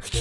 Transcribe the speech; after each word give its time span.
Hey 0.00 0.12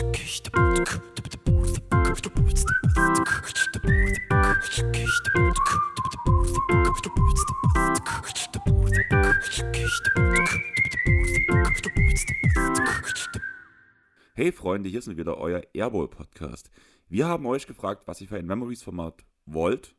Freunde, 14.52 14.90
hier 14.90 15.02
sind 15.04 15.18
wieder 15.18 15.38
euer 15.38 15.62
Airbowl 15.74 16.08
Podcast. 16.08 16.72
Wir 17.08 17.28
haben 17.28 17.46
euch 17.46 17.68
gefragt, 17.68 18.04
was 18.08 18.20
ihr 18.20 18.28
für 18.28 18.38
ein 18.38 18.48
Memories-Format 18.48 19.26
wollt. 19.46 19.96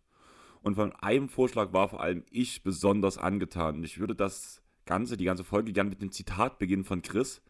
Und 0.63 0.75
von 0.75 0.93
einem 0.95 1.29
Vorschlag 1.29 1.73
war 1.73 1.89
vor 1.89 2.01
allem 2.01 2.25
ich 2.31 2.65
besonders 2.65 3.17
angetan. 3.17 3.85
Ich 3.85 4.01
würde 4.01 4.17
das 4.17 4.61
Ganze, 4.87 5.17
die 5.17 5.25
ganze 5.25 5.45
Folge 5.45 5.73
gerne 5.73 5.91
mit 5.91 6.03
dem 6.03 6.11
Zitat 6.11 6.59
beginnen 6.59 6.85
von 6.85 7.03
Chris. 7.03 7.43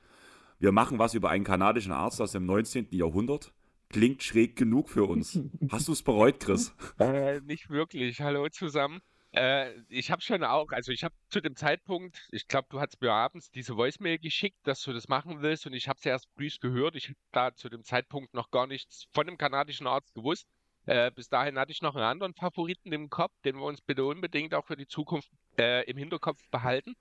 Wir 0.61 0.73
machen 0.73 0.99
was 0.99 1.15
über 1.15 1.31
einen 1.31 1.45
kanadischen 1.45 1.93
Arzt 1.93 2.21
aus 2.21 2.33
dem 2.33 2.45
19. 2.45 2.89
Jahrhundert. 2.91 3.53
Klingt 3.91 4.25
schräg 4.25 4.57
genug 4.57 4.91
für 4.91 5.05
uns. 5.05 5.39
Hast 5.71 5.87
du 5.87 5.93
es 5.93 6.03
bereut, 6.03 6.41
Chris? 6.41 6.75
Äh, 6.99 7.41
nicht 7.43 7.71
wirklich. 7.71 8.21
Hallo 8.21 8.49
zusammen. 8.49 9.01
Äh, 9.30 9.73
ich 9.89 10.11
habe 10.11 10.21
schon 10.21 10.43
auch, 10.43 10.73
also 10.73 10.91
ich 10.91 11.05
habe 11.05 11.15
zu 11.29 11.41
dem 11.41 11.55
Zeitpunkt, 11.55 12.27
ich 12.33 12.49
glaube, 12.49 12.66
du 12.71 12.80
hast 12.80 13.01
mir 13.01 13.13
abends 13.13 13.52
diese 13.52 13.77
Voicemail 13.77 14.19
geschickt, 14.19 14.59
dass 14.65 14.83
du 14.83 14.93
das 14.93 15.07
machen 15.07 15.43
willst 15.43 15.65
und 15.66 15.75
ich 15.75 15.89
habe 15.89 15.99
es 16.01 16.07
erst 16.07 16.29
früh 16.35 16.49
gehört. 16.61 16.97
Ich 16.97 17.05
habe 17.05 17.19
da 17.30 17.55
zu 17.55 17.69
dem 17.69 17.85
Zeitpunkt 17.85 18.35
noch 18.35 18.51
gar 18.51 18.66
nichts 18.66 19.07
von 19.13 19.27
dem 19.29 19.38
kanadischen 19.38 19.87
Arzt 19.87 20.13
gewusst. 20.13 20.49
Äh, 20.87 21.13
bis 21.13 21.29
dahin 21.29 21.57
hatte 21.57 21.71
ich 21.71 21.83
noch 21.83 21.95
einen 21.95 22.05
anderen 22.05 22.35
Favoriten 22.35 22.93
im 22.93 23.11
Kopf, 23.11 23.33
den 23.45 23.57
wir 23.57 23.65
uns 23.65 23.80
bitte 23.80 24.05
unbedingt 24.05 24.55
auch 24.55 24.66
für 24.66 24.77
die 24.77 24.88
Zukunft 24.88 25.30
äh, 25.57 25.88
im 25.88 25.99
Hinterkopf 25.99 26.41
behalten. 26.51 26.97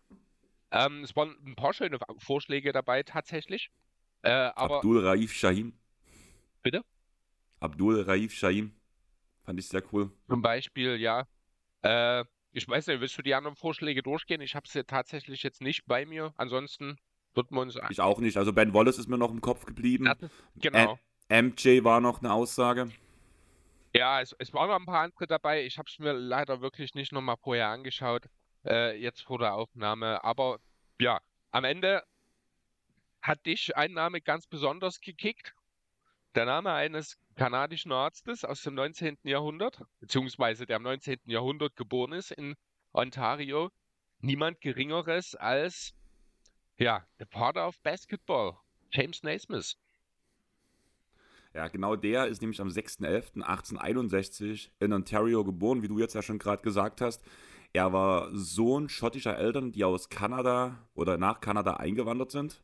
Ähm, 0.72 1.04
es 1.04 1.16
waren 1.16 1.36
ein 1.46 1.56
paar 1.56 1.74
schöne 1.74 1.98
Vorschläge 2.18 2.72
dabei 2.72 3.04
tatsächlich. 3.04 3.70
Äh, 4.22 4.30
aber 4.32 4.78
Abdul 4.78 5.06
Raif 5.06 5.34
Shahim. 5.34 5.74
Bitte? 6.64 6.84
Abdul 7.60 8.02
Raif 8.02 8.34
Shahim. 8.34 8.74
Fand 9.44 9.60
ich 9.60 9.68
sehr 9.68 9.84
cool. 9.94 10.12
Zum 10.28 10.42
Beispiel, 10.42 10.98
ja. 10.98 11.26
Äh, 11.82 12.26
ich 12.52 12.68
weiß 12.68 12.88
nicht, 12.88 13.00
willst 13.00 13.18
du 13.18 13.22
die 13.22 13.36
anderen 13.36 13.56
Vorschläge 13.56 14.04
durchgehen? 14.04 14.42
Ich 14.42 14.56
habe 14.56 14.68
sie 14.68 14.84
tatsächlich 14.84 15.44
jetzt 15.44 15.62
nicht 15.62 15.86
bei 15.86 16.06
mir. 16.06 16.34
Ansonsten 16.38 16.98
wird 17.34 17.52
man 17.52 17.68
uns. 17.68 17.78
Ich 17.90 18.02
auch 18.02 18.20
nicht. 18.20 18.36
Also 18.36 18.52
Ben 18.52 18.74
Wallace 18.74 18.98
ist 18.98 19.08
mir 19.08 19.18
noch 19.18 19.32
im 19.32 19.42
Kopf 19.42 19.66
geblieben. 19.66 20.08
Ist, 20.08 20.30
genau. 20.56 21.00
M 21.30 21.54
MJ 21.58 21.84
war 21.84 22.02
noch 22.02 22.20
eine 22.20 22.34
Aussage. 22.34 22.90
Ja, 23.94 24.22
es, 24.22 24.36
es 24.40 24.54
waren 24.54 24.70
noch 24.70 24.80
ein 24.80 24.86
paar 24.86 25.02
andere 25.02 25.28
dabei. 25.28 25.66
Ich 25.66 25.78
habe 25.78 25.88
es 25.90 26.00
mir 26.00 26.14
leider 26.14 26.62
wirklich 26.62 26.94
nicht 26.96 27.12
nochmal 27.12 27.38
vorher 27.38 27.70
angeschaut, 27.70 28.26
äh, 28.68 28.96
jetzt 28.96 29.22
vor 29.22 29.40
der 29.40 29.54
Aufnahme. 29.54 30.24
Aber 30.24 30.60
ja, 31.00 31.20
am 31.52 31.64
Ende 31.64 32.04
hat 33.22 33.46
dich 33.46 33.76
ein 33.76 33.94
Name 33.94 34.22
ganz 34.22 34.48
besonders 34.48 35.02
gekickt. 35.02 35.54
Der 36.36 36.46
Name 36.46 36.72
eines 36.72 37.18
kanadischen 37.36 37.92
Arztes 37.92 38.44
aus 38.44 38.62
dem 38.62 38.76
19. 38.76 39.18
Jahrhundert, 39.24 39.82
beziehungsweise 40.00 40.66
der 40.66 40.78
im 40.78 40.84
19. 40.84 41.20
Jahrhundert 41.26 41.76
geboren 41.76 42.14
ist 42.14 42.32
in 42.32 42.56
Ontario. 42.94 43.72
Niemand 44.20 44.62
Geringeres 44.62 45.36
als, 45.36 45.94
ja, 46.78 47.06
der 47.20 47.28
Father 47.28 47.68
of 47.68 47.80
Basketball, 47.82 48.58
James 48.92 49.24
Naismith. 49.24 49.78
Ja, 51.54 51.68
genau 51.68 51.96
der 51.96 52.28
ist 52.28 52.42
nämlich 52.42 52.62
am 52.62 52.68
6.11.1861 52.68 54.70
in 54.80 54.94
Ontario 54.94 55.44
geboren, 55.44 55.82
wie 55.82 55.88
du 55.88 56.00
jetzt 56.00 56.14
ja 56.14 56.22
schon 56.22 56.40
gerade 56.40 56.62
gesagt 56.62 57.02
hast. 57.02 57.24
Er 57.74 57.94
war 57.94 58.30
Sohn 58.34 58.90
schottischer 58.90 59.38
Eltern, 59.38 59.72
die 59.72 59.84
aus 59.84 60.10
Kanada 60.10 60.88
oder 60.94 61.18
nach 61.18 61.42
Kanada 61.42 61.76
eingewandert 61.76 62.32
sind. 62.32 62.64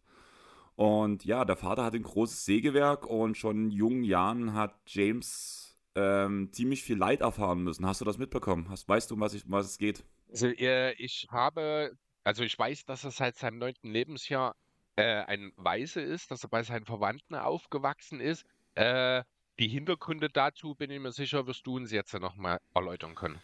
Und 0.75 1.23
ja, 1.25 1.45
der 1.45 1.55
Vater 1.55 1.83
hat 1.83 1.93
ein 1.93 2.03
großes 2.03 2.45
Sägewerk 2.45 3.05
und 3.05 3.37
schon 3.37 3.65
in 3.65 3.71
jungen 3.71 4.03
Jahren 4.03 4.53
hat 4.53 4.75
James 4.87 5.77
ähm, 5.95 6.51
ziemlich 6.51 6.83
viel 6.83 6.97
Leid 6.97 7.21
erfahren 7.21 7.63
müssen. 7.63 7.85
Hast 7.85 8.01
du 8.01 8.05
das 8.05 8.17
mitbekommen? 8.17 8.69
Hast, 8.69 8.89
weißt 8.89 9.11
du, 9.11 9.15
um 9.15 9.21
was, 9.21 9.33
ich, 9.33 9.43
was 9.45 9.67
es 9.67 9.77
geht? 9.77 10.03
Also 10.31 10.47
äh, 10.47 10.93
ich 10.93 11.27
habe, 11.29 11.95
also 12.23 12.43
ich 12.43 12.57
weiß, 12.57 12.85
dass 12.85 13.03
er 13.03 13.11
seit 13.11 13.35
seinem 13.35 13.59
neunten 13.59 13.91
Lebensjahr 13.91 14.55
äh, 14.95 15.03
ein 15.03 15.51
Waise 15.57 16.01
ist, 16.01 16.31
dass 16.31 16.43
er 16.43 16.49
bei 16.49 16.63
seinen 16.63 16.85
Verwandten 16.85 17.35
aufgewachsen 17.35 18.19
ist. 18.19 18.45
Äh, 18.73 19.23
die 19.59 19.67
Hintergründe 19.67 20.29
dazu, 20.29 20.73
bin 20.73 20.89
ich 20.89 20.99
mir 20.99 21.11
sicher, 21.11 21.45
wirst 21.45 21.67
du 21.67 21.75
uns 21.75 21.91
jetzt 21.91 22.13
nochmal 22.13 22.59
erläutern 22.73 23.13
können. 23.13 23.39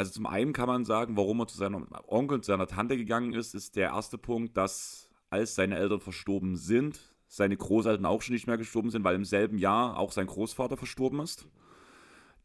Also 0.00 0.12
zum 0.12 0.24
einen 0.24 0.54
kann 0.54 0.66
man 0.66 0.86
sagen, 0.86 1.18
warum 1.18 1.40
er 1.40 1.46
zu 1.46 1.58
seinem 1.58 1.86
Onkel 2.06 2.36
und 2.36 2.44
seiner 2.46 2.66
Tante 2.66 2.96
gegangen 2.96 3.34
ist, 3.34 3.54
ist 3.54 3.76
der 3.76 3.90
erste 3.90 4.16
Punkt, 4.16 4.56
dass 4.56 5.10
als 5.28 5.56
seine 5.56 5.76
Eltern 5.76 6.00
verstorben 6.00 6.56
sind, 6.56 7.12
seine 7.26 7.54
Großeltern 7.54 8.06
auch 8.06 8.22
schon 8.22 8.32
nicht 8.32 8.46
mehr 8.46 8.56
gestorben 8.56 8.88
sind, 8.88 9.04
weil 9.04 9.14
im 9.14 9.26
selben 9.26 9.58
Jahr 9.58 9.98
auch 9.98 10.12
sein 10.12 10.26
Großvater 10.26 10.78
verstorben 10.78 11.20
ist. 11.20 11.46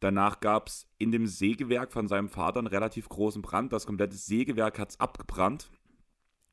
Danach 0.02 0.42
gab 0.42 0.68
es 0.68 0.86
in 0.98 1.14
dem 1.14 1.28
Sägewerk 1.28 1.94
von 1.94 2.10
seinem 2.10 2.28
Vater 2.28 2.60
einen 2.60 2.68
relativ 2.68 3.08
großen 3.08 3.42
Brand. 3.42 3.72
Das 3.72 3.86
komplette 3.86 4.18
Sägewerk 4.18 4.78
hat 4.78 4.90
es 4.90 5.00
abgebrannt. 5.00 5.70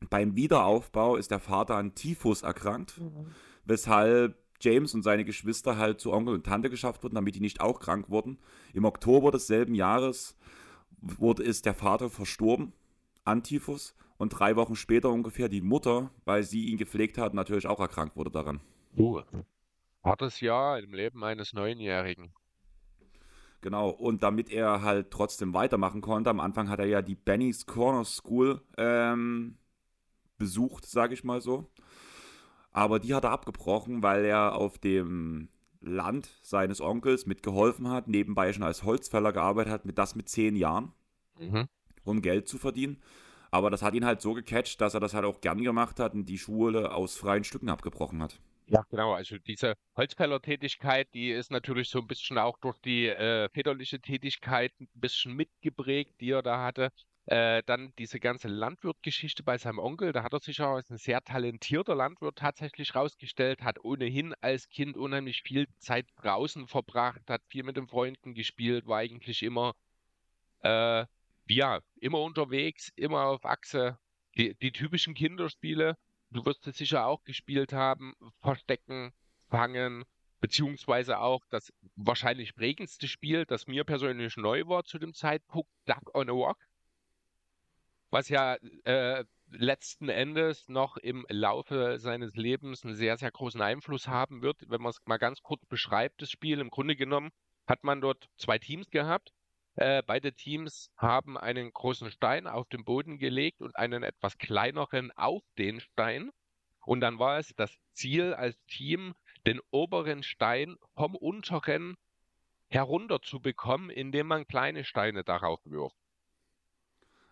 Beim 0.09 0.37
Wiederaufbau 0.37 1.17
ist 1.17 1.33
der 1.33 1.41
Vater 1.41 1.75
an 1.75 1.97
Typhus 1.97 2.43
erkrankt, 2.43 3.01
mhm. 3.01 3.27
weshalb 3.65 4.39
James 4.61 4.95
und 4.95 5.03
seine 5.03 5.25
Geschwister 5.25 5.79
halt 5.79 6.01
zu 6.01 6.13
Onkel 6.13 6.35
und 6.35 6.47
Tante 6.47 6.71
geschafft 6.71 7.03
wurden, 7.03 7.17
damit 7.17 7.35
die 7.35 7.41
nicht 7.41 7.61
auch 7.61 7.81
krank 7.81 8.09
wurden. 8.09 8.39
Im 8.73 8.85
Oktober 8.85 9.33
desselben 9.33 9.75
Jahres 9.75 10.37
wurde, 11.03 11.43
ist 11.43 11.67
der 11.67 11.75
Vater 11.75 12.09
verstorben 12.09 12.73
an 13.25 13.43
Typhus 13.43 13.95
und 14.17 14.31
drei 14.31 14.57
Wochen 14.57 14.77
später 14.77 15.11
ungefähr 15.11 15.49
die 15.49 15.61
Mutter, 15.61 16.11
weil 16.25 16.43
sie 16.43 16.67
ihn 16.67 16.79
gepflegt 16.79 17.19
hat, 17.19 17.35
natürlich 17.35 17.67
auch 17.67 17.81
erkrankt 17.81 18.17
wurde 18.17 18.31
daran. 18.31 18.61
Uh, 18.97 19.23
hartes 20.05 20.41
Jahr 20.41 20.79
im 20.79 20.95
Leben 20.95 21.25
eines 21.25 21.53
Neunjährigen. 21.53 22.33
Genau, 23.61 23.91
und 23.91 24.23
damit 24.25 24.51
er 24.51 24.83
halt 24.83 25.11
trotzdem 25.11 25.55
weitermachen 25.55 26.01
konnte, 26.01 26.31
am 26.31 26.41
Anfang 26.41 26.69
hat 26.69 26.81
er 26.81 26.87
ja 26.87 27.01
die 27.01 27.15
Benny's 27.15 27.67
Corner 27.67 28.05
School 28.05 28.61
ähm, 28.77 29.57
besucht, 30.37 30.87
sage 30.87 31.15
ich 31.15 31.23
mal 31.23 31.41
so. 31.41 31.71
Aber 32.73 32.99
die 32.99 33.15
hat 33.15 33.25
er 33.25 33.31
abgebrochen, 33.31 34.03
weil 34.03 34.25
er 34.25 34.57
auf 34.57 34.79
dem 34.79 35.49
Land 35.83 36.31
seines 36.43 36.81
Onkels 36.81 37.27
mitgeholfen 37.27 37.89
hat, 37.89 38.09
nebenbei 38.09 38.53
schon 38.53 38.63
als 38.63 38.85
Holzfäller 38.85 39.33
gearbeitet 39.33 39.73
hat, 39.73 39.85
mit 39.85 39.99
das 39.99 40.15
mit 40.15 40.29
zehn 40.29 40.57
Jahren, 40.57 40.93
mhm. 41.39 41.69
um 42.05 42.23
Geld 42.23 42.49
zu 42.49 42.59
verdienen. 42.59 43.03
Aber 43.51 43.69
das 43.71 43.83
hat 43.83 43.95
ihn 43.95 44.07
halt 44.07 44.23
so 44.23 44.33
gecatcht, 44.33 44.81
dass 44.81 44.95
er 44.95 45.01
das 45.01 45.13
halt 45.13 45.27
auch 45.27 45.41
gern 45.41 45.63
gemacht 45.63 46.01
hat 46.01 46.15
und 46.15 46.25
die 46.25 46.39
Schule 46.39 46.95
aus 46.95 47.17
freien 47.17 47.45
Stücken 47.45 47.69
abgebrochen 47.69 48.23
hat. 48.23 48.41
Ja, 48.69 48.83
genau. 48.89 49.13
Also 49.13 49.37
diese 49.39 49.75
Holzfällertätigkeit, 49.97 51.09
die 51.13 51.31
ist 51.31 51.51
natürlich 51.51 51.91
so 51.91 51.99
ein 51.99 52.07
bisschen 52.07 52.39
auch 52.39 52.57
durch 52.59 52.79
die 52.79 53.09
äh, 53.09 53.51
väterliche 53.51 54.01
Tätigkeit 54.01 54.73
ein 54.81 54.89
bisschen 54.95 55.35
mitgeprägt, 55.35 56.19
die 56.21 56.31
er 56.31 56.43
da 56.43 56.65
hatte. 56.65 56.91
Äh, 57.27 57.63
dann 57.67 57.93
diese 57.99 58.19
ganze 58.19 58.49
Landwirtgeschichte 58.49 59.45
bei 59.45 59.57
seinem 59.57 59.79
Onkel, 59.79 60.13
da 60.13 60.25
hat 60.25 60.33
er 60.33 60.41
sich 60.41 60.61
auch 60.61 60.75
als 60.75 60.91
ein 60.91 60.99
sehr 60.99 61.23
talentierter 61.23 61.95
Landwirt 61.95 62.37
tatsächlich 62.37 62.97
rausgestellt, 62.97 63.63
hat 63.63 63.85
ohnehin 63.85 64.35
als 64.41 64.69
Kind 64.69 64.97
unheimlich 64.97 65.43
viel 65.43 65.69
Zeit 65.79 66.07
draußen 66.17 66.67
verbracht, 66.67 67.23
hat 67.29 67.43
viel 67.47 67.63
mit 67.63 67.77
den 67.77 67.87
Freunden 67.87 68.35
gespielt, 68.35 68.87
war 68.87 68.99
eigentlich 68.99 69.45
immer, 69.45 69.75
äh, 70.65 71.07
ja, 71.47 71.81
immer 72.01 72.21
unterwegs, 72.23 72.91
immer 72.97 73.27
auf 73.27 73.45
Achse. 73.45 73.99
Die, 74.37 74.57
die 74.57 74.73
typischen 74.73 75.15
Kinderspiele, 75.15 75.97
du 76.31 76.45
wirst 76.45 76.67
es 76.67 76.77
sicher 76.77 77.07
auch 77.07 77.23
gespielt 77.23 77.73
haben, 77.73 78.15
Verstecken, 78.41 79.13
Fangen, 79.49 80.05
beziehungsweise 80.41 81.21
auch 81.21 81.45
das 81.51 81.73
wahrscheinlich 81.95 82.57
prägendste 82.57 83.07
Spiel, 83.07 83.45
das 83.47 83.69
mir 83.69 83.85
persönlich 83.85 84.37
neu 84.37 84.67
war 84.67 84.85
zu 84.85 84.99
dem 84.99 85.15
Zeitpunkt, 85.15 85.71
Duck 85.87 86.13
on 86.15 86.29
a 86.29 86.33
Walk 86.33 86.59
was 88.13 88.29
ja 88.29 88.57
äh, 88.85 89.25
letzten 89.51 90.11
Endes 90.11 90.69
noch 90.69 90.99
im 90.99 91.27
Laufe 91.31 91.99
seines 91.99 92.37
Lebens 92.37 92.85
einen 92.85 92.95
sehr, 92.95 93.17
sehr 93.17 93.31
großen 93.31 93.61
Einfluss 93.61 94.07
haben 94.07 94.43
wird. 94.43 94.59
Wenn 94.69 94.83
man 94.83 94.91
es 94.91 94.99
mal 95.07 95.19
ganz 95.19 95.43
kurz 95.43 95.65
beschreibt, 95.67 96.21
das 96.21 96.31
Spiel, 96.31 96.61
im 96.61 96.71
Grunde 96.71 96.95
genommen 96.95 97.31
hat 97.67 97.85
man 97.85 98.03
dort 98.03 98.29
zwei 98.37 98.59
Teams 98.59 98.91
gehabt. 98.91 99.33
Äh, 99.77 100.03
beide 100.07 100.35
Teams 100.35 100.91
haben 100.99 101.39
einen 101.39 101.73
großen 101.73 102.11
Stein 102.11 102.47
auf 102.47 102.69
den 102.69 102.85
Boden 102.85 103.19
gelegt 103.19 103.63
und 103.63 103.77
einen 103.77 104.03
etwas 104.03 104.37
kleineren 104.37 105.11
auf 105.13 105.43
den 105.57 105.81
Stein. 105.81 106.31
Und 106.85 107.01
dann 107.01 107.19
war 107.19 107.39
es 107.39 107.55
das 107.57 107.75
Ziel 107.95 108.35
als 108.35 108.63
Team, 108.67 109.15
den 109.47 109.61
oberen 109.71 110.23
Stein 110.23 110.77
vom 110.95 111.15
unteren 111.15 111.97
herunterzubekommen, 112.69 113.89
indem 113.89 114.27
man 114.27 114.47
kleine 114.47 114.85
Steine 114.85 115.25
darauf 115.25 115.61
wirft. 115.65 116.02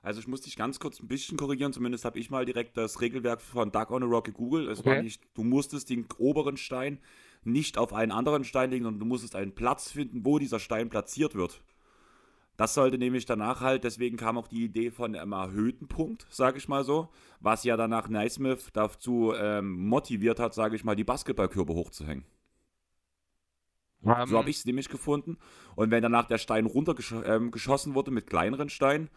Also 0.02 0.20
ich 0.20 0.28
muss 0.28 0.40
dich 0.40 0.56
ganz 0.56 0.80
kurz 0.80 1.00
ein 1.00 1.08
bisschen 1.08 1.36
korrigieren, 1.36 1.72
zumindest 1.72 2.04
habe 2.06 2.18
ich 2.18 2.30
mal 2.30 2.46
direkt 2.46 2.76
das 2.76 3.00
Regelwerk 3.00 3.42
von 3.42 3.70
Dark 3.70 3.90
on 3.90 4.02
a 4.02 4.06
Rock 4.06 4.24
gegoogelt. 4.24 4.68
Es 4.68 4.80
okay. 4.80 4.96
war 4.96 5.02
nicht, 5.02 5.22
du 5.34 5.44
musstest 5.44 5.90
den 5.90 6.06
oberen 6.18 6.56
Stein 6.56 7.00
nicht 7.44 7.76
auf 7.78 7.92
einen 7.92 8.12
anderen 8.12 8.44
Stein 8.44 8.70
legen, 8.70 8.84
sondern 8.84 9.00
du 9.00 9.06
musstest 9.06 9.36
einen 9.36 9.54
Platz 9.54 9.90
finden, 9.90 10.24
wo 10.24 10.38
dieser 10.38 10.58
Stein 10.58 10.88
platziert 10.88 11.34
wird. 11.34 11.62
Das 12.56 12.74
sollte 12.74 12.98
nämlich 12.98 13.24
danach 13.24 13.62
halt, 13.62 13.84
deswegen 13.84 14.18
kam 14.18 14.36
auch 14.36 14.46
die 14.46 14.64
Idee 14.64 14.90
von 14.90 15.14
einem 15.14 15.32
erhöhten 15.32 15.88
Punkt, 15.88 16.26
sage 16.28 16.58
ich 16.58 16.68
mal 16.68 16.84
so, 16.84 17.08
was 17.40 17.64
ja 17.64 17.76
danach 17.76 18.08
Naismith 18.08 18.68
dazu 18.74 19.32
ähm, 19.34 19.86
motiviert 19.88 20.38
hat, 20.38 20.52
sage 20.52 20.76
ich 20.76 20.84
mal, 20.84 20.94
die 20.94 21.04
Basketballkörper 21.04 21.72
hochzuhängen. 21.72 22.24
Um, 24.02 24.14
so 24.26 24.36
habe 24.36 24.44
ähm. 24.44 24.48
ich 24.48 24.58
es 24.58 24.64
nämlich 24.64 24.88
gefunden. 24.88 25.38
Und 25.74 25.90
wenn 25.90 26.02
danach 26.02 26.26
der 26.26 26.38
Stein 26.38 26.66
runtergeschossen 26.66 27.92
ähm, 27.92 27.94
wurde 27.94 28.10
mit 28.10 28.26
kleineren 28.26 28.68
Steinen, 28.68 29.08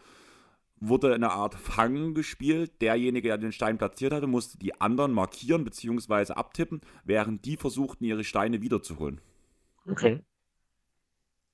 wurde 0.88 1.13
eine 1.13 1.31
Art 1.31 1.56
Fang 1.56 2.13
gespielt. 2.13 2.81
Derjenige, 2.81 3.30
der 3.30 3.38
den 3.38 3.51
Stein 3.51 3.77
platziert 3.77 4.13
hatte, 4.13 4.27
musste 4.27 4.57
die 4.57 4.80
anderen 4.80 5.12
markieren 5.12 5.63
bzw. 5.63 6.33
abtippen, 6.33 6.81
während 7.03 7.45
die 7.45 7.57
versuchten, 7.57 8.03
ihre 8.03 8.24
Steine 8.24 8.62
wiederzuholen. 8.62 9.21
Okay. 9.89 10.24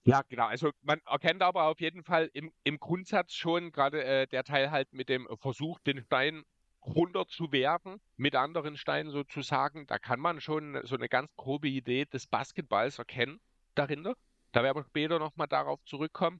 Ja, 0.03 0.21
genau. 0.27 0.47
Also 0.47 0.71
man 0.81 0.99
erkennt 1.05 1.41
aber 1.41 1.65
auf 1.65 1.79
jeden 1.79 2.03
Fall 2.03 2.29
im, 2.33 2.51
im 2.63 2.79
Grundsatz 2.79 3.33
schon 3.33 3.71
gerade 3.71 4.03
äh, 4.03 4.27
der 4.27 4.43
Teil 4.43 4.71
halt 4.71 4.91
mit 4.93 5.09
dem 5.09 5.27
Versuch, 5.39 5.79
den 5.81 6.01
Stein 6.03 6.43
runterzuwerfen, 6.81 7.99
mit 8.15 8.35
anderen 8.35 8.77
Steinen 8.77 9.11
sozusagen. 9.11 9.85
Da 9.85 9.99
kann 9.99 10.19
man 10.19 10.41
schon 10.41 10.79
so 10.83 10.95
eine 10.95 11.09
ganz 11.09 11.29
grobe 11.35 11.67
Idee 11.67 12.05
des 12.05 12.27
Basketballs 12.27 12.97
erkennen 12.97 13.39
dahinter. 13.75 14.15
Da 14.51 14.63
werden 14.63 14.77
wir 14.77 14.85
später 14.85 15.19
nochmal 15.19 15.47
darauf 15.47 15.83
zurückkommen. 15.85 16.39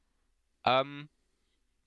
Ähm, 0.66 1.10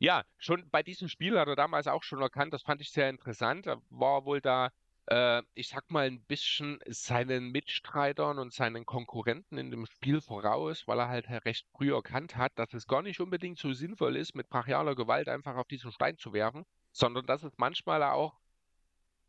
ja, 0.03 0.25
schon 0.37 0.69
bei 0.71 0.83
diesem 0.83 1.09
Spiel 1.09 1.39
hat 1.39 1.47
er 1.47 1.55
damals 1.55 1.87
auch 1.87 2.03
schon 2.03 2.21
erkannt, 2.21 2.53
das 2.53 2.63
fand 2.63 2.81
ich 2.81 2.91
sehr 2.91 3.09
interessant. 3.09 3.67
Er 3.67 3.81
war 3.89 4.25
wohl 4.25 4.41
da 4.41 4.71
äh, 5.07 5.43
ich 5.55 5.69
sag 5.69 5.91
mal, 5.91 6.07
ein 6.07 6.23
bisschen 6.25 6.81
seinen 6.87 7.53
Mitstreitern 7.53 8.39
und 8.39 8.53
seinen 8.53 8.85
Konkurrenten 8.85 9.59
in 9.59 9.71
dem 9.71 9.87
Spiel 9.87 10.21
voraus, 10.21 10.87
weil 10.89 10.99
er 10.99 11.09
halt 11.09 11.29
recht 11.45 11.67
früh 11.77 11.95
erkannt 11.95 12.37
hat, 12.37 12.53
dass 12.57 12.75
es 12.75 12.87
gar 12.87 13.03
nicht 13.03 13.21
unbedingt 13.21 13.59
so 13.59 13.73
sinnvoll 13.73 14.17
ist, 14.17 14.35
mit 14.35 14.49
brachialer 14.49 14.97
Gewalt 14.97 15.29
einfach 15.29 15.57
auf 15.57 15.69
diesen 15.69 15.93
Stein 15.93 16.19
zu 16.19 16.33
werfen, 16.33 16.65
sondern 16.93 17.27
dass 17.27 17.45
es 17.45 17.53
manchmal 17.57 18.03
auch 18.03 18.41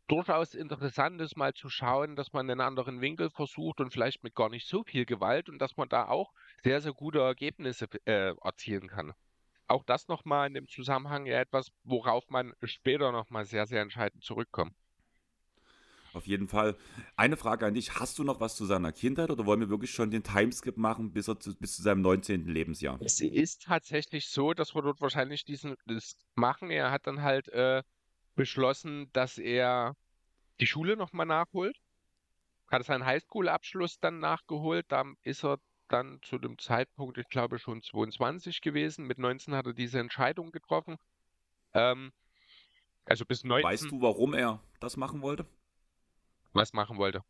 durchaus 0.08 0.54
interessant 0.54 1.20
ist, 1.20 1.36
mal 1.36 1.54
zu 1.54 1.68
schauen, 1.70 2.16
dass 2.16 2.32
man 2.32 2.50
einen 2.50 2.60
anderen 2.60 3.00
Winkel 3.00 3.30
versucht 3.30 3.80
und 3.80 3.92
vielleicht 3.92 4.24
mit 4.24 4.34
gar 4.34 4.50
nicht 4.50 4.66
so 4.66 4.82
viel 4.84 5.06
Gewalt 5.06 5.48
und 5.48 5.60
dass 5.60 5.76
man 5.76 5.88
da 5.88 6.08
auch 6.08 6.32
sehr, 6.64 6.80
sehr 6.80 6.92
gute 6.92 7.20
Ergebnisse 7.20 7.86
äh, 8.06 8.34
erzielen 8.42 8.88
kann. 8.88 9.14
Auch 9.66 9.84
das 9.84 10.08
nochmal 10.08 10.46
in 10.48 10.54
dem 10.54 10.68
Zusammenhang 10.68 11.26
ja 11.26 11.40
etwas, 11.40 11.72
worauf 11.84 12.28
man 12.28 12.52
später 12.62 13.12
nochmal 13.12 13.44
sehr, 13.44 13.66
sehr 13.66 13.82
entscheidend 13.82 14.22
zurückkommt. 14.22 14.74
Auf 16.14 16.26
jeden 16.28 16.46
Fall. 16.46 16.76
Eine 17.16 17.36
Frage 17.36 17.66
an 17.66 17.74
dich: 17.74 17.98
Hast 17.98 18.18
du 18.18 18.24
noch 18.24 18.40
was 18.40 18.54
zu 18.54 18.64
seiner 18.66 18.92
Kindheit 18.92 19.30
oder 19.30 19.46
wollen 19.46 19.60
wir 19.60 19.68
wirklich 19.68 19.90
schon 19.90 20.10
den 20.10 20.22
Timeskip 20.22 20.76
machen 20.76 21.12
bis, 21.12 21.28
er 21.28 21.40
zu, 21.40 21.56
bis 21.56 21.76
zu 21.76 21.82
seinem 21.82 22.02
19. 22.02 22.46
Lebensjahr? 22.46 23.00
Es 23.02 23.20
ist 23.20 23.62
tatsächlich 23.62 24.28
so, 24.28 24.54
dass 24.54 24.74
wir 24.74 24.82
dort 24.82 25.00
wahrscheinlich 25.00 25.44
diesen 25.44 25.74
das 25.86 26.16
machen. 26.36 26.70
Er 26.70 26.92
hat 26.92 27.08
dann 27.08 27.22
halt 27.22 27.48
äh, 27.48 27.82
beschlossen, 28.36 29.10
dass 29.12 29.38
er 29.38 29.96
die 30.60 30.66
Schule 30.66 30.96
nochmal 30.96 31.26
nachholt. 31.26 31.76
Hat 32.70 32.84
seinen 32.84 33.04
Highschool-Abschluss 33.04 33.98
dann 33.98 34.20
nachgeholt. 34.20 34.86
Da 34.88 35.04
ist 35.22 35.44
er 35.44 35.58
dann 35.88 36.20
zu 36.22 36.38
dem 36.38 36.58
Zeitpunkt, 36.58 37.18
ich 37.18 37.28
glaube, 37.28 37.58
schon 37.58 37.82
22 37.82 38.60
gewesen. 38.60 39.06
Mit 39.06 39.18
19 39.18 39.54
hat 39.54 39.66
er 39.66 39.74
diese 39.74 39.98
Entscheidung 39.98 40.50
getroffen. 40.52 40.96
Ähm, 41.72 42.12
also 43.04 43.24
bis 43.24 43.44
19. 43.44 43.68
Weißt 43.68 43.90
du, 43.90 44.00
warum 44.00 44.34
er 44.34 44.60
das 44.80 44.96
machen 44.96 45.22
wollte? 45.22 45.46
was 46.54 46.72
machen 46.72 46.96
wollte. 46.98 47.22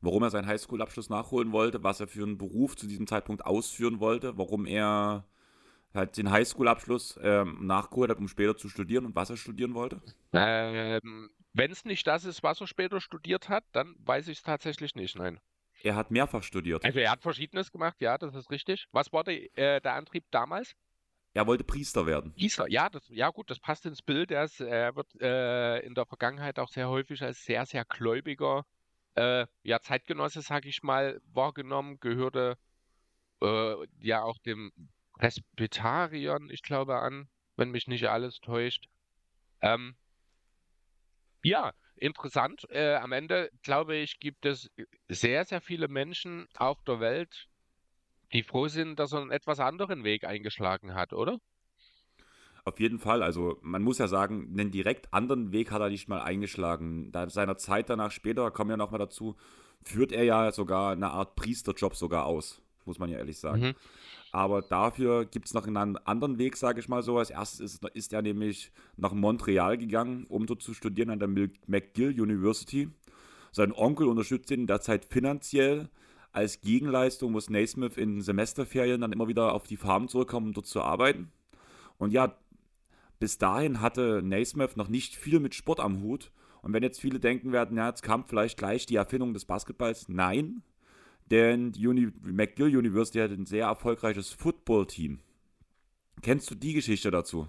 Warum 0.00 0.22
er 0.22 0.30
seinen 0.30 0.46
Highschool-Abschluss 0.46 1.10
nachholen 1.10 1.52
wollte, 1.52 1.82
was 1.82 2.00
er 2.00 2.08
für 2.08 2.22
einen 2.22 2.38
Beruf 2.38 2.76
zu 2.76 2.86
diesem 2.86 3.06
Zeitpunkt 3.06 3.44
ausführen 3.44 4.00
wollte, 4.00 4.36
warum 4.38 4.66
er 4.66 5.24
halt 5.94 6.16
den 6.16 6.30
Highschool-Abschluss 6.30 7.18
ähm, 7.22 7.66
nachgeholt 7.66 8.10
hat, 8.10 8.18
um 8.18 8.28
später 8.28 8.56
zu 8.56 8.68
studieren 8.68 9.06
und 9.06 9.16
was 9.16 9.30
er 9.30 9.36
studieren 9.36 9.74
wollte? 9.74 10.00
Ähm, 10.32 11.30
Wenn 11.52 11.70
es 11.70 11.84
nicht 11.84 12.06
das 12.06 12.24
ist, 12.24 12.42
was 12.42 12.60
er 12.60 12.66
später 12.66 13.00
studiert 13.00 13.48
hat, 13.48 13.64
dann 13.72 13.96
weiß 13.98 14.28
ich 14.28 14.38
es 14.38 14.44
tatsächlich 14.44 14.94
nicht, 14.94 15.16
nein. 15.16 15.40
Er 15.82 15.94
hat 15.94 16.10
mehrfach 16.10 16.42
studiert. 16.42 16.84
Also 16.84 16.98
er 16.98 17.10
hat 17.10 17.22
Verschiedenes 17.22 17.70
gemacht, 17.70 17.96
ja, 18.00 18.18
das 18.18 18.34
ist 18.34 18.50
richtig. 18.50 18.86
Was 18.92 19.12
war 19.12 19.24
der, 19.24 19.56
äh, 19.56 19.80
der 19.80 19.94
Antrieb 19.94 20.24
damals? 20.30 20.74
Er 21.34 21.46
wollte 21.46 21.62
Priester 21.62 22.06
werden. 22.06 22.34
Priester, 22.34 22.68
ja, 22.68 22.88
das, 22.88 23.08
ja 23.10 23.30
gut, 23.30 23.50
das 23.50 23.60
passt 23.60 23.86
ins 23.86 24.02
Bild. 24.02 24.30
Er, 24.30 24.44
ist, 24.44 24.60
er 24.60 24.96
wird 24.96 25.14
äh, 25.20 25.78
in 25.80 25.94
der 25.94 26.06
Vergangenheit 26.06 26.58
auch 26.58 26.68
sehr 26.68 26.88
häufig 26.88 27.22
als 27.22 27.44
sehr, 27.44 27.64
sehr 27.66 27.84
gläubiger 27.84 28.64
äh, 29.14 29.46
ja, 29.62 29.80
Zeitgenosse, 29.80 30.42
sag 30.42 30.64
ich 30.64 30.82
mal, 30.82 31.20
wahrgenommen, 31.32 31.98
gehörte 32.00 32.56
äh, 33.42 33.74
ja 34.00 34.22
auch 34.22 34.38
dem 34.38 34.72
Presbyteriern, 35.18 36.50
ich 36.50 36.62
glaube, 36.62 36.98
an, 36.98 37.28
wenn 37.56 37.70
mich 37.70 37.88
nicht 37.88 38.08
alles 38.08 38.40
täuscht. 38.40 38.88
Ähm, 39.60 39.96
ja, 41.42 41.72
interessant. 41.98 42.66
Äh, 42.70 42.94
am 42.94 43.12
Ende, 43.12 43.50
glaube 43.62 43.96
ich, 43.96 44.20
gibt 44.20 44.46
es 44.46 44.70
sehr, 45.08 45.44
sehr 45.44 45.60
viele 45.60 45.88
Menschen 45.88 46.48
auf 46.56 46.82
der 46.84 47.00
Welt, 47.00 47.48
die 48.32 48.42
froh 48.42 48.68
sind, 48.68 48.98
dass 48.98 49.12
er 49.12 49.20
einen 49.20 49.30
etwas 49.30 49.60
anderen 49.60 50.04
Weg 50.04 50.24
eingeschlagen 50.24 50.94
hat, 50.94 51.12
oder? 51.12 51.38
Auf 52.64 52.80
jeden 52.80 52.98
Fall. 52.98 53.22
Also 53.22 53.58
man 53.62 53.82
muss 53.82 53.98
ja 53.98 54.08
sagen, 54.08 54.48
einen 54.52 54.70
direkt 54.70 55.14
anderen 55.14 55.52
Weg 55.52 55.70
hat 55.70 55.80
er 55.80 55.88
nicht 55.88 56.08
mal 56.08 56.20
eingeschlagen. 56.20 57.10
Da 57.12 57.30
seiner 57.30 57.56
Zeit 57.56 57.88
danach 57.88 58.10
später, 58.10 58.50
kommen 58.50 58.70
ja 58.70 58.76
nochmal 58.76 58.98
dazu, 58.98 59.36
führt 59.82 60.12
er 60.12 60.24
ja 60.24 60.52
sogar 60.52 60.92
eine 60.92 61.10
Art 61.10 61.34
Priesterjob 61.34 61.96
sogar 61.96 62.26
aus, 62.26 62.60
muss 62.88 62.98
man 62.98 63.08
ja 63.08 63.18
ehrlich 63.18 63.38
sagen. 63.38 63.60
Mhm. 63.60 63.74
Aber 64.32 64.60
dafür 64.60 65.24
gibt 65.24 65.46
es 65.46 65.54
noch 65.54 65.66
einen 65.66 65.96
anderen 65.96 66.38
Weg, 66.38 66.56
sage 66.56 66.80
ich 66.80 66.88
mal 66.88 67.02
so. 67.02 67.18
Als 67.18 67.30
erstes 67.30 67.60
ist, 67.60 67.84
ist 67.94 68.12
er 68.12 68.22
nämlich 68.22 68.72
nach 68.96 69.12
Montreal 69.12 69.78
gegangen, 69.78 70.26
um 70.28 70.46
dort 70.46 70.62
zu 70.62 70.74
studieren 70.74 71.10
an 71.10 71.20
der 71.20 71.28
McGill 71.28 72.20
University. 72.20 72.88
Sein 73.52 73.72
Onkel 73.72 74.08
unterstützt 74.08 74.50
ihn 74.50 74.66
derzeit 74.66 75.04
finanziell 75.04 75.88
als 76.32 76.60
Gegenleistung 76.60 77.32
muss 77.32 77.50
Naismith 77.50 77.96
in 77.96 78.20
Semesterferien 78.20 79.00
dann 79.00 79.12
immer 79.12 79.28
wieder 79.28 79.54
auf 79.54 79.66
die 79.66 79.76
Farm 79.76 80.08
zurückkommen, 80.08 80.48
um 80.48 80.52
dort 80.52 80.66
zu 80.66 80.82
arbeiten. 80.82 81.32
Und 81.96 82.12
ja, 82.12 82.36
bis 83.18 83.38
dahin 83.38 83.80
hatte 83.80 84.22
Naismith 84.22 84.76
noch 84.76 84.88
nicht 84.88 85.16
viel 85.16 85.40
mit 85.40 85.54
Sport 85.54 85.80
am 85.80 86.02
Hut. 86.02 86.30
Und 86.62 86.72
wenn 86.72 86.82
jetzt 86.82 87.00
viele 87.00 87.18
denken 87.18 87.52
werden, 87.52 87.76
ja, 87.76 87.88
jetzt 87.88 88.02
kam 88.02 88.24
vielleicht 88.24 88.58
gleich 88.58 88.86
die 88.86 88.96
Erfindung 88.96 89.32
des 89.32 89.46
Basketballs, 89.46 90.08
nein, 90.08 90.62
denn 91.30 91.72
die 91.72 91.86
Uni 91.86 92.08
McGill 92.22 92.76
University 92.76 93.18
hat 93.18 93.30
ein 93.30 93.46
sehr 93.46 93.66
erfolgreiches 93.66 94.30
Football-Team. 94.30 95.20
Kennst 96.22 96.50
du 96.50 96.54
die 96.54 96.72
Geschichte 96.72 97.10
dazu? 97.10 97.48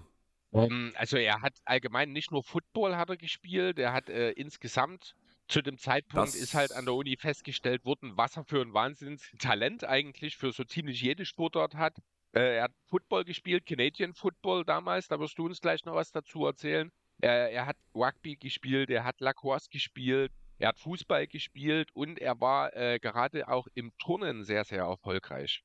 Ähm, 0.52 0.92
also 0.96 1.16
er 1.16 1.42
hat 1.42 1.54
allgemein 1.64 2.12
nicht 2.12 2.30
nur 2.30 2.42
Football 2.42 2.96
hat 2.96 3.10
er 3.10 3.16
gespielt, 3.16 3.78
er 3.78 3.92
hat 3.92 4.08
äh, 4.08 4.30
insgesamt 4.32 5.14
zu 5.48 5.62
dem 5.62 5.78
Zeitpunkt 5.78 6.28
das 6.28 6.34
ist 6.34 6.54
halt 6.54 6.72
an 6.72 6.84
der 6.84 6.94
Uni 6.94 7.16
festgestellt 7.16 7.84
worden, 7.84 8.16
was 8.16 8.36
er 8.36 8.44
für 8.44 8.60
ein 8.60 8.72
Wahnsinnstalent 8.72 9.84
eigentlich 9.84 10.36
für 10.36 10.52
so 10.52 10.64
ziemlich 10.64 11.00
jede 11.00 11.24
Sportart 11.24 11.74
hat. 11.74 11.96
Äh, 12.32 12.56
er 12.56 12.64
hat 12.64 12.72
Football 12.88 13.24
gespielt, 13.24 13.66
Canadian 13.66 14.14
Football 14.14 14.64
damals, 14.64 15.08
da 15.08 15.18
wirst 15.18 15.38
du 15.38 15.46
uns 15.46 15.60
gleich 15.60 15.84
noch 15.84 15.94
was 15.94 16.12
dazu 16.12 16.46
erzählen. 16.46 16.92
Er, 17.20 17.50
er 17.50 17.66
hat 17.66 17.76
Rugby 17.94 18.36
gespielt, 18.36 18.90
er 18.90 19.04
hat 19.04 19.20
Lacrosse 19.20 19.68
gespielt, 19.70 20.32
er 20.60 20.68
hat 20.68 20.78
Fußball 20.78 21.26
gespielt 21.26 21.90
und 21.94 22.18
er 22.18 22.40
war 22.40 22.76
äh, 22.76 22.98
gerade 22.98 23.48
auch 23.48 23.66
im 23.74 23.92
Turnen 23.98 24.44
sehr, 24.44 24.64
sehr 24.64 24.84
erfolgreich. 24.84 25.64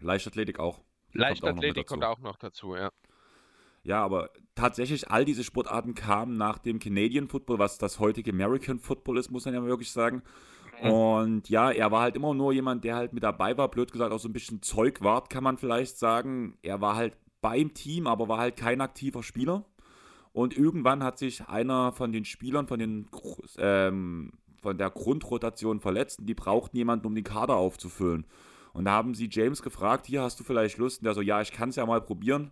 Leichtathletik 0.00 0.60
auch. 0.60 0.80
Leichtathletik 1.12 1.86
kommt 1.86 2.04
auch 2.04 2.20
noch 2.20 2.36
dazu, 2.36 2.76
ja. 2.76 2.90
Ja, 3.82 4.04
aber 4.04 4.30
tatsächlich 4.54 5.10
all 5.10 5.24
diese 5.24 5.42
Sportarten 5.42 5.94
kamen 5.94 6.36
nach 6.36 6.58
dem 6.58 6.78
Canadian 6.78 7.28
Football, 7.28 7.58
was 7.58 7.78
das 7.78 7.98
heutige 7.98 8.30
American 8.30 8.78
Football 8.78 9.18
ist, 9.18 9.30
muss 9.30 9.46
man 9.46 9.54
ja 9.54 9.64
wirklich 9.64 9.90
sagen. 9.90 10.22
Mhm. 10.82 10.90
Und 10.90 11.48
ja, 11.48 11.70
er 11.70 11.90
war 11.90 12.02
halt 12.02 12.14
immer 12.14 12.34
nur 12.34 12.52
jemand, 12.52 12.84
der 12.84 12.96
halt 12.96 13.12
mit 13.12 13.24
dabei 13.24 13.56
war, 13.56 13.68
blöd 13.68 13.90
gesagt 13.90 14.12
auch 14.12 14.20
so 14.20 14.28
ein 14.28 14.32
bisschen 14.32 14.62
Zeugwart, 14.62 15.30
kann 15.30 15.42
man 15.42 15.56
vielleicht 15.56 15.98
sagen. 15.98 16.56
Er 16.62 16.80
war 16.80 16.94
halt 16.94 17.16
beim 17.40 17.74
Team, 17.74 18.06
aber 18.06 18.28
war 18.28 18.38
halt 18.38 18.56
kein 18.56 18.80
aktiver 18.80 19.22
Spieler. 19.22 19.64
Und 20.32 20.56
irgendwann 20.56 21.02
hat 21.02 21.18
sich 21.18 21.48
einer 21.48 21.92
von 21.92 22.12
den 22.12 22.24
Spielern 22.24 22.66
von, 22.66 22.78
den, 22.78 23.08
ähm, 23.58 24.32
von 24.60 24.78
der 24.78 24.90
Grundrotation 24.90 25.80
verletzt 25.80 26.20
und 26.20 26.26
die 26.26 26.34
brauchten 26.34 26.76
jemanden, 26.76 27.06
um 27.06 27.14
den 27.14 27.24
Kader 27.24 27.56
aufzufüllen. 27.56 28.26
Und 28.72 28.84
da 28.84 28.92
haben 28.92 29.14
sie 29.14 29.28
James 29.30 29.62
gefragt, 29.62 30.06
hier 30.06 30.22
hast 30.22 30.38
du 30.38 30.44
vielleicht 30.44 30.78
Lust? 30.78 31.00
Und 31.00 31.04
der 31.06 31.14
so, 31.14 31.20
ja, 31.20 31.40
ich 31.40 31.52
kann 31.52 31.70
es 31.70 31.76
ja 31.76 31.86
mal 31.86 32.00
probieren 32.00 32.50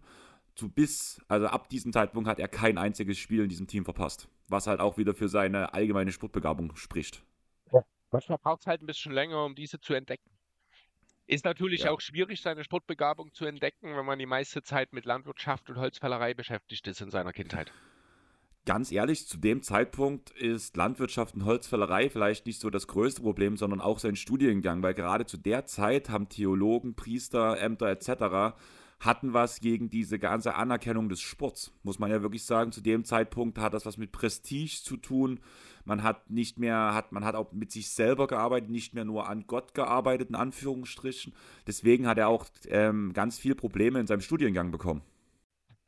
zu 0.56 0.70
bis, 0.70 1.20
also 1.28 1.46
ab 1.46 1.68
diesem 1.68 1.92
Zeitpunkt 1.92 2.28
hat 2.28 2.38
er 2.38 2.48
kein 2.48 2.78
einziges 2.78 3.18
Spiel 3.18 3.42
in 3.42 3.48
diesem 3.48 3.66
Team 3.66 3.84
verpasst. 3.84 4.28
Was 4.48 4.66
halt 4.66 4.80
auch 4.80 4.96
wieder 4.96 5.14
für 5.14 5.28
seine 5.28 5.74
allgemeine 5.74 6.12
Sportbegabung 6.12 6.74
spricht. 6.76 7.22
Ja. 7.72 7.84
Manchmal 8.10 8.38
braucht 8.38 8.60
es 8.60 8.66
halt 8.66 8.82
ein 8.82 8.86
bisschen 8.86 9.12
länger, 9.12 9.44
um 9.44 9.54
diese 9.54 9.78
zu 9.80 9.92
entdecken. 9.92 10.30
Ist 11.26 11.44
natürlich 11.44 11.82
ja. 11.82 11.90
auch 11.90 12.00
schwierig, 12.00 12.40
seine 12.40 12.62
Sportbegabung 12.62 13.32
zu 13.32 13.46
entdecken, 13.46 13.96
wenn 13.96 14.04
man 14.04 14.18
die 14.18 14.26
meiste 14.26 14.62
Zeit 14.62 14.92
mit 14.92 15.04
Landwirtschaft 15.04 15.68
und 15.68 15.76
Holzfällerei 15.76 16.34
beschäftigt 16.34 16.86
ist 16.86 17.00
in 17.00 17.10
seiner 17.10 17.32
Kindheit. 17.32 17.72
Ganz 18.64 18.90
ehrlich, 18.90 19.26
zu 19.26 19.36
dem 19.36 19.62
Zeitpunkt 19.62 20.30
ist 20.30 20.76
Landwirtschaft 20.76 21.34
und 21.34 21.44
Holzfällerei 21.44 22.10
vielleicht 22.10 22.46
nicht 22.46 22.60
so 22.60 22.70
das 22.70 22.88
größte 22.88 23.22
Problem, 23.22 23.56
sondern 23.56 23.80
auch 23.80 23.98
sein 23.98 24.16
Studiengang, 24.16 24.82
weil 24.82 24.94
gerade 24.94 25.26
zu 25.26 25.36
der 25.36 25.66
Zeit 25.66 26.08
haben 26.08 26.28
Theologen, 26.28 26.94
Priester, 26.94 27.60
Ämter 27.60 27.88
etc 27.88 28.54
hatten 29.00 29.34
was 29.34 29.60
gegen 29.60 29.90
diese 29.90 30.18
ganze 30.18 30.54
Anerkennung 30.54 31.08
des 31.08 31.20
Sports. 31.20 31.72
Muss 31.82 31.98
man 31.98 32.10
ja 32.10 32.22
wirklich 32.22 32.44
sagen, 32.44 32.72
zu 32.72 32.80
dem 32.80 33.04
Zeitpunkt 33.04 33.58
hat 33.58 33.74
das 33.74 33.84
was 33.84 33.98
mit 33.98 34.12
Prestige 34.12 34.80
zu 34.82 34.96
tun. 34.96 35.40
Man 35.86 36.02
hat 36.02 36.28
nicht 36.28 36.58
mehr, 36.58 36.94
hat, 36.94 37.12
man 37.12 37.24
hat 37.24 37.36
auch 37.36 37.52
mit 37.52 37.70
sich 37.70 37.90
selber 37.90 38.26
gearbeitet, 38.26 38.70
nicht 38.70 38.92
mehr 38.92 39.04
nur 39.04 39.28
an 39.28 39.46
Gott 39.46 39.72
gearbeitet, 39.72 40.30
in 40.30 40.34
Anführungsstrichen. 40.34 41.32
Deswegen 41.66 42.08
hat 42.08 42.18
er 42.18 42.28
auch 42.28 42.46
ähm, 42.66 43.12
ganz 43.12 43.38
viele 43.38 43.54
Probleme 43.54 44.00
in 44.00 44.06
seinem 44.06 44.20
Studiengang 44.20 44.72
bekommen. 44.72 45.02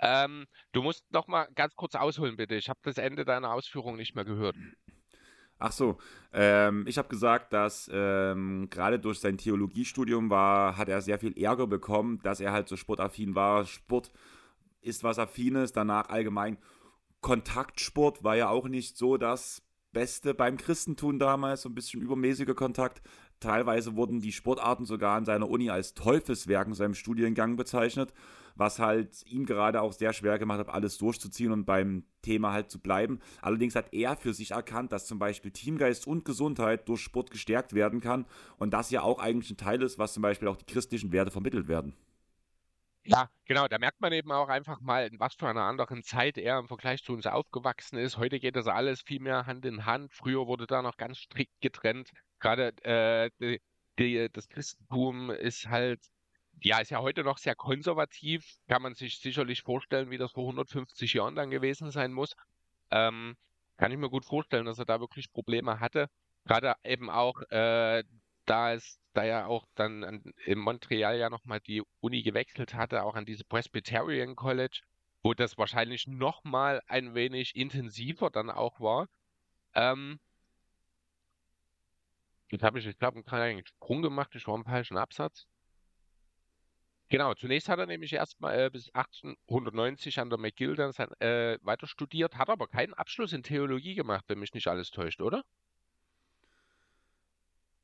Ähm, 0.00 0.46
du 0.70 0.82
musst 0.82 1.10
noch 1.10 1.26
mal 1.26 1.48
ganz 1.56 1.74
kurz 1.74 1.96
ausholen, 1.96 2.36
bitte. 2.36 2.54
Ich 2.54 2.68
habe 2.68 2.78
das 2.84 2.98
Ende 2.98 3.24
deiner 3.24 3.52
Ausführung 3.52 3.96
nicht 3.96 4.14
mehr 4.14 4.24
gehört. 4.24 4.54
Ach 5.58 5.72
so, 5.72 5.98
ähm, 6.32 6.84
ich 6.86 6.98
habe 6.98 7.08
gesagt, 7.08 7.52
dass 7.52 7.90
ähm, 7.92 8.68
gerade 8.70 9.00
durch 9.00 9.18
sein 9.18 9.38
Theologiestudium 9.38 10.30
war, 10.30 10.76
hat 10.76 10.88
er 10.88 11.02
sehr 11.02 11.18
viel 11.18 11.36
Ärger 11.36 11.66
bekommen, 11.66 12.20
dass 12.22 12.38
er 12.38 12.52
halt 12.52 12.68
so 12.68 12.76
sportaffin 12.76 13.34
war. 13.34 13.66
Sport 13.66 14.12
ist 14.80 15.02
was 15.02 15.18
Affines, 15.18 15.72
danach 15.72 16.10
allgemein 16.10 16.58
Kontaktsport 17.20 18.22
war 18.22 18.36
ja 18.36 18.48
auch 18.48 18.68
nicht 18.68 18.96
so 18.96 19.16
das 19.16 19.62
Beste 19.92 20.34
beim 20.34 20.56
Christentum 20.56 21.18
damals, 21.18 21.62
so 21.62 21.68
ein 21.68 21.74
bisschen 21.74 22.02
übermäßiger 22.02 22.54
Kontakt. 22.54 23.02
Teilweise 23.40 23.96
wurden 23.96 24.20
die 24.20 24.32
Sportarten 24.32 24.84
sogar 24.84 25.16
an 25.16 25.24
seiner 25.24 25.48
Uni 25.48 25.70
als 25.70 25.94
Teufelswerk 25.94 26.68
in 26.68 26.74
seinem 26.74 26.94
Studiengang 26.94 27.56
bezeichnet 27.56 28.12
was 28.58 28.78
halt 28.78 29.24
ihm 29.26 29.46
gerade 29.46 29.80
auch 29.80 29.92
sehr 29.92 30.12
schwer 30.12 30.38
gemacht 30.38 30.58
hat, 30.58 30.68
alles 30.68 30.98
durchzuziehen 30.98 31.52
und 31.52 31.64
beim 31.64 32.02
Thema 32.22 32.52
halt 32.52 32.70
zu 32.70 32.80
bleiben. 32.80 33.20
Allerdings 33.40 33.74
hat 33.74 33.92
er 33.92 34.16
für 34.16 34.34
sich 34.34 34.50
erkannt, 34.50 34.92
dass 34.92 35.06
zum 35.06 35.18
Beispiel 35.18 35.52
Teamgeist 35.52 36.06
und 36.06 36.24
Gesundheit 36.24 36.88
durch 36.88 37.00
Sport 37.00 37.30
gestärkt 37.30 37.72
werden 37.72 38.00
kann 38.00 38.26
und 38.58 38.74
das 38.74 38.90
ja 38.90 39.02
auch 39.02 39.20
eigentlich 39.20 39.50
ein 39.50 39.56
Teil 39.56 39.82
ist, 39.82 39.98
was 39.98 40.12
zum 40.12 40.22
Beispiel 40.22 40.48
auch 40.48 40.56
die 40.56 40.66
christlichen 40.66 41.12
Werte 41.12 41.30
vermittelt 41.30 41.68
werden. 41.68 41.94
Ja, 43.10 43.30
genau, 43.46 43.68
da 43.68 43.78
merkt 43.78 44.02
man 44.02 44.12
eben 44.12 44.30
auch 44.32 44.48
einfach 44.48 44.80
mal, 44.80 45.06
in 45.06 45.18
was 45.18 45.34
für 45.34 45.48
einer 45.48 45.62
anderen 45.62 46.02
Zeit 46.02 46.36
er 46.36 46.58
im 46.58 46.68
Vergleich 46.68 47.02
zu 47.02 47.14
uns 47.14 47.26
aufgewachsen 47.26 47.96
ist. 47.96 48.18
Heute 48.18 48.38
geht 48.38 48.54
das 48.54 48.66
alles 48.66 49.00
viel 49.00 49.18
mehr 49.18 49.46
Hand 49.46 49.64
in 49.64 49.86
Hand. 49.86 50.12
Früher 50.12 50.46
wurde 50.46 50.66
da 50.66 50.82
noch 50.82 50.98
ganz 50.98 51.16
strikt 51.16 51.58
getrennt. 51.62 52.10
Gerade 52.38 52.68
äh, 52.84 53.30
die, 53.40 53.62
die, 53.98 54.28
das 54.30 54.50
Christentum 54.50 55.30
ist 55.30 55.68
halt 55.68 56.00
ja, 56.60 56.80
ist 56.80 56.90
ja 56.90 57.00
heute 57.00 57.24
noch 57.24 57.38
sehr 57.38 57.54
konservativ. 57.54 58.44
Kann 58.68 58.82
man 58.82 58.94
sich 58.94 59.20
sicherlich 59.20 59.62
vorstellen, 59.62 60.10
wie 60.10 60.18
das 60.18 60.32
vor 60.32 60.44
150 60.44 61.14
Jahren 61.14 61.34
dann 61.34 61.50
gewesen 61.50 61.90
sein 61.90 62.12
muss. 62.12 62.34
Ähm, 62.90 63.36
kann 63.78 63.90
ich 63.90 63.96
mir 63.96 64.10
gut 64.10 64.26
vorstellen, 64.26 64.66
dass 64.66 64.78
er 64.78 64.84
da 64.84 65.00
wirklich 65.00 65.32
Probleme 65.32 65.80
hatte. 65.80 66.10
Gerade 66.44 66.74
eben 66.84 67.08
auch, 67.08 67.40
äh, 67.50 68.02
da 68.48 68.72
es, 68.72 68.98
da 69.12 69.24
er 69.24 69.48
auch 69.48 69.66
dann 69.74 70.04
an, 70.04 70.22
in 70.44 70.58
Montreal 70.58 71.18
ja 71.18 71.30
nochmal 71.30 71.60
die 71.60 71.82
Uni 72.00 72.22
gewechselt 72.22 72.74
hatte, 72.74 73.02
auch 73.02 73.14
an 73.14 73.26
diese 73.26 73.44
Presbyterian 73.44 74.36
College, 74.36 74.80
wo 75.22 75.34
das 75.34 75.58
wahrscheinlich 75.58 76.06
nochmal 76.06 76.80
ein 76.86 77.14
wenig 77.14 77.54
intensiver 77.56 78.30
dann 78.30 78.50
auch 78.50 78.80
war. 78.80 79.08
Ähm, 79.74 80.18
jetzt 82.50 82.62
habe 82.62 82.78
ich, 82.78 82.86
ich 82.86 82.98
glaube, 82.98 83.16
einen 83.16 83.24
kleinen 83.24 83.66
Sprung 83.66 84.02
gemacht, 84.02 84.34
ich 84.34 84.46
war 84.46 84.54
im 84.54 84.64
falschen 84.64 84.96
Absatz. 84.96 85.46
Genau, 87.10 87.34
zunächst 87.34 87.68
hat 87.70 87.78
er 87.78 87.86
nämlich 87.86 88.12
erstmal 88.12 88.66
äh, 88.66 88.70
bis 88.70 88.90
1890 88.94 90.20
an 90.20 90.28
der 90.28 90.38
McGill 90.38 90.74
dann 90.74 90.92
sein, 90.92 91.10
äh, 91.20 91.58
weiter 91.62 91.86
studiert, 91.86 92.36
hat 92.36 92.50
aber 92.50 92.68
keinen 92.68 92.92
Abschluss 92.94 93.32
in 93.32 93.42
Theologie 93.42 93.94
gemacht, 93.94 94.24
wenn 94.28 94.38
mich 94.38 94.52
nicht 94.52 94.68
alles 94.68 94.90
täuscht, 94.90 95.22
oder? 95.22 95.42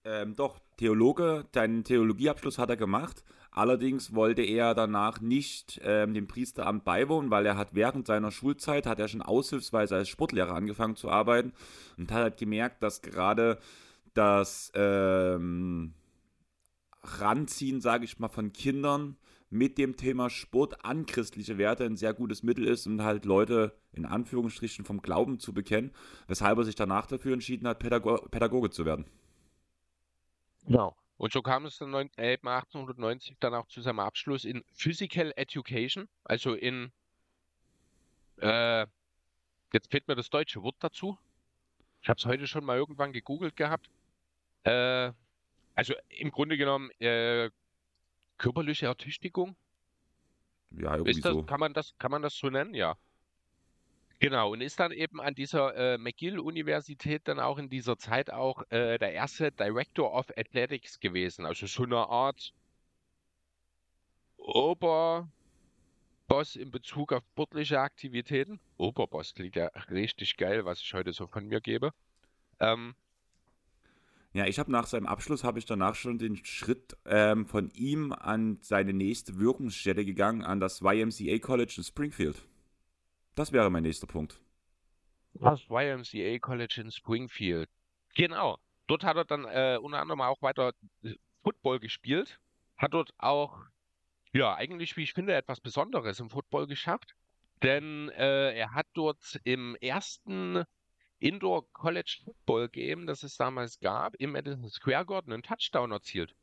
Ähm, 0.04 0.36
doch, 0.36 0.60
Theologe, 0.76 1.46
deinen 1.52 1.82
Theologieabschluss 1.84 2.58
hat 2.58 2.70
er 2.70 2.76
gemacht. 2.76 3.24
Allerdings 3.50 4.14
wollte 4.14 4.42
er 4.42 4.74
danach 4.74 5.20
nicht 5.20 5.80
ähm, 5.84 6.12
dem 6.12 6.26
Priesteramt 6.26 6.84
beiwohnen, 6.84 7.30
weil 7.30 7.46
er 7.46 7.56
hat 7.56 7.74
während 7.74 8.06
seiner 8.06 8.32
Schulzeit, 8.32 8.84
hat 8.84 8.98
er 8.98 9.08
schon 9.08 9.22
aushilfsweise 9.22 9.94
als 9.94 10.08
Sportlehrer 10.08 10.54
angefangen 10.54 10.96
zu 10.96 11.08
arbeiten 11.08 11.52
und 11.96 12.10
hat 12.10 12.22
halt 12.22 12.36
gemerkt, 12.36 12.82
dass 12.82 13.00
gerade 13.00 13.58
das 14.12 14.72
ähm, 14.74 15.94
Ranziehen, 17.02 17.80
sage 17.80 18.04
ich 18.04 18.18
mal, 18.18 18.28
von 18.28 18.52
Kindern 18.52 19.16
mit 19.50 19.78
dem 19.78 19.96
Thema 19.96 20.30
Sport 20.30 20.84
an 20.84 21.06
christliche 21.06 21.56
Werte 21.56 21.84
ein 21.84 21.96
sehr 21.96 22.12
gutes 22.12 22.42
Mittel 22.42 22.66
ist, 22.66 22.88
um 22.88 23.00
halt 23.02 23.24
Leute 23.24 23.72
in 23.92 24.04
Anführungsstrichen 24.04 24.84
vom 24.84 25.00
Glauben 25.00 25.38
zu 25.38 25.54
bekennen, 25.54 25.92
weshalb 26.26 26.58
er 26.58 26.64
sich 26.64 26.74
danach 26.74 27.06
dafür 27.06 27.34
entschieden 27.34 27.68
hat, 27.68 27.78
Pädago 27.78 28.16
Pädagoge 28.30 28.70
zu 28.70 28.84
werden. 28.84 29.04
Genau. 30.66 30.96
Und 31.16 31.32
so 31.32 31.42
kam 31.42 31.64
es 31.64 31.78
dann 31.78 31.94
1890 31.94 33.36
dann 33.38 33.54
auch 33.54 33.66
zu 33.68 33.80
seinem 33.80 34.00
Abschluss 34.00 34.44
in 34.44 34.64
Physical 34.72 35.32
Education, 35.36 36.08
also 36.24 36.54
in, 36.54 36.92
äh, 38.40 38.86
jetzt 39.72 39.90
fehlt 39.90 40.08
mir 40.08 40.16
das 40.16 40.28
deutsche 40.28 40.62
Wort 40.62 40.76
dazu. 40.80 41.16
Ich 42.02 42.08
habe 42.08 42.18
es 42.18 42.26
heute 42.26 42.46
schon 42.46 42.64
mal 42.64 42.76
irgendwann 42.76 43.12
gegoogelt 43.12 43.56
gehabt. 43.56 43.88
Äh, 44.64 45.12
also 45.74 45.94
im 46.08 46.30
Grunde 46.30 46.56
genommen 46.56 46.90
äh, 47.00 47.50
körperliche 48.38 48.86
Ertüchtigung. 48.86 49.56
Ja, 50.70 50.96
irgendwie 50.96 51.20
das, 51.20 51.32
so. 51.32 51.42
Kann 51.44 51.60
man 51.60 51.72
das, 51.72 51.94
kann 51.98 52.10
man 52.10 52.22
das 52.22 52.34
so 52.34 52.50
nennen? 52.50 52.74
Ja. 52.74 52.96
Genau, 54.24 54.52
und 54.52 54.62
ist 54.62 54.80
dann 54.80 54.90
eben 54.90 55.20
an 55.20 55.34
dieser 55.34 55.76
äh, 55.76 55.98
McGill-Universität 55.98 57.28
dann 57.28 57.38
auch 57.38 57.58
in 57.58 57.68
dieser 57.68 57.98
Zeit 57.98 58.30
auch 58.32 58.62
äh, 58.70 58.96
der 58.96 59.12
erste 59.12 59.52
Director 59.52 60.14
of 60.14 60.24
Athletics 60.34 60.98
gewesen. 60.98 61.44
Also 61.44 61.66
so 61.66 61.82
eine 61.82 62.08
Art 62.08 62.54
Oberboss 64.38 65.28
in 66.56 66.70
Bezug 66.70 67.12
auf 67.12 67.22
sportliche 67.32 67.80
Aktivitäten. 67.80 68.60
Oberboss 68.78 69.34
klingt 69.34 69.56
ja 69.56 69.66
richtig 69.90 70.38
geil, 70.38 70.64
was 70.64 70.80
ich 70.80 70.94
heute 70.94 71.12
so 71.12 71.26
von 71.26 71.46
mir 71.46 71.60
gebe. 71.60 71.90
Ähm, 72.60 72.94
ja, 74.32 74.46
ich 74.46 74.58
habe 74.58 74.72
nach 74.72 74.86
seinem 74.86 75.06
Abschluss, 75.06 75.44
habe 75.44 75.58
ich 75.58 75.66
danach 75.66 75.96
schon 75.96 76.16
den 76.16 76.42
Schritt 76.46 76.96
ähm, 77.04 77.44
von 77.44 77.68
ihm 77.74 78.12
an 78.12 78.56
seine 78.62 78.94
nächste 78.94 79.38
Wirkungsstätte 79.38 80.06
gegangen, 80.06 80.40
an 80.40 80.60
das 80.60 80.80
YMCA 80.80 81.40
College 81.40 81.74
in 81.76 81.84
Springfield. 81.84 82.42
Das 83.34 83.52
wäre 83.52 83.70
mein 83.70 83.82
nächster 83.82 84.06
Punkt. 84.06 84.40
Das 85.34 85.62
YMCA 85.68 86.38
College 86.38 86.80
in 86.80 86.90
Springfield. 86.90 87.68
Genau. 88.14 88.58
Dort 88.86 89.02
hat 89.02 89.16
er 89.16 89.24
dann 89.24 89.44
äh, 89.44 89.78
unter 89.80 90.00
anderem 90.00 90.20
auch 90.20 90.40
weiter 90.42 90.72
äh, 91.02 91.14
Football 91.42 91.80
gespielt. 91.80 92.40
Hat 92.76 92.94
dort 92.94 93.12
auch, 93.18 93.58
ja, 94.32 94.54
eigentlich, 94.54 94.96
wie 94.96 95.02
ich 95.02 95.12
finde, 95.14 95.34
etwas 95.34 95.60
Besonderes 95.60 96.20
im 96.20 96.30
Football 96.30 96.66
geschafft. 96.66 97.14
Denn 97.62 98.10
äh, 98.10 98.52
er 98.56 98.74
hat 98.74 98.86
dort 98.94 99.40
im 99.44 99.74
ersten 99.76 100.64
Indoor 101.18 101.70
College 101.72 102.18
Football 102.24 102.68
Game, 102.68 103.06
das 103.06 103.22
es 103.22 103.36
damals 103.36 103.80
gab, 103.80 104.14
im 104.16 104.32
Madison 104.32 104.68
Square 104.68 105.06
Garden 105.06 105.32
einen 105.32 105.42
Touchdown 105.42 105.90
erzielt. 105.90 106.34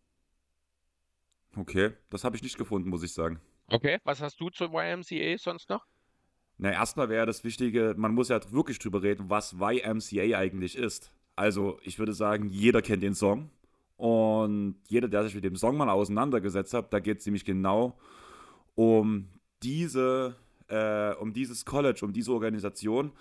Okay, 1.56 1.94
das 2.10 2.24
habe 2.24 2.36
ich 2.36 2.44
nicht 2.44 2.58
gefunden, 2.58 2.90
muss 2.90 3.04
ich 3.04 3.14
sagen. 3.14 3.42
Okay, 3.68 4.00
was 4.04 4.22
hast 4.22 4.40
du 4.40 4.50
zur 4.50 4.74
YMCA 4.74 5.38
sonst 5.38 5.70
noch? 5.70 5.86
Na, 6.63 6.72
erstmal 6.72 7.10
wäre 7.10 7.25
das 7.25 7.44
Wichtige, 7.44 7.96
man 7.98 8.13
muss 8.13 8.30
ja 8.30 8.39
wirklich 8.51 8.77
drüber 8.77 9.01
reden, 9.01 9.32
was 9.32 9.53
YMCA 9.53 10.38
eigentlich 10.38 10.77
ist. 10.77 11.12
Also, 11.36 11.80
ich 11.82 11.98
würde 11.98 12.13
sagen, 12.13 12.50
jeder 12.50 12.84
kennt 12.84 13.01
den 13.01 13.15
Song. 13.15 13.50
Und 13.98 14.75
jeder, 14.88 15.08
der 15.08 15.24
sich 15.24 15.34
mit 15.34 15.44
dem 15.44 15.56
Song 15.56 15.75
mal 15.75 15.89
auseinandergesetzt 15.89 16.75
hat, 16.75 16.94
da 16.94 17.00
geht 17.00 17.18
es 17.18 17.25
nämlich 17.25 17.46
genau 17.46 17.98
um 18.75 19.27
diese, 19.63 20.36
äh, 20.68 21.15
um 21.15 21.34
dieses 21.34 21.65
College, 21.65 22.01
um 22.06 22.13
diese 22.13 22.32
Organisation. 22.32 23.12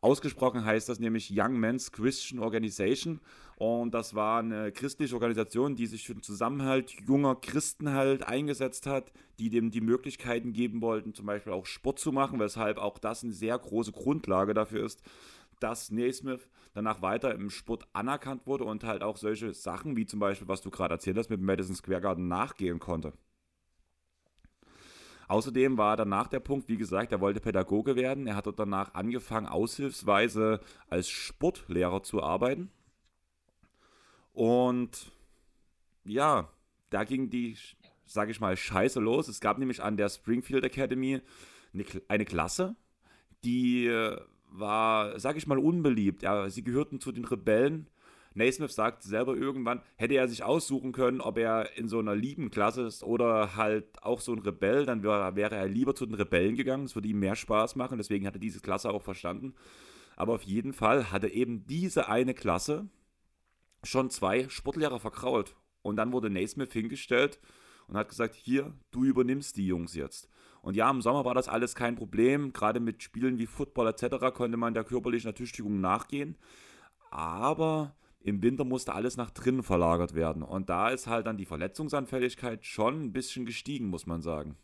Ausgesprochen 0.00 0.64
heißt 0.64 0.88
das 0.88 1.00
nämlich 1.00 1.32
Young 1.34 1.58
Men's 1.58 1.90
Christian 1.90 2.40
Organization. 2.40 3.20
Und 3.56 3.92
das 3.92 4.14
war 4.14 4.38
eine 4.38 4.70
christliche 4.70 5.14
Organisation, 5.14 5.74
die 5.74 5.86
sich 5.86 6.06
für 6.06 6.14
den 6.14 6.22
Zusammenhalt 6.22 6.92
junger 7.06 7.34
Christen 7.34 7.90
halt 7.90 8.22
eingesetzt 8.22 8.86
hat, 8.86 9.12
die 9.40 9.50
dem 9.50 9.72
die 9.72 9.80
Möglichkeiten 9.80 10.52
geben 10.52 10.80
wollten, 10.80 11.14
zum 11.14 11.26
Beispiel 11.26 11.52
auch 11.52 11.66
Sport 11.66 11.98
zu 11.98 12.12
machen, 12.12 12.38
weshalb 12.38 12.78
auch 12.78 12.98
das 12.98 13.24
eine 13.24 13.32
sehr 13.32 13.58
große 13.58 13.90
Grundlage 13.90 14.54
dafür 14.54 14.86
ist, 14.86 15.02
dass 15.58 15.90
Naismith 15.90 16.48
danach 16.74 17.02
weiter 17.02 17.34
im 17.34 17.50
Sport 17.50 17.88
anerkannt 17.92 18.46
wurde 18.46 18.62
und 18.62 18.84
halt 18.84 19.02
auch 19.02 19.16
solche 19.16 19.52
Sachen 19.52 19.96
wie 19.96 20.06
zum 20.06 20.20
Beispiel, 20.20 20.46
was 20.46 20.60
du 20.60 20.70
gerade 20.70 20.94
erzählt 20.94 21.18
hast, 21.18 21.30
mit 21.30 21.40
Madison 21.40 21.74
Square 21.74 22.00
Garden 22.00 22.28
nachgehen 22.28 22.78
konnte. 22.78 23.12
Außerdem 25.28 25.76
war 25.76 25.96
danach 25.96 26.26
der 26.28 26.40
Punkt, 26.40 26.68
wie 26.68 26.78
gesagt, 26.78 27.12
er 27.12 27.20
wollte 27.20 27.40
Pädagoge 27.40 27.96
werden. 27.96 28.26
Er 28.26 28.34
hat 28.34 28.46
dort 28.46 28.58
danach 28.58 28.94
angefangen, 28.94 29.46
aushilfsweise 29.46 30.60
als 30.88 31.08
Sportlehrer 31.08 32.02
zu 32.02 32.22
arbeiten. 32.22 32.70
Und 34.32 35.12
ja, 36.04 36.48
da 36.90 37.04
ging 37.04 37.28
die, 37.28 37.56
sage 38.06 38.30
ich 38.30 38.40
mal, 38.40 38.56
Scheiße 38.56 39.00
los. 39.00 39.28
Es 39.28 39.40
gab 39.40 39.58
nämlich 39.58 39.82
an 39.82 39.98
der 39.98 40.08
Springfield 40.08 40.64
Academy 40.64 41.20
eine, 41.74 41.84
eine 42.08 42.24
Klasse, 42.24 42.74
die 43.44 43.90
war, 44.50 45.18
sage 45.20 45.38
ich 45.38 45.46
mal, 45.46 45.58
unbeliebt. 45.58 46.22
Ja, 46.22 46.48
sie 46.48 46.64
gehörten 46.64 47.00
zu 47.00 47.12
den 47.12 47.24
Rebellen 47.24 47.88
Naismith 48.34 48.72
sagt 48.72 49.02
selber 49.02 49.36
irgendwann, 49.36 49.82
hätte 49.96 50.14
er 50.14 50.28
sich 50.28 50.42
aussuchen 50.42 50.92
können, 50.92 51.20
ob 51.20 51.38
er 51.38 51.76
in 51.76 51.88
so 51.88 51.98
einer 51.98 52.14
lieben 52.14 52.50
Klasse 52.50 52.82
ist 52.82 53.02
oder 53.02 53.56
halt 53.56 54.02
auch 54.02 54.20
so 54.20 54.32
ein 54.32 54.38
Rebell, 54.40 54.86
dann 54.86 55.02
wär, 55.02 55.34
wäre 55.34 55.56
er 55.56 55.68
lieber 55.68 55.94
zu 55.94 56.06
den 56.06 56.14
Rebellen 56.14 56.56
gegangen. 56.56 56.84
Das 56.84 56.94
würde 56.94 57.08
ihm 57.08 57.18
mehr 57.18 57.36
Spaß 57.36 57.76
machen, 57.76 57.98
deswegen 57.98 58.26
hat 58.26 58.34
er 58.34 58.40
diese 58.40 58.60
Klasse 58.60 58.90
auch 58.90 59.02
verstanden. 59.02 59.54
Aber 60.16 60.34
auf 60.34 60.42
jeden 60.42 60.72
Fall 60.72 61.10
hatte 61.10 61.28
eben 61.28 61.66
diese 61.66 62.08
eine 62.08 62.34
Klasse 62.34 62.88
schon 63.84 64.10
zwei 64.10 64.48
Sportlehrer 64.48 64.98
verkrault. 64.98 65.54
Und 65.82 65.96
dann 65.96 66.12
wurde 66.12 66.28
Naismith 66.30 66.72
hingestellt 66.72 67.38
und 67.86 67.96
hat 67.96 68.08
gesagt, 68.08 68.34
hier, 68.34 68.74
du 68.90 69.04
übernimmst 69.04 69.56
die 69.56 69.66
Jungs 69.66 69.94
jetzt. 69.94 70.28
Und 70.60 70.74
ja, 70.74 70.90
im 70.90 71.02
Sommer 71.02 71.24
war 71.24 71.34
das 71.34 71.48
alles 71.48 71.74
kein 71.74 71.96
Problem. 71.96 72.52
Gerade 72.52 72.80
mit 72.80 73.02
Spielen 73.02 73.38
wie 73.38 73.46
Football 73.46 73.88
etc. 73.88 74.34
konnte 74.34 74.56
man 74.56 74.74
der 74.74 74.84
körperlichen 74.84 75.28
Ertüchtigung 75.28 75.80
nachgehen. 75.80 76.36
Aber 77.10 77.94
im 78.20 78.42
Winter 78.42 78.64
musste 78.64 78.94
alles 78.94 79.16
nach 79.16 79.30
drinnen 79.30 79.62
verlagert 79.62 80.14
werden. 80.14 80.42
Und 80.42 80.68
da 80.68 80.88
ist 80.88 81.06
halt 81.06 81.26
dann 81.26 81.36
die 81.36 81.46
Verletzungsanfälligkeit 81.46 82.64
schon 82.64 83.04
ein 83.04 83.12
bisschen 83.12 83.46
gestiegen, 83.46 83.88
muss 83.88 84.06
man 84.06 84.22
sagen. 84.22 84.56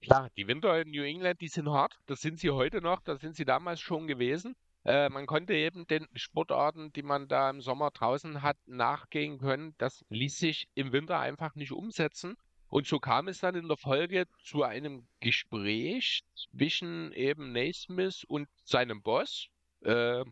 Klar, 0.00 0.28
die 0.36 0.46
Winter 0.46 0.80
in 0.80 0.90
New 0.90 1.02
England, 1.02 1.40
die 1.40 1.48
sind 1.48 1.68
hart. 1.70 1.98
Das 2.06 2.20
sind 2.20 2.38
sie 2.38 2.50
heute 2.50 2.82
noch, 2.82 3.00
das 3.00 3.20
sind 3.20 3.36
sie 3.36 3.46
damals 3.46 3.80
schon 3.80 4.06
gewesen. 4.06 4.54
Äh, 4.84 5.08
man 5.08 5.24
konnte 5.24 5.54
eben 5.54 5.86
den 5.86 6.06
Sportarten, 6.14 6.92
die 6.92 7.02
man 7.02 7.26
da 7.26 7.48
im 7.48 7.62
Sommer 7.62 7.90
draußen 7.90 8.42
hat, 8.42 8.58
nachgehen 8.66 9.38
können. 9.38 9.74
Das 9.78 10.04
ließ 10.10 10.38
sich 10.38 10.68
im 10.74 10.92
Winter 10.92 11.18
einfach 11.18 11.54
nicht 11.54 11.72
umsetzen. 11.72 12.36
Und 12.68 12.86
so 12.86 12.98
kam 12.98 13.28
es 13.28 13.38
dann 13.38 13.54
in 13.54 13.68
der 13.68 13.76
Folge 13.76 14.26
zu 14.42 14.62
einem 14.62 15.06
Gespräch 15.20 16.22
zwischen 16.34 17.12
eben 17.12 17.52
Naismith 17.52 18.24
und 18.24 18.48
seinem 18.64 19.00
Boss, 19.00 19.48
äh, 19.82 20.24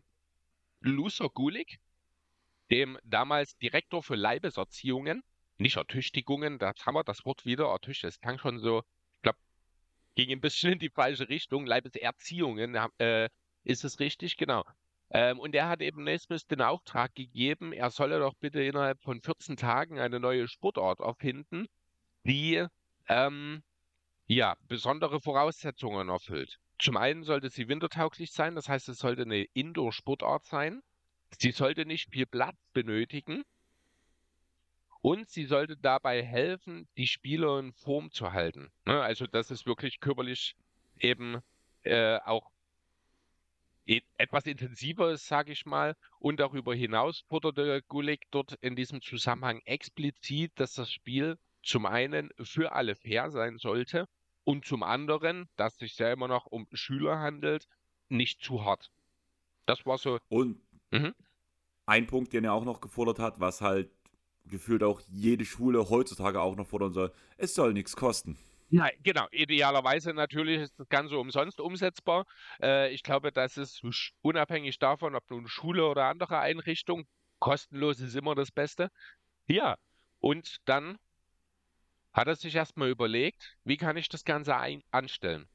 Luther 0.81 1.29
Gulick, 1.29 1.79
dem 2.71 2.97
damals 3.03 3.57
Direktor 3.57 4.03
für 4.03 4.15
Leibeserziehungen, 4.15 5.23
nicht 5.57 5.77
Ertüchtigungen, 5.77 6.59
da 6.59 6.73
haben 6.85 6.95
wir 6.95 7.03
das 7.03 7.25
Wort 7.25 7.45
wieder, 7.45 7.67
ertüchtigt, 7.67 8.15
das 8.15 8.19
klang 8.19 8.39
schon 8.39 8.59
so, 8.59 8.83
ich 9.15 9.21
glaube, 9.21 9.37
ging 10.15 10.31
ein 10.31 10.41
bisschen 10.41 10.73
in 10.73 10.79
die 10.79 10.89
falsche 10.89 11.29
Richtung, 11.29 11.65
Leibeserziehungen, 11.65 12.75
äh, 12.97 13.29
ist 13.63 13.83
es 13.83 13.99
richtig? 13.99 14.37
Genau. 14.37 14.63
Ähm, 15.11 15.39
und 15.39 15.53
er 15.53 15.69
hat 15.69 15.81
eben 15.81 16.03
Naismith 16.03 16.47
den 16.47 16.61
Auftrag 16.61 17.13
gegeben, 17.13 17.71
er 17.71 17.91
solle 17.91 18.19
doch 18.19 18.33
bitte 18.33 18.63
innerhalb 18.63 19.01
von 19.01 19.21
14 19.21 19.57
Tagen 19.57 19.99
eine 19.99 20.19
neue 20.19 20.47
Sportart 20.47 20.99
erfinden, 20.99 21.67
die 22.23 22.65
ähm, 23.07 23.63
ja, 24.27 24.55
besondere 24.67 25.21
Voraussetzungen 25.21 26.09
erfüllt. 26.09 26.59
Zum 26.79 26.97
einen 26.97 27.23
sollte 27.23 27.49
sie 27.49 27.67
wintertauglich 27.67 28.31
sein, 28.31 28.55
das 28.55 28.67
heißt, 28.67 28.89
es 28.89 28.97
sollte 28.97 29.21
eine 29.23 29.43
Indoor-Sportart 29.53 30.45
sein. 30.45 30.81
Sie 31.39 31.51
sollte 31.51 31.85
nicht 31.85 32.09
viel 32.11 32.25
Platz 32.25 32.57
benötigen. 32.73 33.43
Und 35.01 35.29
sie 35.29 35.45
sollte 35.45 35.75
dabei 35.75 36.23
helfen, 36.23 36.87
die 36.95 37.07
Spieler 37.07 37.59
in 37.59 37.73
Form 37.73 38.11
zu 38.11 38.31
halten. 38.31 38.71
Ne? 38.85 39.01
Also, 39.01 39.27
dass 39.27 39.51
es 39.51 39.65
wirklich 39.65 39.99
körperlich 39.99 40.55
eben 40.97 41.41
äh, 41.83 42.19
auch 42.19 42.49
etwas 44.17 44.45
intensiver 44.45 45.11
ist, 45.11 45.27
sage 45.27 45.51
ich 45.51 45.65
mal. 45.65 45.97
Und 46.19 46.39
darüber 46.39 46.73
hinaus 46.73 47.25
forderte 47.27 47.81
Gulik 47.89 48.27
dort 48.31 48.53
in 48.61 48.77
diesem 48.77 49.01
Zusammenhang 49.01 49.59
explizit, 49.65 50.53
dass 50.55 50.73
das 50.73 50.89
Spiel 50.89 51.37
zum 51.63 51.85
einen 51.85 52.29
für 52.41 52.71
alle 52.71 52.95
fair 52.95 53.29
sein 53.29 53.57
sollte 53.57 54.07
und 54.43 54.65
zum 54.65 54.83
anderen, 54.83 55.49
dass 55.55 55.73
es 55.73 55.79
sich 55.79 55.97
ja 55.97 56.11
immer 56.11 56.27
noch 56.27 56.45
um 56.45 56.67
Schüler 56.73 57.19
handelt, 57.19 57.67
nicht 58.09 58.41
zu 58.41 58.63
hart. 58.63 58.91
Das 59.65 59.85
war 59.85 59.97
so. 59.97 60.19
Und 60.29 60.61
mhm. 60.93 61.13
ein 61.85 62.07
Punkt, 62.07 62.33
den 62.33 62.45
er 62.45 62.53
auch 62.53 62.65
noch 62.65 62.81
gefordert 62.81 63.19
hat, 63.19 63.39
was 63.39 63.61
halt 63.61 63.89
gefühlt 64.45 64.83
auch 64.83 65.01
jede 65.09 65.45
Schule 65.45 65.89
heutzutage 65.89 66.41
auch 66.41 66.55
noch 66.55 66.67
fordern 66.67 66.93
soll, 66.93 67.13
es 67.37 67.55
soll 67.55 67.73
nichts 67.73 67.95
kosten. 67.95 68.37
Ja, 68.69 68.89
genau. 69.03 69.27
Idealerweise 69.31 70.13
natürlich 70.13 70.61
ist 70.61 70.79
das 70.79 70.89
Ganze 70.89 71.17
umsonst 71.17 71.59
umsetzbar. 71.59 72.25
Äh, 72.61 72.91
ich 72.91 73.03
glaube, 73.03 73.31
das 73.31 73.57
ist 73.57 73.83
unabhängig 74.21 74.79
davon, 74.79 75.15
ob 75.15 75.29
nun 75.29 75.47
Schule 75.47 75.85
oder 75.87 76.05
andere 76.05 76.39
Einrichtung, 76.39 77.05
kostenlos 77.39 77.99
ist 77.99 78.15
immer 78.15 78.33
das 78.33 78.51
Beste. 78.51 78.89
Ja, 79.45 79.77
und 80.19 80.57
dann 80.65 80.97
hat 82.13 82.27
er 82.27 82.35
sich 82.35 82.55
erstmal 82.55 82.89
überlegt, 82.89 83.57
wie 83.63 83.77
kann 83.77 83.97
ich 83.97 84.09
das 84.09 84.23
Ganze 84.23 84.55
anstellen? 84.91 85.47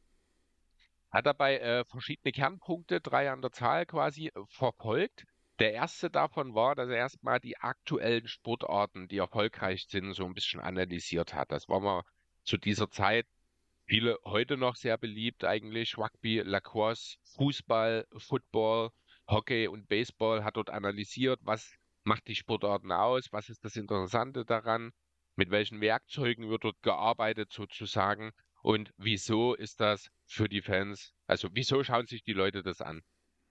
Hat 1.10 1.26
dabei 1.26 1.58
äh, 1.58 1.84
verschiedene 1.86 2.32
Kernpunkte, 2.32 3.00
drei 3.00 3.30
an 3.30 3.40
der 3.40 3.50
Zahl 3.52 3.86
quasi, 3.86 4.28
äh, 4.28 4.44
verfolgt. 4.48 5.24
Der 5.58 5.72
erste 5.72 6.08
davon 6.08 6.54
war, 6.54 6.76
dass 6.76 6.88
er 6.88 6.96
erstmal 6.96 7.40
die 7.40 7.56
aktuellen 7.58 8.28
Sportarten, 8.28 9.08
die 9.08 9.18
erfolgreich 9.18 9.86
sind, 9.88 10.12
so 10.12 10.24
ein 10.24 10.34
bisschen 10.34 10.60
analysiert 10.60 11.34
hat. 11.34 11.50
Das 11.50 11.68
war 11.68 11.80
mal 11.80 12.04
zu 12.44 12.56
dieser 12.56 12.90
Zeit 12.90 13.26
viele 13.84 14.18
heute 14.24 14.56
noch 14.56 14.76
sehr 14.76 14.98
beliebt 14.98 15.44
eigentlich. 15.44 15.98
Rugby, 15.98 16.40
Lacrosse, 16.40 17.16
Fußball, 17.36 18.06
Football, 18.16 18.90
Hockey 19.26 19.66
und 19.66 19.88
Baseball 19.88 20.44
hat 20.44 20.56
dort 20.56 20.70
analysiert, 20.70 21.40
was 21.42 21.74
macht 22.04 22.28
die 22.28 22.36
Sportarten 22.36 22.92
aus, 22.92 23.32
was 23.32 23.48
ist 23.48 23.64
das 23.64 23.76
Interessante 23.76 24.44
daran, 24.44 24.92
mit 25.36 25.50
welchen 25.50 25.80
Werkzeugen 25.80 26.48
wird 26.50 26.64
dort 26.64 26.80
gearbeitet 26.82 27.52
sozusagen 27.52 28.30
und 28.62 28.92
wieso 28.96 29.54
ist 29.54 29.80
das 29.80 30.10
für 30.26 30.48
die 30.48 30.62
Fans, 30.62 31.14
also 31.26 31.48
wieso 31.52 31.82
schauen 31.82 32.06
sich 32.06 32.22
die 32.22 32.32
Leute 32.32 32.62
das 32.62 32.80
an. 32.80 33.02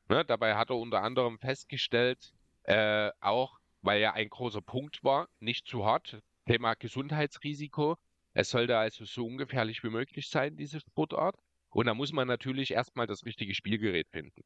Ne, 0.10 0.24
dabei 0.26 0.56
hat 0.56 0.70
er 0.70 0.78
unter 0.78 1.02
anderem 1.02 1.38
festgestellt, 1.40 2.34
äh, 2.64 3.12
auch 3.20 3.60
weil 3.82 4.02
ja 4.02 4.14
ein 4.14 4.30
großer 4.30 4.62
Punkt 4.62 5.04
war, 5.04 5.28
nicht 5.40 5.68
zu 5.68 5.86
hart, 5.86 6.22
Thema 6.46 6.76
Gesundheitsrisiko, 6.76 7.98
es 8.34 8.52
sollte 8.52 8.78
also 8.78 9.04
so 9.04 9.26
ungefährlich 9.26 9.84
wie 9.84 9.90
möglich 9.90 10.30
sein, 10.30 10.56
diese 10.56 10.80
Sportart. 10.80 11.36
Und 11.70 11.88
da 11.88 11.94
muss 11.94 12.14
man 12.14 12.28
natürlich 12.28 12.72
erstmal 12.72 13.08
das 13.08 13.26
richtige 13.26 13.54
Spielgerät 13.54 14.08
finden. 14.10 14.44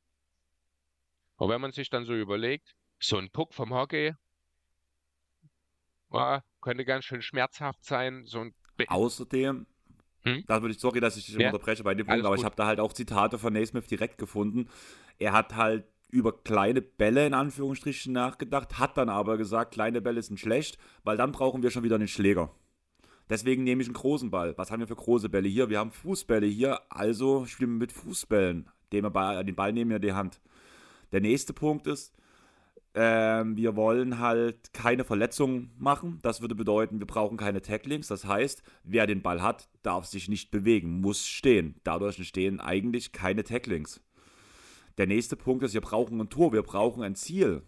Und 1.35 1.49
wenn 1.49 1.61
man 1.61 1.71
sich 1.71 1.89
dann 1.89 2.05
so 2.05 2.13
überlegt, 2.13 2.73
so 2.99 3.17
ein 3.17 3.29
Puck 3.29 3.53
vom 3.53 3.73
Hockey 3.73 4.13
ja, 6.13 6.43
könnte 6.61 6.85
ganz 6.85 7.05
schön 7.05 7.21
schmerzhaft 7.21 7.83
sein. 7.83 8.25
So 8.25 8.39
ein 8.39 8.53
Außerdem, 8.87 9.67
hm? 10.23 10.43
da 10.47 10.61
würde 10.61 10.73
ich, 10.73 10.79
sorry, 10.79 10.99
dass 10.99 11.17
ich 11.17 11.25
dich 11.25 11.35
ja. 11.35 11.47
unterbreche 11.47 11.83
bei 11.83 11.93
dem 11.93 12.07
Punkt, 12.07 12.25
aber 12.25 12.35
ich 12.35 12.43
habe 12.43 12.55
da 12.55 12.65
halt 12.65 12.79
auch 12.79 12.93
Zitate 12.93 13.37
von 13.37 13.53
Naismith 13.53 13.87
direkt 13.87 14.17
gefunden. 14.17 14.69
Er 15.21 15.33
hat 15.33 15.55
halt 15.55 15.85
über 16.09 16.43
kleine 16.43 16.81
Bälle 16.81 17.27
in 17.27 17.35
Anführungsstrichen 17.35 18.11
nachgedacht, 18.11 18.79
hat 18.79 18.97
dann 18.97 19.07
aber 19.07 19.37
gesagt, 19.37 19.75
kleine 19.75 20.01
Bälle 20.01 20.21
sind 20.23 20.39
schlecht, 20.39 20.79
weil 21.03 21.15
dann 21.15 21.31
brauchen 21.31 21.61
wir 21.61 21.69
schon 21.69 21.83
wieder 21.83 21.95
einen 21.95 22.07
Schläger. 22.07 22.49
Deswegen 23.29 23.63
nehme 23.63 23.83
ich 23.83 23.87
einen 23.87 23.93
großen 23.93 24.31
Ball. 24.31 24.57
Was 24.57 24.71
haben 24.71 24.79
wir 24.79 24.87
für 24.87 24.95
große 24.95 25.29
Bälle 25.29 25.47
hier? 25.47 25.69
Wir 25.69 25.77
haben 25.77 25.91
Fußbälle 25.91 26.47
hier, 26.47 26.81
also 26.89 27.45
spielen 27.45 27.73
wir 27.73 27.77
mit 27.81 27.91
Fußbällen. 27.91 28.67
Den, 28.91 29.13
Ball, 29.13 29.43
nehmen 29.73 29.89
wir 29.91 29.97
in 29.97 30.01
die 30.01 30.13
Hand. 30.13 30.41
Der 31.11 31.21
nächste 31.21 31.53
Punkt 31.53 31.85
ist, 31.85 32.15
äh, 32.93 32.99
wir 33.45 33.75
wollen 33.75 34.17
halt 34.17 34.73
keine 34.73 35.03
Verletzungen 35.03 35.71
machen. 35.77 36.17
Das 36.23 36.41
würde 36.41 36.55
bedeuten, 36.55 36.97
wir 36.97 37.05
brauchen 37.05 37.37
keine 37.37 37.61
Tacklings. 37.61 38.07
Das 38.07 38.25
heißt, 38.25 38.63
wer 38.83 39.05
den 39.05 39.21
Ball 39.21 39.43
hat, 39.43 39.69
darf 39.83 40.05
sich 40.07 40.29
nicht 40.29 40.49
bewegen, 40.49 40.99
muss 40.99 41.27
stehen. 41.27 41.75
Dadurch 41.83 42.17
entstehen 42.17 42.59
eigentlich 42.59 43.11
keine 43.11 43.43
Tacklings. 43.43 44.01
Der 45.01 45.07
nächste 45.07 45.35
Punkt 45.35 45.63
ist, 45.63 45.73
wir 45.73 45.81
brauchen 45.81 46.21
ein 46.21 46.29
Tor, 46.29 46.53
wir 46.53 46.61
brauchen 46.61 47.01
ein 47.01 47.15
Ziel. 47.15 47.63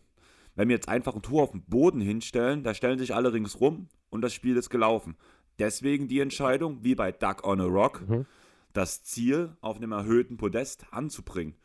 Wenn 0.53 0.69
wir 0.69 0.75
jetzt 0.75 0.87
einfach 0.87 1.15
ein 1.15 1.23
Tor 1.23 1.41
auf 1.41 1.49
dem 1.49 1.63
Boden 1.63 1.99
hinstellen, 1.99 2.61
da 2.61 2.75
stellen 2.75 2.99
sich 2.99 3.15
alle 3.15 3.33
ringsrum 3.33 3.87
und 4.11 4.21
das 4.21 4.35
Spiel 4.35 4.55
ist 4.55 4.69
gelaufen. 4.69 5.17
Deswegen 5.57 6.07
die 6.07 6.19
Entscheidung, 6.19 6.83
wie 6.83 6.93
bei 6.93 7.11
Duck 7.11 7.43
on 7.43 7.59
a 7.59 7.63
Rock, 7.63 8.07
mhm. 8.07 8.27
das 8.71 9.03
Ziel 9.03 9.57
auf 9.61 9.77
einem 9.77 9.93
erhöhten 9.93 10.37
Podest 10.37 10.85
anzubringen. 10.91 11.55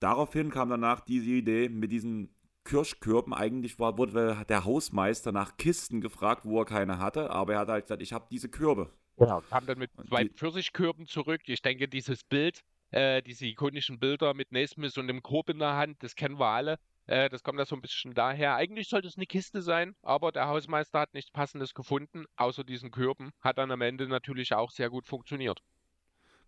Daraufhin 0.00 0.50
kam 0.50 0.70
danach 0.70 1.02
diese 1.02 1.30
Idee 1.30 1.68
mit 1.68 1.92
diesen 1.92 2.34
Kirschkörben. 2.64 3.32
Eigentlich 3.32 3.78
war, 3.78 3.96
wurde 3.96 4.44
der 4.48 4.64
Hausmeister 4.64 5.30
nach 5.30 5.56
Kisten 5.56 6.00
gefragt, 6.00 6.46
wo 6.46 6.58
er 6.58 6.64
keine 6.64 6.98
hatte, 6.98 7.30
aber 7.30 7.52
er 7.52 7.58
hat 7.60 7.68
halt 7.68 7.84
gesagt, 7.84 8.02
ich 8.02 8.12
habe 8.12 8.26
diese 8.28 8.48
Körbe. 8.48 8.90
Genau, 9.18 9.40
kam 9.48 9.66
dann 9.66 9.78
mit 9.78 9.92
zwei 10.08 10.28
Pfirsichkörben 10.28 11.06
zurück. 11.06 11.42
Ich 11.46 11.62
denke, 11.62 11.86
dieses 11.86 12.24
Bild, 12.24 12.64
äh, 12.94 13.22
diese 13.22 13.46
ikonischen 13.46 13.98
Bilder 13.98 14.34
mit 14.34 14.52
Nesmith 14.52 14.96
und 14.98 15.08
dem 15.08 15.20
Korb 15.20 15.50
in 15.50 15.58
der 15.58 15.74
Hand, 15.74 16.02
das 16.04 16.14
kennen 16.14 16.38
wir 16.38 16.46
alle. 16.46 16.78
Äh, 17.06 17.28
das 17.28 17.42
kommt 17.42 17.58
ja 17.58 17.64
so 17.64 17.74
ein 17.74 17.82
bisschen 17.82 18.14
daher. 18.14 18.54
Eigentlich 18.54 18.88
sollte 18.88 19.08
es 19.08 19.16
eine 19.16 19.26
Kiste 19.26 19.62
sein, 19.62 19.96
aber 20.02 20.30
der 20.30 20.46
Hausmeister 20.46 21.00
hat 21.00 21.12
nichts 21.12 21.32
Passendes 21.32 21.74
gefunden, 21.74 22.24
außer 22.36 22.62
diesen 22.62 22.92
Körben. 22.92 23.32
Hat 23.40 23.58
dann 23.58 23.72
am 23.72 23.80
Ende 23.80 24.06
natürlich 24.06 24.54
auch 24.54 24.70
sehr 24.70 24.90
gut 24.90 25.08
funktioniert. 25.08 25.60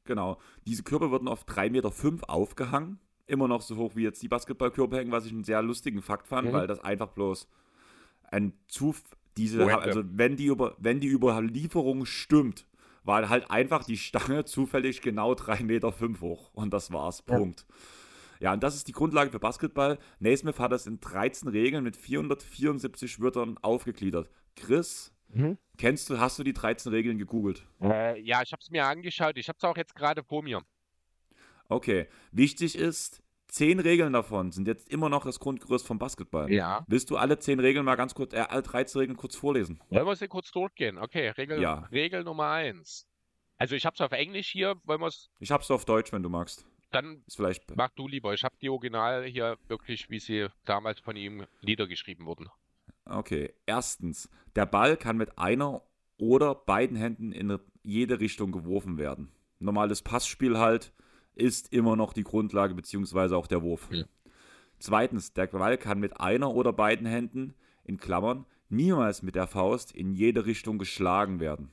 Genau. 0.05 0.39
Diese 0.65 0.85
Körbe 0.85 1.11
wurden 1.11 1.27
auf 1.27 1.47
3,5 1.47 1.71
Meter 1.71 1.91
fünf 1.91 2.23
aufgehangen. 2.23 3.01
Immer 3.27 3.49
noch 3.49 3.61
so 3.61 3.77
hoch 3.77 3.97
wie 3.97 4.05
jetzt 4.05 4.23
die 4.23 4.29
Basketballkörbe 4.29 4.99
hängen, 4.99 5.11
was 5.11 5.27
ich 5.27 5.33
einen 5.33 5.43
sehr 5.43 5.63
lustigen 5.63 6.01
Fakt 6.01 6.29
fand, 6.29 6.49
mhm. 6.49 6.53
weil 6.53 6.69
das 6.69 6.79
einfach 6.79 7.09
bloß 7.09 7.49
ein 8.31 8.53
Zuf 8.69 9.03
diese, 9.37 9.67
also 9.67 10.03
wenn 10.07 10.37
die, 10.37 10.47
über, 10.47 10.77
wenn 10.79 11.01
die 11.01 11.09
Überlieferung 11.09 12.07
stimmt, 12.07 12.67
war 13.07 13.29
halt 13.29 13.51
einfach 13.51 13.85
die 13.85 13.97
Stange 13.97 14.45
zufällig 14.45 15.01
genau 15.01 15.33
3,5 15.33 15.65
Meter 15.65 15.93
fünf 15.93 16.21
hoch. 16.21 16.51
Und 16.53 16.73
das 16.73 16.93
war's. 16.93 17.23
Ja. 17.29 17.37
Punkt. 17.37 17.67
Ja, 18.39 18.53
und 18.53 18.63
das 18.63 18.75
ist 18.75 18.89
die 18.89 18.93
Grundlage 18.93 19.31
für 19.31 19.39
Basketball. 19.39 19.99
Naismith 20.19 20.59
hat 20.59 20.73
das 20.73 20.87
in 20.87 21.01
13 21.01 21.49
Regeln 21.49 21.85
mit 21.85 21.97
474 21.97 23.21
Wörtern 23.21 23.57
aufgegliedert. 23.63 24.29
Chris, 24.57 25.15
mhm. 25.29 25.57
kennst 25.79 26.11
du, 26.11 26.19
hast 26.19 26.39
du 26.39 26.45
die 26.45 26.53
13 26.53 26.93
Regeln 26.93 27.19
gegoogelt? 27.19 27.67
Äh, 27.81 28.21
ja, 28.21 28.43
ich 28.43 28.53
habe 28.53 28.61
es 28.61 28.71
mir 28.71 28.85
angeschaut. 28.85 29.39
Ich 29.39 29.49
habe 29.49 29.57
es 29.57 29.65
auch 29.65 29.77
jetzt 29.77 29.95
gerade 29.95 30.23
vor 30.23 30.43
mir. 30.43 30.61
Okay. 31.69 32.09
Wichtig 32.31 32.77
ist, 32.77 33.23
zehn 33.49 33.81
Regeln 33.81 34.13
davon 34.13 34.53
sind 34.53 34.69
jetzt 34.69 34.89
immer 34.89 35.09
noch 35.09 35.25
das 35.25 35.41
Grundgerüst 35.41 35.87
vom 35.87 35.99
Basketball. 35.99 36.51
Ja. 36.53 36.85
Willst 36.89 37.11
du 37.11 37.17
alle 37.17 37.39
zehn 37.39 37.61
Regeln 37.61 37.85
mal 37.85 37.97
ganz 37.97 38.15
kurz, 38.15 38.33
äh, 38.33 38.39
alle 38.39 38.63
13 38.63 39.01
Regeln 39.01 39.17
kurz 39.17 39.37
vorlesen? 39.37 39.81
Wollen 39.91 40.07
wir 40.07 40.17
sie 40.17 40.29
kurz 40.29 40.51
durchgehen? 40.51 40.99
Okay, 40.99 41.29
Regel, 41.31 41.61
ja. 41.61 41.89
Regel 41.93 42.25
Nummer 42.25 42.51
eins. 42.51 43.07
Also 43.59 43.75
ich 43.75 43.87
habe 43.87 43.95
es 43.95 44.01
auf 44.01 44.13
Englisch 44.13 44.49
hier, 44.49 44.77
wollen 44.85 45.01
wir 45.01 45.07
es. 45.07 45.31
Ich 45.41 45.51
habe 45.51 45.63
es 45.63 45.71
auf 45.71 45.85
Deutsch, 45.85 46.13
wenn 46.13 46.23
du 46.23 46.29
magst. 46.29 46.67
Dann 46.93 47.23
ist 47.27 47.37
vielleicht 47.37 47.77
mach 47.77 47.91
du 47.91 48.07
lieber. 48.07 48.33
Ich 48.35 48.45
habe 48.45 48.55
die 48.61 48.69
Original 48.69 49.25
hier 49.25 49.59
wirklich, 49.69 50.09
wie 50.11 50.21
sie 50.21 50.49
damals 50.65 51.01
von 51.01 51.17
ihm 51.17 51.47
niedergeschrieben 51.63 52.27
wurden. 52.27 52.49
Okay. 53.05 53.55
Erstens, 53.67 54.29
der 54.55 54.67
Ball 54.67 54.97
kann 54.97 55.17
mit 55.17 55.39
einer 55.39 55.83
oder 56.19 56.55
beiden 56.55 56.97
Händen 56.97 57.33
in 57.33 57.59
jede 57.83 58.21
Richtung 58.21 58.53
geworfen 58.53 58.99
werden. 58.99 59.33
Normales 59.59 60.03
Passspiel 60.03 60.59
halt 60.59 60.93
ist 61.37 61.73
immer 61.73 61.97
noch 61.97 62.13
die 62.13 62.25
Grundlage 62.25 62.75
beziehungsweise 62.75 63.37
auch 63.37 63.47
der 63.47 63.63
Wurf. 63.63 63.89
Ja. 63.91 64.05
Zweitens, 64.79 65.33
der 65.33 65.47
Ball 65.47 65.79
kann 65.79 66.01
mit 66.01 66.21
einer 66.21 66.53
oder 66.53 66.73
beiden 66.73 67.07
Händen, 67.07 67.55
in 67.85 67.99
Klammern, 67.99 68.47
niemals 68.69 69.23
mit 69.23 69.35
der 69.37 69.47
Faust 69.47 69.93
in 69.93 70.13
jede 70.13 70.45
Richtung 70.45 70.79
geschlagen 70.79 71.41
werden. 71.41 71.71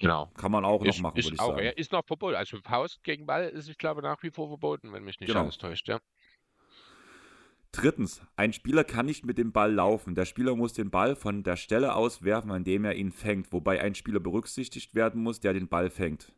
Genau. 0.00 0.30
Kann 0.36 0.50
man 0.50 0.64
auch 0.64 0.82
ist, 0.82 0.96
noch 0.96 1.02
machen, 1.02 1.16
würde 1.16 1.34
ich 1.34 1.40
auch, 1.40 1.48
sagen. 1.48 1.60
Er 1.60 1.78
ist 1.78 1.92
noch 1.92 2.04
verboten. 2.04 2.34
Also 2.34 2.58
Faust 2.62 3.04
gegen 3.04 3.26
Ball 3.26 3.48
ist, 3.48 3.68
ich 3.68 3.78
glaube, 3.78 4.02
nach 4.02 4.22
wie 4.22 4.30
vor 4.30 4.48
verboten, 4.48 4.92
wenn 4.92 5.04
mich 5.04 5.20
nicht 5.20 5.28
genau. 5.28 5.42
alles 5.42 5.58
täuscht, 5.58 5.88
ja. 5.88 6.00
Drittens, 7.72 8.20
ein 8.34 8.52
Spieler 8.52 8.82
kann 8.82 9.06
nicht 9.06 9.24
mit 9.24 9.38
dem 9.38 9.52
Ball 9.52 9.72
laufen. 9.72 10.16
Der 10.16 10.24
Spieler 10.24 10.56
muss 10.56 10.72
den 10.72 10.90
Ball 10.90 11.14
von 11.14 11.44
der 11.44 11.56
Stelle 11.56 11.94
aus 11.94 12.24
werfen, 12.24 12.50
an 12.50 12.64
dem 12.64 12.84
er 12.84 12.96
ihn 12.96 13.12
fängt, 13.12 13.52
wobei 13.52 13.80
ein 13.80 13.94
Spieler 13.94 14.18
berücksichtigt 14.18 14.94
werden 14.94 15.22
muss, 15.22 15.38
der 15.38 15.52
den 15.52 15.68
Ball 15.68 15.90
fängt 15.90 16.32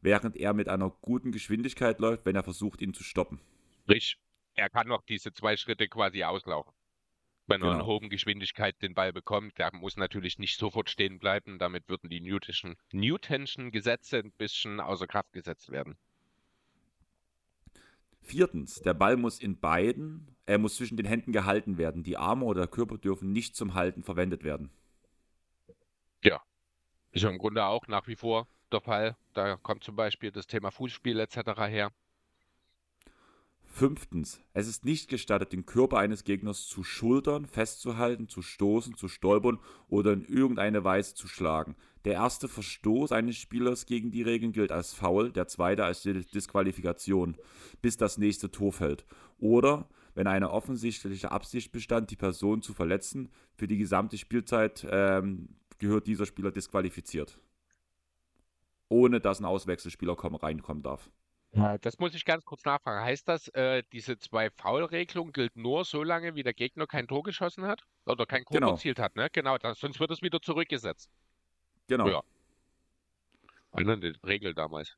während 0.00 0.36
er 0.36 0.54
mit 0.54 0.68
einer 0.68 0.90
guten 1.00 1.32
Geschwindigkeit 1.32 1.98
läuft, 1.98 2.24
wenn 2.26 2.36
er 2.36 2.42
versucht, 2.42 2.80
ihn 2.82 2.94
zu 2.94 3.02
stoppen. 3.02 3.40
Richtig. 3.88 4.18
Er 4.54 4.70
kann 4.70 4.88
noch 4.88 5.02
diese 5.02 5.32
zwei 5.32 5.56
Schritte 5.56 5.88
quasi 5.88 6.24
auslaufen. 6.24 6.72
Wenn 7.46 7.60
genau. 7.60 7.70
er 7.70 7.74
in 7.74 7.78
genau. 7.80 7.92
hohen 7.92 8.10
Geschwindigkeit 8.10 8.80
den 8.82 8.94
Ball 8.94 9.12
bekommt, 9.12 9.56
der 9.58 9.74
muss 9.74 9.96
natürlich 9.96 10.38
nicht 10.38 10.58
sofort 10.58 10.90
stehen 10.90 11.18
bleiben. 11.18 11.58
Damit 11.58 11.88
würden 11.88 12.10
die 12.10 12.20
Newtonschen, 12.20 12.76
Newtonschen 12.92 13.70
Gesetze 13.70 14.18
ein 14.18 14.32
bisschen 14.32 14.80
außer 14.80 15.06
Kraft 15.06 15.32
gesetzt 15.32 15.70
werden. 15.70 15.96
Viertens, 18.20 18.82
der 18.82 18.92
Ball 18.92 19.16
muss 19.16 19.40
in 19.40 19.58
beiden, 19.58 20.36
er 20.44 20.58
muss 20.58 20.76
zwischen 20.76 20.98
den 20.98 21.06
Händen 21.06 21.32
gehalten 21.32 21.78
werden. 21.78 22.02
Die 22.02 22.18
Arme 22.18 22.44
oder 22.44 22.62
der 22.62 22.68
Körper 22.68 22.98
dürfen 22.98 23.32
nicht 23.32 23.56
zum 23.56 23.72
Halten 23.72 24.02
verwendet 24.02 24.44
werden. 24.44 24.70
Ja, 26.22 26.42
ist 27.12 27.22
ja 27.22 27.30
im 27.30 27.38
Grunde 27.38 27.64
auch 27.64 27.86
nach 27.86 28.06
wie 28.06 28.16
vor 28.16 28.46
der 28.72 28.80
Fall. 28.80 29.16
Da 29.34 29.56
kommt 29.56 29.84
zum 29.84 29.96
Beispiel 29.96 30.30
das 30.30 30.46
Thema 30.46 30.70
Fußspiel 30.70 31.18
etc. 31.20 31.36
her. 31.68 31.92
Fünftens, 33.70 34.40
es 34.54 34.66
ist 34.66 34.84
nicht 34.84 35.08
gestattet, 35.08 35.52
den 35.52 35.66
Körper 35.66 35.98
eines 35.98 36.24
Gegners 36.24 36.66
zu 36.66 36.82
schultern, 36.82 37.46
festzuhalten, 37.46 38.28
zu 38.28 38.42
stoßen, 38.42 38.96
zu 38.96 39.06
stolpern 39.06 39.60
oder 39.88 40.14
in 40.14 40.24
irgendeine 40.24 40.82
Weise 40.82 41.14
zu 41.14 41.28
schlagen. 41.28 41.76
Der 42.04 42.14
erste 42.14 42.48
Verstoß 42.48 43.12
eines 43.12 43.36
Spielers 43.36 43.86
gegen 43.86 44.10
die 44.10 44.22
Regeln 44.22 44.52
gilt 44.52 44.72
als 44.72 44.94
Foul, 44.94 45.30
der 45.30 45.46
zweite 45.46 45.84
als 45.84 46.02
Disqualifikation, 46.02 47.36
bis 47.80 47.96
das 47.96 48.18
nächste 48.18 48.50
Tor 48.50 48.72
fällt. 48.72 49.04
Oder, 49.38 49.88
wenn 50.14 50.26
eine 50.26 50.50
offensichtliche 50.50 51.30
Absicht 51.30 51.70
bestand, 51.70 52.10
die 52.10 52.16
Person 52.16 52.62
zu 52.62 52.72
verletzen, 52.72 53.28
für 53.54 53.68
die 53.68 53.78
gesamte 53.78 54.18
Spielzeit 54.18 54.84
ähm, 54.90 55.50
gehört 55.78 56.08
dieser 56.08 56.26
Spieler 56.26 56.50
disqualifiziert 56.50 57.38
ohne 58.88 59.20
dass 59.20 59.40
ein 59.40 59.44
Auswechselspieler 59.44 60.16
kommen, 60.16 60.36
reinkommen 60.36 60.82
darf. 60.82 61.10
Das 61.80 61.98
muss 61.98 62.14
ich 62.14 62.24
ganz 62.24 62.44
kurz 62.44 62.64
nachfragen. 62.64 63.04
Heißt 63.04 63.26
das, 63.26 63.48
äh, 63.48 63.82
diese 63.92 64.18
zwei 64.18 64.50
Foul-Regelung 64.50 65.32
gilt 65.32 65.56
nur 65.56 65.84
so 65.84 66.02
lange, 66.02 66.34
wie 66.34 66.42
der 66.42 66.52
Gegner 66.52 66.86
kein 66.86 67.08
Tor 67.08 67.22
geschossen 67.22 67.64
hat? 67.64 67.84
Oder 68.04 68.26
kein 68.26 68.44
Tor 68.44 68.60
genau. 68.60 68.72
erzielt 68.72 68.98
hat, 68.98 69.16
ne? 69.16 69.28
Genau, 69.32 69.56
das, 69.56 69.80
sonst 69.80 69.98
wird 69.98 70.10
es 70.10 70.20
wieder 70.20 70.40
zurückgesetzt. 70.40 71.10
Genau. 71.88 72.08
Ja. 72.08 72.22
Eine 73.72 73.98
Regel 74.24 74.54
damals. 74.54 74.96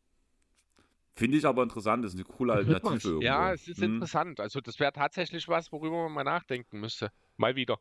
Finde 1.15 1.39
ich 1.39 1.47
aber 1.47 1.63
interessant, 1.63 2.05
das 2.05 2.15
ist 2.15 2.21
eine 2.21 2.37
coole 2.37 2.53
Alternative. 2.53 3.23
ja, 3.23 3.53
es 3.53 3.69
ist 3.69 3.79
hm. 3.79 3.95
interessant. 3.95 4.41
Also 4.41 4.61
das 4.61 4.79
wäre 4.81 4.93
tatsächlich 4.93 5.49
was, 5.49 5.71
worüber 5.71 6.05
man 6.05 6.13
mal 6.13 6.25
nachdenken 6.25 6.81
müsste. 6.81 7.13
Mal 7.37 7.57
wieder. 7.57 7.79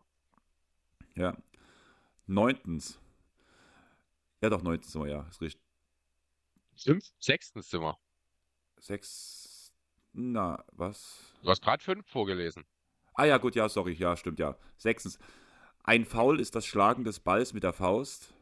Ja. 1.16 1.36
Neuntens. 2.28 3.00
Ja, 4.42 4.50
doch, 4.50 4.62
neuntens, 4.62 4.94
ja, 4.94 5.24
ist 5.30 5.42
richtig. 5.42 5.69
Fünf? 6.84 7.06
Sechstens 7.20 7.70
sind 7.70 7.82
wir. 7.82 7.98
Sechs. 8.78 9.74
Na, 10.14 10.64
was? 10.72 11.34
Du 11.44 11.50
hast 11.50 11.62
gerade 11.62 11.84
fünf 11.84 12.08
vorgelesen. 12.08 12.66
Ah 13.14 13.26
ja, 13.26 13.38
gut, 13.38 13.56
ja, 13.56 13.68
sorry, 13.68 13.94
ja, 13.94 14.16
stimmt, 14.16 14.40
ja. 14.40 14.58
Sechstens. 14.78 15.20
Ein 15.84 16.06
Foul 16.06 16.40
ist 16.40 16.56
das 16.56 16.66
Schlagen 16.66 17.04
des 17.04 17.20
Balls 17.20 17.54
mit 17.54 17.64
der 17.64 17.74
Faust. 17.74 18.34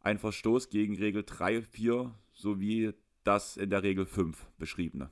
Ein 0.00 0.18
Verstoß 0.18 0.68
gegen 0.68 0.96
Regel 0.96 1.24
3, 1.24 1.62
4 1.62 2.14
sowie 2.32 2.94
das 3.22 3.56
in 3.56 3.70
der 3.70 3.82
Regel 3.82 4.06
5 4.06 4.46
beschriebene. 4.58 5.10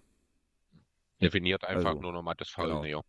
Definiert 1.21 1.65
einfach 1.65 1.91
also, 1.91 2.01
nur 2.01 2.13
nochmal 2.13 2.35
das 2.37 2.51
Foul 2.51 2.69
genau. 2.69 2.83
näher. 2.83 3.05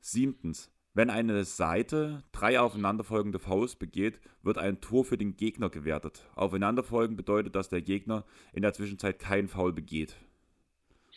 Siebtens. 0.00 0.70
Wenn 0.92 1.08
eine 1.08 1.44
Seite 1.44 2.24
drei 2.32 2.58
aufeinanderfolgende 2.58 3.38
Fouls 3.38 3.76
begeht, 3.76 4.20
wird 4.42 4.58
ein 4.58 4.80
Tor 4.80 5.04
für 5.04 5.16
den 5.16 5.36
Gegner 5.36 5.70
gewertet. 5.70 6.28
Aufeinanderfolgen 6.34 7.16
bedeutet, 7.16 7.54
dass 7.54 7.68
der 7.68 7.80
Gegner 7.80 8.24
in 8.52 8.62
der 8.62 8.72
Zwischenzeit 8.72 9.20
kein 9.20 9.46
Foul 9.46 9.72
begeht. 9.72 10.16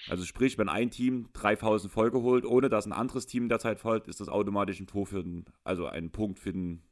Also 0.10 0.26
sprich, 0.26 0.58
wenn 0.58 0.70
ein 0.70 0.92
Team 0.92 1.30
drei 1.34 1.56
Fouls 1.56 1.84
in 1.84 1.90
Folge 1.90 2.22
holt, 2.22 2.46
ohne 2.46 2.70
dass 2.70 2.86
ein 2.86 2.92
anderes 2.92 3.26
Team 3.26 3.44
in 3.44 3.50
der 3.50 3.60
Zeit 3.60 3.80
folgt, 3.80 4.08
ist 4.08 4.20
das 4.20 4.30
automatisch 4.30 4.80
ein 4.80 4.88
Tor 4.88 5.08
für 5.08 5.24
den, 5.24 5.46
also 5.64 5.88
ein 5.88 6.12
Punkt 6.12 6.40
für 6.40 6.52
den, 6.52 6.84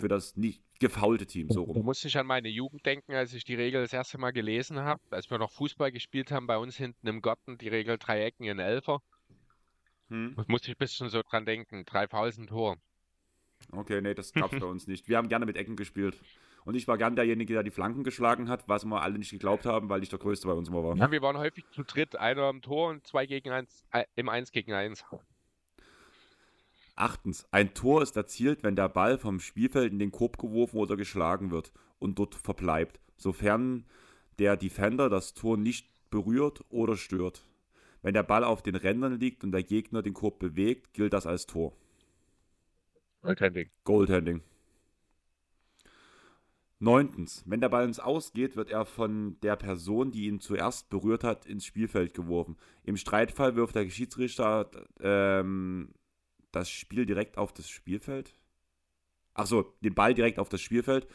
für 0.00 0.08
das 0.08 0.36
nicht 0.36 0.62
gefaulte 0.80 1.26
Team. 1.26 1.50
So 1.50 1.62
rum. 1.62 1.74
Da 1.74 1.82
muss 1.82 2.04
ich 2.04 2.18
an 2.18 2.26
meine 2.26 2.48
Jugend 2.48 2.84
denken, 2.84 3.14
als 3.14 3.32
ich 3.32 3.44
die 3.44 3.54
Regel 3.54 3.82
das 3.82 3.92
erste 3.92 4.18
Mal 4.18 4.32
gelesen 4.32 4.80
habe, 4.80 5.00
als 5.10 5.30
wir 5.30 5.38
noch 5.38 5.52
Fußball 5.52 5.92
gespielt 5.92 6.32
haben, 6.32 6.46
bei 6.46 6.58
uns 6.58 6.76
hinten 6.76 7.06
im 7.06 7.20
Garten, 7.20 7.58
die 7.58 7.68
Regel 7.68 7.98
drei 7.98 8.24
Ecken 8.24 8.44
in 8.44 8.58
Elfer. 8.58 9.02
Hm. 10.12 10.34
Das 10.36 10.46
musste 10.46 10.70
ich 10.70 10.76
ein 10.76 10.78
bisschen 10.78 11.08
so 11.08 11.22
dran 11.22 11.46
denken. 11.46 11.84
Drei 11.86 12.06
Fouls 12.06 12.36
ein 12.36 12.46
Tor. 12.46 12.76
Okay, 13.70 14.02
nee, 14.02 14.12
das 14.12 14.32
gab 14.34 14.52
es 14.52 14.60
bei 14.60 14.66
uns 14.66 14.86
nicht. 14.86 15.08
Wir 15.08 15.16
haben 15.16 15.28
gerne 15.28 15.46
mit 15.46 15.56
Ecken 15.56 15.74
gespielt. 15.74 16.20
Und 16.64 16.74
ich 16.74 16.86
war 16.86 16.98
gern 16.98 17.16
derjenige, 17.16 17.54
der 17.54 17.62
die 17.62 17.70
Flanken 17.70 18.04
geschlagen 18.04 18.48
hat, 18.48 18.68
was 18.68 18.84
wir 18.84 19.00
alle 19.00 19.18
nicht 19.18 19.30
geglaubt 19.30 19.64
haben, 19.64 19.88
weil 19.88 20.02
ich 20.02 20.10
der 20.10 20.18
Größte 20.18 20.46
bei 20.46 20.52
uns 20.52 20.68
immer 20.68 20.84
war. 20.84 20.96
Ja, 20.96 21.10
wir 21.10 21.22
waren 21.22 21.38
häufig 21.38 21.64
zu 21.72 21.82
dritt. 21.82 22.14
Einer 22.16 22.42
am 22.42 22.60
Tor 22.60 22.90
und 22.90 23.06
zwei 23.06 23.24
gegen 23.24 23.50
eins, 23.50 23.84
äh, 23.90 24.04
im 24.14 24.28
Eins 24.28 24.52
gegen 24.52 24.74
eins. 24.74 25.02
Achtens. 26.94 27.48
Ein 27.50 27.72
Tor 27.72 28.02
ist 28.02 28.14
erzielt, 28.16 28.62
wenn 28.62 28.76
der 28.76 28.90
Ball 28.90 29.16
vom 29.18 29.40
Spielfeld 29.40 29.92
in 29.92 29.98
den 29.98 30.12
Korb 30.12 30.36
geworfen 30.36 30.76
oder 30.76 30.96
geschlagen 30.96 31.50
wird 31.50 31.72
und 31.98 32.18
dort 32.18 32.34
verbleibt, 32.34 33.00
sofern 33.16 33.86
der 34.38 34.58
Defender 34.58 35.08
das 35.08 35.32
Tor 35.32 35.56
nicht 35.56 35.88
berührt 36.10 36.62
oder 36.68 36.96
stört. 36.96 37.46
Wenn 38.02 38.14
der 38.14 38.24
Ball 38.24 38.44
auf 38.44 38.62
den 38.62 38.74
Rändern 38.74 39.18
liegt 39.18 39.44
und 39.44 39.52
der 39.52 39.62
Gegner 39.62 40.02
den 40.02 40.12
Korb 40.12 40.38
bewegt, 40.38 40.92
gilt 40.92 41.12
das 41.12 41.26
als 41.26 41.46
Tor. 41.46 41.72
Goldhanding. 43.22 43.70
Goldhanding. 43.84 44.42
Neuntens, 46.80 47.44
wenn 47.46 47.60
der 47.60 47.68
Ball 47.68 47.84
ins 47.84 48.00
Ausgeht, 48.00 48.56
wird 48.56 48.68
er 48.68 48.84
von 48.84 49.38
der 49.42 49.54
Person, 49.54 50.10
die 50.10 50.26
ihn 50.26 50.40
zuerst 50.40 50.90
berührt 50.90 51.22
hat, 51.22 51.46
ins 51.46 51.64
Spielfeld 51.64 52.12
geworfen. 52.12 52.56
Im 52.82 52.96
Streitfall 52.96 53.54
wirft 53.54 53.76
der 53.76 53.88
Schiedsrichter 53.88 54.68
ähm, 54.98 55.94
das 56.50 56.68
Spiel 56.70 57.06
direkt 57.06 57.38
auf 57.38 57.52
das 57.52 57.68
Spielfeld. 57.68 58.34
Achso, 59.32 59.72
den 59.80 59.94
Ball 59.94 60.12
direkt 60.12 60.40
auf 60.40 60.48
das 60.48 60.60
Spielfeld. 60.60 61.06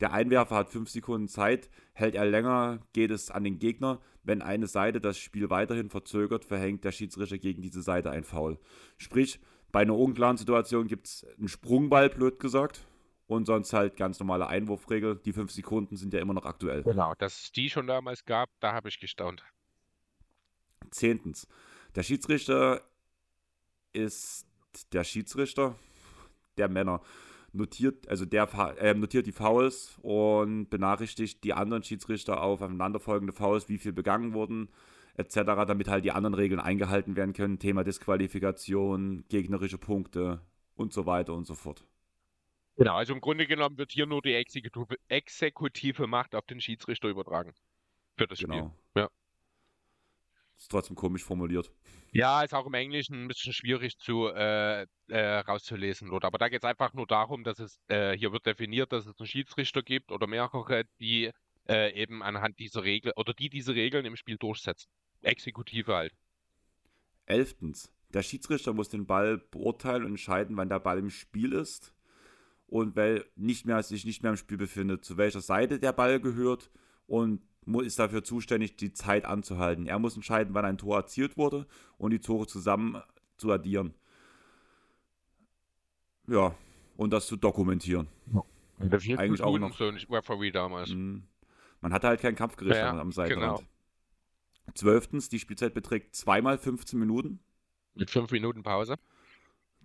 Der 0.00 0.12
Einwerfer 0.12 0.56
hat 0.56 0.70
fünf 0.70 0.88
Sekunden 0.88 1.28
Zeit. 1.28 1.68
Hält 1.92 2.14
er 2.14 2.24
länger, 2.24 2.80
geht 2.92 3.10
es 3.10 3.30
an 3.30 3.44
den 3.44 3.58
Gegner. 3.58 4.00
Wenn 4.22 4.42
eine 4.42 4.66
Seite 4.66 5.00
das 5.00 5.18
Spiel 5.18 5.50
weiterhin 5.50 5.90
verzögert, 5.90 6.44
verhängt 6.44 6.84
der 6.84 6.92
Schiedsrichter 6.92 7.38
gegen 7.38 7.62
diese 7.62 7.82
Seite 7.82 8.10
ein 8.10 8.24
Foul. 8.24 8.58
Sprich, 8.96 9.40
bei 9.72 9.80
einer 9.80 9.96
unklaren 9.96 10.36
Situation 10.36 10.88
gibt 10.88 11.06
es 11.06 11.26
einen 11.38 11.48
Sprungball, 11.48 12.08
blöd 12.08 12.38
gesagt. 12.38 12.86
Und 13.26 13.46
sonst 13.46 13.72
halt 13.72 13.96
ganz 13.96 14.18
normale 14.18 14.48
Einwurfregel. 14.48 15.20
Die 15.24 15.32
fünf 15.32 15.52
Sekunden 15.52 15.96
sind 15.96 16.12
ja 16.12 16.20
immer 16.20 16.34
noch 16.34 16.46
aktuell. 16.46 16.82
Genau, 16.82 17.14
dass 17.14 17.44
es 17.44 17.52
die 17.52 17.70
schon 17.70 17.86
damals 17.86 18.24
gab, 18.24 18.50
da 18.58 18.72
habe 18.72 18.88
ich 18.88 18.98
gestaunt. 18.98 19.44
Zehntens. 20.90 21.46
Der 21.94 22.02
Schiedsrichter 22.02 22.82
ist 23.92 24.46
der 24.92 25.04
Schiedsrichter 25.04 25.76
der 26.56 26.68
Männer 26.68 27.02
notiert, 27.52 28.08
also 28.08 28.24
der 28.24 28.48
äh, 28.78 28.94
notiert 28.94 29.26
die 29.26 29.32
Fouls 29.32 29.98
und 30.02 30.68
benachrichtigt 30.70 31.44
die 31.44 31.52
anderen 31.52 31.82
Schiedsrichter 31.82 32.42
auf 32.42 32.60
aufeinanderfolgende 32.60 33.32
Fouls, 33.32 33.68
wie 33.68 33.78
viel 33.78 33.92
begangen 33.92 34.34
wurden, 34.34 34.68
etc., 35.16 35.40
damit 35.66 35.88
halt 35.88 36.04
die 36.04 36.12
anderen 36.12 36.34
Regeln 36.34 36.60
eingehalten 36.60 37.16
werden 37.16 37.32
können. 37.32 37.58
Thema 37.58 37.84
Disqualifikation, 37.84 39.24
gegnerische 39.28 39.78
Punkte 39.78 40.40
und 40.74 40.92
so 40.92 41.06
weiter 41.06 41.34
und 41.34 41.46
so 41.46 41.54
fort. 41.54 41.84
Genau, 42.76 42.94
also 42.94 43.12
im 43.12 43.20
Grunde 43.20 43.46
genommen 43.46 43.76
wird 43.76 43.92
hier 43.92 44.06
nur 44.06 44.22
die 44.22 44.34
exekutive, 44.34 44.96
exekutive 45.08 46.06
Macht 46.06 46.34
auf 46.34 46.46
den 46.46 46.60
Schiedsrichter 46.60 47.08
übertragen. 47.08 47.52
Für 48.16 48.26
das 48.26 48.38
Spiel. 48.38 48.54
Genau. 48.54 48.74
Ja. 48.96 49.10
Ist 50.60 50.70
trotzdem 50.70 50.94
komisch 50.94 51.24
formuliert. 51.24 51.72
Ja, 52.12 52.42
ist 52.42 52.52
auch 52.52 52.66
im 52.66 52.74
Englischen 52.74 53.24
ein 53.24 53.28
bisschen 53.28 53.54
schwierig 53.54 53.96
zu 53.96 54.28
äh, 54.28 54.86
äh, 55.08 55.38
rauszulesen 55.38 56.10
dort. 56.10 56.26
Aber 56.26 56.36
da 56.36 56.50
geht 56.50 56.62
es 56.62 56.68
einfach 56.68 56.92
nur 56.92 57.06
darum, 57.06 57.44
dass 57.44 57.58
es 57.58 57.80
äh, 57.88 58.14
hier 58.14 58.30
wird 58.30 58.44
definiert, 58.44 58.92
dass 58.92 59.06
es 59.06 59.18
einen 59.18 59.26
Schiedsrichter 59.26 59.82
gibt 59.82 60.12
oder 60.12 60.26
mehrere, 60.26 60.84
die 61.00 61.30
äh, 61.66 61.94
eben 61.94 62.22
anhand 62.22 62.58
dieser 62.58 62.84
Regel 62.84 63.14
oder 63.16 63.32
die 63.32 63.48
diese 63.48 63.74
Regeln 63.74 64.04
im 64.04 64.16
Spiel 64.16 64.36
durchsetzen. 64.36 64.90
Exekutive 65.22 65.94
halt. 65.94 66.12
Elftens. 67.24 67.90
Der 68.12 68.22
Schiedsrichter 68.22 68.74
muss 68.74 68.90
den 68.90 69.06
Ball 69.06 69.38
beurteilen 69.38 70.04
und 70.04 70.10
entscheiden, 70.10 70.58
wann 70.58 70.68
der 70.68 70.80
Ball 70.80 70.98
im 70.98 71.08
Spiel 71.08 71.54
ist 71.54 71.94
und 72.66 72.96
weil 72.96 73.24
nicht 73.34 73.64
mehr, 73.64 73.82
sich 73.82 74.04
nicht 74.04 74.22
mehr 74.22 74.32
im 74.32 74.36
Spiel 74.36 74.58
befindet, 74.58 75.06
zu 75.06 75.16
welcher 75.16 75.40
Seite 75.40 75.78
der 75.78 75.92
Ball 75.94 76.20
gehört 76.20 76.70
und 77.06 77.40
ist 77.82 77.98
dafür 77.98 78.24
zuständig, 78.24 78.76
die 78.76 78.92
Zeit 78.92 79.24
anzuhalten. 79.24 79.86
Er 79.86 79.98
muss 79.98 80.16
entscheiden, 80.16 80.54
wann 80.54 80.64
ein 80.64 80.78
Tor 80.78 80.96
erzielt 80.96 81.36
wurde 81.36 81.66
und 81.98 82.10
die 82.10 82.20
Tore 82.20 82.46
zusammen 82.46 83.02
zu 83.36 83.50
addieren. 83.50 83.94
Ja, 86.26 86.54
und 86.96 87.12
das 87.12 87.26
zu 87.26 87.36
dokumentieren. 87.36 88.08
Ja. 88.32 88.42
Eigentlich 89.18 89.42
auch 89.42 89.58
noch. 89.58 89.76
So 89.76 89.88
ein 89.88 89.96
Referee 89.96 90.50
damals. 90.50 90.90
Mhm. 90.90 91.24
Man 91.80 91.92
hatte 91.92 92.08
halt 92.08 92.20
kein 92.20 92.34
Kampfgericht 92.34 92.76
ja, 92.76 92.98
am 92.98 93.12
Seitenrand. 93.12 93.58
Genau. 93.58 93.70
Zwölftens, 94.74 95.28
die 95.28 95.38
Spielzeit 95.38 95.74
beträgt 95.74 96.14
zweimal 96.14 96.58
15 96.58 96.98
Minuten. 96.98 97.40
Mit 97.94 98.10
fünf 98.10 98.30
Minuten 98.30 98.62
Pause. 98.62 98.96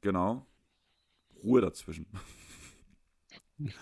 Genau. 0.02 0.46
Ruhe 1.44 1.62
dazwischen. 1.62 2.06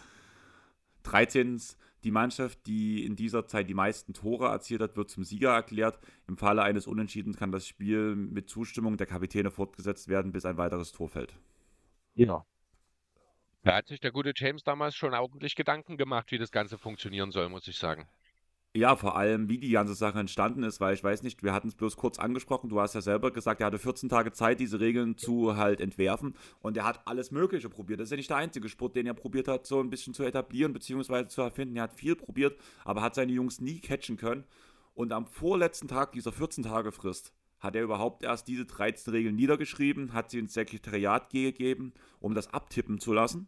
13. 1.04 1.62
Die 2.04 2.12
Mannschaft, 2.12 2.66
die 2.68 3.06
in 3.06 3.16
dieser 3.16 3.48
Zeit 3.48 3.70
die 3.70 3.74
meisten 3.74 4.14
Tore 4.14 4.48
erzielt 4.48 4.82
hat, 4.82 4.98
wird 4.98 5.10
zum 5.10 5.24
Sieger 5.24 5.54
erklärt. 5.54 6.00
Im 6.28 6.38
Falle 6.38 6.64
eines 6.64 6.86
Unentschiedens 6.86 7.38
kann 7.38 7.52
das 7.52 7.68
Spiel 7.68 8.16
mit 8.16 8.50
Zustimmung 8.50 8.98
der 8.98 9.08
Kapitäne 9.08 9.52
fortgesetzt 9.52 10.10
werden, 10.10 10.32
bis 10.32 10.46
ein 10.46 10.58
weiteres 10.58 10.92
Tor 10.92 11.08
fällt. 11.08 11.34
Ja. 12.16 12.46
Da 13.64 13.76
hat 13.76 13.88
sich 13.88 14.02
der 14.02 14.12
gute 14.12 14.34
James 14.36 14.64
damals 14.64 14.96
schon 14.96 15.14
ordentlich 15.14 15.56
Gedanken 15.56 15.96
gemacht, 15.96 16.32
wie 16.32 16.38
das 16.38 16.52
Ganze 16.52 16.78
funktionieren 16.78 17.32
soll, 17.32 17.48
muss 17.48 17.68
ich 17.68 17.78
sagen. 17.78 18.10
Ja, 18.76 18.96
vor 18.96 19.16
allem, 19.16 19.50
wie 19.50 19.60
die 19.60 19.70
ganze 19.70 19.94
Sache 19.94 20.20
entstanden 20.20 20.64
ist, 20.64 20.82
weil 20.82 20.96
ich 20.96 21.04
weiß 21.04 21.22
nicht, 21.22 21.44
wir 21.44 21.54
hatten 21.54 21.68
es 21.68 21.76
bloß 21.76 21.96
kurz 21.96 22.18
angesprochen. 22.18 22.70
Du 22.70 22.82
hast 22.82 22.96
ja 22.96 23.02
selber 23.02 23.30
gesagt, 23.30 23.62
er 23.62 23.68
hatte 23.68 23.78
14 23.78 24.10
Tage 24.10 24.32
Zeit, 24.32 24.60
diese 24.60 24.80
Regeln 24.80 25.16
zu 25.16 25.56
halt 25.58 25.80
entwerfen. 25.80 26.34
Und 26.60 26.76
er 26.76 26.84
hat 26.84 27.08
alles 27.08 27.30
Mögliche 27.30 27.70
probiert. 27.70 28.00
Das 28.00 28.06
ist 28.08 28.12
ja 28.12 28.18
nicht 28.18 28.32
der 28.32 28.38
einzige 28.38 28.68
Sport, 28.70 28.96
den 28.96 29.06
er 29.06 29.14
probiert 29.14 29.48
hat, 29.48 29.68
so 29.68 29.80
ein 29.80 29.92
bisschen 29.92 30.16
zu 30.16 30.24
etablieren 30.24 30.74
bzw. 30.74 31.28
zu 31.28 31.44
erfinden. 31.44 31.76
Er 31.76 31.84
hat 31.84 31.94
viel 31.94 32.16
probiert, 32.16 32.60
aber 32.84 33.04
hat 33.04 33.14
seine 33.14 33.32
Jungs 33.32 33.62
nie 33.62 33.80
catchen 33.80 34.18
können. 34.18 34.44
Und 34.96 35.14
am 35.14 35.28
vorletzten 35.28 35.88
Tag 35.88 36.12
dieser 36.14 36.32
14-Tage-Frist 36.32 37.32
hat 37.60 37.76
er 37.76 37.84
überhaupt 37.84 38.24
erst 38.24 38.48
diese 38.48 38.66
13 38.66 39.14
Regeln 39.14 39.36
niedergeschrieben, 39.36 40.14
hat 40.14 40.32
sie 40.32 40.40
ins 40.40 40.56
Sekretariat 40.56 41.30
gegeben, 41.30 41.94
um 42.20 42.34
das 42.34 42.52
abtippen 42.52 43.00
zu 43.00 43.14
lassen. 43.14 43.48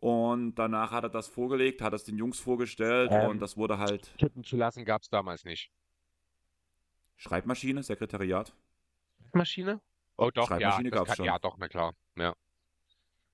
Und 0.00 0.54
danach 0.54 0.92
hat 0.92 1.04
er 1.04 1.10
das 1.10 1.26
vorgelegt, 1.26 1.82
hat 1.82 1.92
es 1.92 2.04
den 2.04 2.16
Jungs 2.16 2.38
vorgestellt 2.38 3.10
ähm, 3.12 3.30
und 3.30 3.40
das 3.40 3.56
wurde 3.56 3.78
halt. 3.78 4.16
Tippen 4.16 4.44
zu 4.44 4.56
lassen 4.56 4.84
gab 4.84 5.02
es 5.02 5.08
damals 5.08 5.44
nicht. 5.44 5.72
Schreibmaschine, 7.16 7.82
Sekretariat. 7.82 8.54
Schreibmaschine? 9.22 9.80
Oh 10.16 10.30
doch, 10.32 10.46
Schreibmaschine 10.46 10.90
ja, 10.90 10.94
gab's 10.94 11.08
kann, 11.08 11.16
schon. 11.16 11.24
ja, 11.26 11.38
doch, 11.40 11.58
na 11.58 11.66
klar. 11.66 11.94
Ja. 12.16 12.34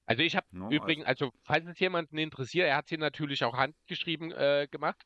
Also 0.07 0.23
ich 0.23 0.37
habe 0.37 0.47
no, 0.53 0.71
übrigens, 0.71 1.07
also 1.07 1.33
falls 1.43 1.67
es 1.67 1.79
jemanden 1.79 2.17
interessiert, 2.17 2.67
er 2.67 2.77
hat 2.77 2.89
sie 2.89 2.97
natürlich 2.97 3.45
auch 3.45 3.55
handgeschrieben 3.55 4.33
äh, 4.33 4.67
gemacht. 4.71 5.05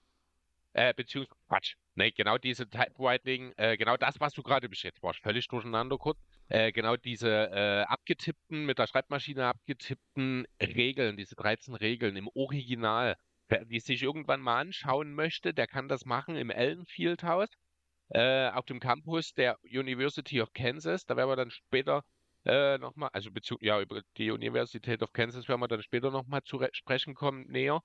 Äh, 0.75 0.95
beziehungsweise, 0.95 1.37
Quatsch, 1.49 1.75
ne, 1.97 2.13
genau 2.13 2.39
diese 2.39 2.69
Typewriting, 2.69 3.53
äh, 3.57 3.77
genau 3.77 3.97
das, 3.97 4.21
was 4.21 4.33
du 4.33 4.43
gerade 4.43 4.69
beschrieben 4.69 4.97
hast, 5.03 5.21
völlig 5.21 5.49
durcheinander 5.49 5.99
kurz. 5.99 6.19
Äh, 6.49 6.73
genau 6.73 6.97
diese 6.97 7.51
äh, 7.51 7.83
abgetippten, 7.83 8.65
mit 8.65 8.79
der 8.79 8.87
Schreibmaschine 8.87 9.47
abgetippten 9.47 10.47
Regeln, 10.63 11.17
diese 11.17 11.37
13 11.37 11.75
Regeln 11.75 12.17
im 12.17 12.29
Original. 12.29 13.17
Wer 13.49 13.65
die 13.65 13.81
sich 13.81 14.03
irgendwann 14.03 14.41
mal 14.41 14.61
anschauen 14.61 15.15
möchte, 15.15 15.53
der 15.55 15.67
kann 15.67 15.89
das 15.89 16.05
machen 16.05 16.37
im 16.37 16.51
Ellenfield 16.51 17.23
House 17.23 17.51
äh, 18.11 18.49
auf 18.51 18.65
dem 18.67 18.81
Campus 18.81 19.35
der 19.35 19.59
University 19.63 20.41
of 20.41 20.53
Kansas. 20.55 21.05
Da 21.05 21.17
werden 21.17 21.31
wir 21.31 21.37
dann 21.37 21.51
später 21.51 22.03
äh, 22.45 22.79
nochmal, 22.79 23.11
also 23.13 23.31
Bezug, 23.31 23.63
ja, 23.63 23.81
über 23.81 24.03
die 24.17 24.31
Universität 24.31 25.03
of 25.03 25.13
Kansas 25.13 25.49
werden 25.49 25.61
wir 25.61 25.69
dann 25.69 25.83
später 25.83 26.11
nochmal 26.11 26.43
zu 26.45 26.63
sprechen 26.73 27.15
kommen, 27.15 27.47
näher. 27.49 27.83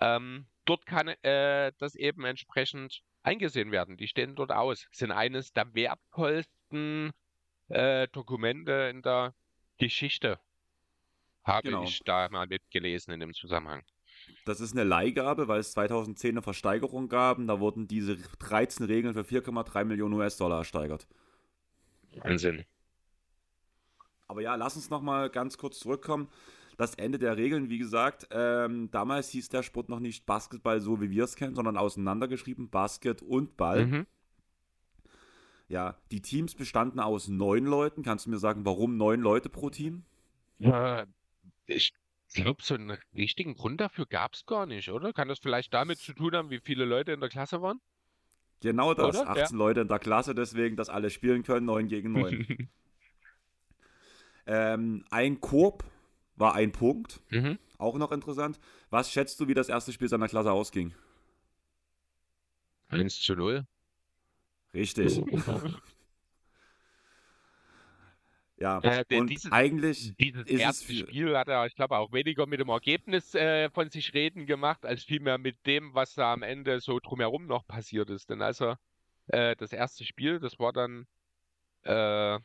Ähm, 0.00 0.46
dort 0.66 0.84
kann 0.84 1.08
äh, 1.08 1.72
das 1.78 1.94
eben 1.94 2.24
entsprechend 2.24 3.02
eingesehen 3.22 3.70
werden. 3.70 3.96
Die 3.96 4.08
stehen 4.08 4.34
dort 4.34 4.50
aus, 4.50 4.86
sind 4.92 5.12
eines 5.12 5.52
der 5.52 5.72
wertvollsten 5.74 7.12
äh, 7.72 8.08
Dokumente 8.08 8.90
in 8.90 9.02
der 9.02 9.34
Geschichte. 9.78 10.38
Habe 11.44 11.68
genau. 11.68 11.82
ich 11.84 12.00
da 12.04 12.28
mal 12.28 12.46
mitgelesen 12.46 13.12
in 13.12 13.20
dem 13.20 13.34
Zusammenhang. 13.34 13.82
Das 14.44 14.60
ist 14.60 14.72
eine 14.72 14.84
Leihgabe, 14.84 15.48
weil 15.48 15.60
es 15.60 15.72
2010 15.72 16.30
eine 16.30 16.42
Versteigerung 16.42 17.08
gab. 17.08 17.38
Da 17.46 17.58
wurden 17.58 17.88
diese 17.88 18.16
13 18.16 18.86
Regeln 18.86 19.14
für 19.14 19.22
4,3 19.22 19.84
Millionen 19.84 20.14
US-Dollar 20.14 20.58
ersteigert. 20.58 21.08
Wahnsinn. 22.16 22.64
Aber 24.28 24.42
ja, 24.42 24.54
lass 24.54 24.76
uns 24.76 24.90
noch 24.90 25.02
mal 25.02 25.30
ganz 25.30 25.58
kurz 25.58 25.80
zurückkommen. 25.80 26.28
Das 26.76 26.94
Ende 26.94 27.18
der 27.18 27.36
Regeln, 27.36 27.68
wie 27.68 27.78
gesagt, 27.78 28.28
ähm, 28.30 28.90
damals 28.90 29.28
hieß 29.30 29.48
der 29.48 29.62
Sport 29.62 29.88
noch 29.88 30.00
nicht 30.00 30.24
Basketball 30.24 30.80
so, 30.80 31.00
wie 31.00 31.10
wir 31.10 31.24
es 31.24 31.36
kennen, 31.36 31.54
sondern 31.54 31.76
auseinandergeschrieben 31.76 32.70
Basket 32.70 33.22
und 33.22 33.56
Ball. 33.56 33.86
Mhm. 33.86 34.06
Ja, 35.72 35.96
die 36.10 36.20
Teams 36.20 36.54
bestanden 36.54 37.00
aus 37.00 37.28
neun 37.28 37.64
Leuten. 37.64 38.02
Kannst 38.02 38.26
du 38.26 38.30
mir 38.30 38.36
sagen, 38.36 38.66
warum 38.66 38.98
neun 38.98 39.22
Leute 39.22 39.48
pro 39.48 39.70
Team? 39.70 40.04
Ja, 40.58 41.06
ich 41.64 41.94
glaube, 42.34 42.62
so 42.62 42.74
einen 42.74 42.98
richtigen 43.16 43.54
Grund 43.54 43.80
dafür 43.80 44.04
gab 44.04 44.34
es 44.34 44.44
gar 44.44 44.66
nicht, 44.66 44.90
oder? 44.90 45.14
Kann 45.14 45.28
das 45.28 45.38
vielleicht 45.38 45.72
damit 45.72 45.98
zu 45.98 46.12
tun 46.12 46.36
haben, 46.36 46.50
wie 46.50 46.60
viele 46.60 46.84
Leute 46.84 47.12
in 47.12 47.20
der 47.20 47.30
Klasse 47.30 47.62
waren? 47.62 47.80
Genau 48.60 48.92
das, 48.92 49.16
oder? 49.16 49.30
18 49.30 49.44
ja. 49.44 49.64
Leute 49.64 49.80
in 49.80 49.88
der 49.88 49.98
Klasse, 49.98 50.34
deswegen, 50.34 50.76
dass 50.76 50.90
alle 50.90 51.08
spielen 51.08 51.42
können, 51.42 51.64
neun 51.64 51.88
gegen 51.88 52.12
neun. 52.12 52.68
ähm, 54.46 55.06
ein 55.10 55.40
Korb 55.40 55.84
war 56.36 56.54
ein 56.54 56.72
Punkt, 56.72 57.22
mhm. 57.30 57.58
auch 57.78 57.96
noch 57.96 58.12
interessant. 58.12 58.60
Was 58.90 59.10
schätzt 59.10 59.40
du, 59.40 59.48
wie 59.48 59.54
das 59.54 59.70
erste 59.70 59.90
Spiel 59.94 60.08
seiner 60.10 60.28
Klasse 60.28 60.52
ausging? 60.52 60.92
1 62.90 63.22
zu 63.22 63.34
0. 63.34 63.66
Richtig. 64.74 65.22
ja, 68.58 68.80
äh, 68.82 69.04
und 69.18 69.26
dieses, 69.28 69.52
eigentlich 69.52 70.14
dieses 70.16 70.46
erste 70.46 70.94
Spiel 70.94 71.36
hat 71.36 71.48
er, 71.48 71.66
ich 71.66 71.74
glaube, 71.74 71.98
auch 71.98 72.12
weniger 72.12 72.46
mit 72.46 72.60
dem 72.60 72.70
Ergebnis 72.70 73.34
äh, 73.34 73.68
von 73.70 73.90
sich 73.90 74.14
reden 74.14 74.46
gemacht, 74.46 74.86
als 74.86 75.04
vielmehr 75.04 75.36
mit 75.38 75.66
dem, 75.66 75.94
was 75.94 76.14
da 76.14 76.32
am 76.32 76.42
Ende 76.42 76.80
so 76.80 76.98
drumherum 77.00 77.46
noch 77.46 77.66
passiert 77.66 78.08
ist. 78.08 78.30
Denn 78.30 78.40
also 78.40 78.76
äh, 79.26 79.56
das 79.56 79.72
erste 79.72 80.04
Spiel, 80.04 80.40
das 80.40 80.58
war 80.58 80.72
dann, 80.72 81.06
äh, 81.82 82.38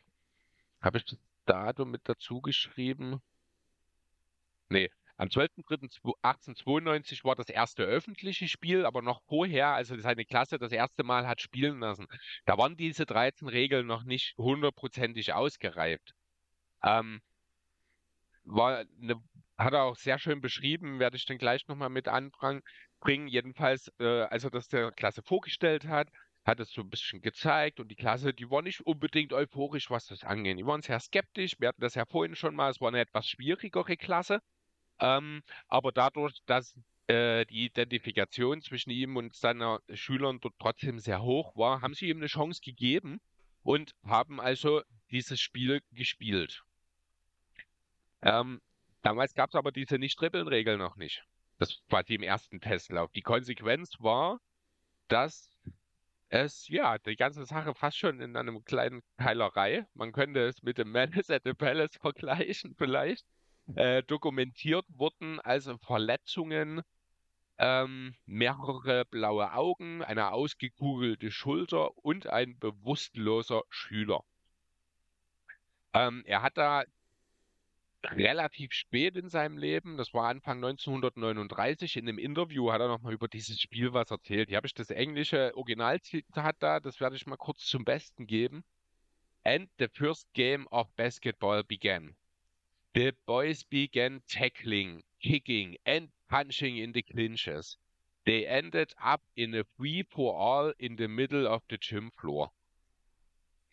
habe 0.80 0.98
ich 0.98 1.04
das 1.04 1.18
Datum 1.46 1.90
mit 1.90 2.02
dazu 2.04 2.42
geschrieben? 2.42 3.22
Nee, 4.68 4.90
am 5.18 5.28
12.03.1892 5.28 7.24
war 7.24 7.34
das 7.34 7.48
erste 7.48 7.82
öffentliche 7.82 8.46
Spiel, 8.46 8.86
aber 8.86 9.02
noch 9.02 9.20
vorher, 9.26 9.70
also 9.70 9.98
seine 9.98 10.24
Klasse 10.24 10.58
das 10.60 10.70
erste 10.70 11.02
Mal 11.02 11.26
hat 11.26 11.40
spielen 11.40 11.80
lassen, 11.80 12.06
da 12.46 12.56
waren 12.56 12.76
diese 12.76 13.04
13 13.04 13.48
Regeln 13.48 13.86
noch 13.86 14.04
nicht 14.04 14.38
hundertprozentig 14.38 15.32
ausgereift. 15.32 16.14
Ähm, 16.84 17.20
war 18.44 18.84
eine, 19.02 19.20
hat 19.58 19.72
er 19.72 19.82
auch 19.82 19.96
sehr 19.96 20.20
schön 20.20 20.40
beschrieben, 20.40 21.00
werde 21.00 21.16
ich 21.16 21.26
dann 21.26 21.38
gleich 21.38 21.66
nochmal 21.66 21.90
mit 21.90 22.06
anbringen. 22.06 22.62
Jedenfalls, 23.26 23.92
äh, 23.98 24.22
als 24.22 24.44
er 24.44 24.50
das 24.50 24.68
der 24.68 24.92
Klasse 24.92 25.22
vorgestellt 25.22 25.88
hat, 25.88 26.08
hat 26.44 26.60
es 26.60 26.70
so 26.70 26.82
ein 26.82 26.90
bisschen 26.90 27.20
gezeigt 27.22 27.80
und 27.80 27.88
die 27.88 27.96
Klasse, 27.96 28.32
die 28.32 28.50
war 28.50 28.62
nicht 28.62 28.80
unbedingt 28.86 29.32
euphorisch, 29.32 29.90
was 29.90 30.06
das 30.06 30.22
angeht. 30.22 30.58
Die 30.58 30.64
waren 30.64 30.82
sehr 30.82 31.00
skeptisch. 31.00 31.56
Wir 31.58 31.68
hatten 31.68 31.80
das 31.80 31.96
ja 31.96 32.06
vorhin 32.06 32.36
schon 32.36 32.54
mal, 32.54 32.70
es 32.70 32.80
war 32.80 32.88
eine 32.88 33.00
etwas 33.00 33.26
schwierigere 33.26 33.96
Klasse. 33.96 34.40
Ähm, 35.00 35.42
aber 35.68 35.92
dadurch, 35.92 36.34
dass 36.46 36.74
äh, 37.06 37.46
die 37.46 37.66
Identifikation 37.66 38.60
zwischen 38.60 38.90
ihm 38.90 39.16
und 39.16 39.34
seinen 39.34 39.78
Schülern 39.94 40.40
dort 40.40 40.54
trotzdem 40.58 40.98
sehr 40.98 41.22
hoch 41.22 41.56
war, 41.56 41.80
haben 41.80 41.94
sie 41.94 42.08
ihm 42.08 42.18
eine 42.18 42.26
Chance 42.26 42.60
gegeben 42.62 43.20
und 43.62 43.94
haben 44.04 44.40
also 44.40 44.82
dieses 45.10 45.40
Spiel 45.40 45.82
gespielt. 45.92 46.62
Ähm, 48.22 48.60
damals 49.02 49.34
gab 49.34 49.50
es 49.50 49.54
aber 49.54 49.72
diese 49.72 49.98
Nicht-Trippeln-Regel 49.98 50.76
noch 50.76 50.96
nicht. 50.96 51.24
Das 51.58 51.82
war 51.88 52.04
die 52.04 52.14
im 52.14 52.22
ersten 52.22 52.60
Testlauf. 52.60 53.10
Die 53.12 53.22
Konsequenz 53.22 53.94
war, 54.00 54.40
dass 55.08 55.50
es, 56.28 56.68
ja, 56.68 56.98
die 56.98 57.16
ganze 57.16 57.44
Sache 57.46 57.74
fast 57.74 57.96
schon 57.96 58.20
in 58.20 58.36
einem 58.36 58.64
kleinen 58.64 59.02
Keilerei. 59.16 59.86
Man 59.94 60.12
könnte 60.12 60.40
es 60.46 60.62
mit 60.62 60.78
dem 60.78 60.92
Menace 60.92 61.30
at 61.30 61.42
the 61.44 61.54
Palace 61.54 61.96
vergleichen, 62.00 62.74
vielleicht. 62.76 63.24
Äh, 63.74 64.02
dokumentiert 64.02 64.86
wurden 64.88 65.40
also 65.40 65.76
Verletzungen, 65.78 66.82
ähm, 67.58 68.14
mehrere 68.24 69.04
blaue 69.04 69.52
Augen, 69.52 70.02
eine 70.02 70.32
ausgekugelte 70.32 71.30
Schulter 71.30 71.96
und 71.98 72.28
ein 72.28 72.58
bewusstloser 72.58 73.62
Schüler. 73.68 74.24
Ähm, 75.92 76.22
er 76.26 76.42
hat 76.42 76.56
da 76.56 76.84
relativ 78.04 78.72
spät 78.72 79.16
in 79.16 79.28
seinem 79.28 79.58
Leben, 79.58 79.96
das 79.96 80.14
war 80.14 80.28
Anfang 80.28 80.58
1939, 80.58 81.96
in 81.96 82.08
einem 82.08 82.18
Interview 82.18 82.70
hat 82.70 82.80
er 82.80 82.88
nochmal 82.88 83.12
über 83.12 83.28
dieses 83.28 83.60
Spiel 83.60 83.92
was 83.92 84.10
erzählt. 84.10 84.48
Hier 84.48 84.56
habe 84.56 84.68
ich 84.68 84.74
das 84.74 84.90
englische 84.90 85.56
Originalzitat 85.56 86.56
da, 86.60 86.80
das 86.80 87.00
werde 87.00 87.16
ich 87.16 87.26
mal 87.26 87.36
kurz 87.36 87.66
zum 87.66 87.84
Besten 87.84 88.26
geben. 88.26 88.64
And 89.44 89.68
the 89.78 89.88
first 89.88 90.32
game 90.32 90.66
of 90.68 90.88
basketball 90.94 91.64
began. 91.64 92.14
The 92.94 93.12
boys 93.26 93.64
began 93.64 94.22
tackling, 94.28 95.02
kicking 95.20 95.76
and 95.84 96.08
punching 96.28 96.78
in 96.78 96.92
the 96.92 97.02
clinches. 97.02 97.76
They 98.24 98.46
ended 98.46 98.92
up 99.02 99.20
in 99.34 99.54
a 99.54 99.64
free 99.76 100.04
for 100.08 100.34
all 100.34 100.72
in 100.78 100.96
the 100.96 101.08
middle 101.08 101.46
of 101.46 101.62
the 101.68 101.78
gym 101.78 102.10
floor. 102.10 102.50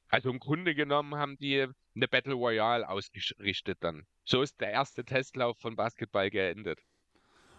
Also 0.09 0.29
im 0.29 0.39
Grunde 0.39 0.75
genommen 0.75 1.15
haben 1.15 1.37
die 1.37 1.65
eine 1.95 2.07
Battle 2.07 2.33
Royale 2.33 2.87
ausgerichtet 2.87 3.77
dann. 3.81 4.05
So 4.23 4.41
ist 4.41 4.59
der 4.59 4.71
erste 4.71 5.03
Testlauf 5.03 5.57
von 5.59 5.75
Basketball 5.75 6.29
geendet. 6.29 6.79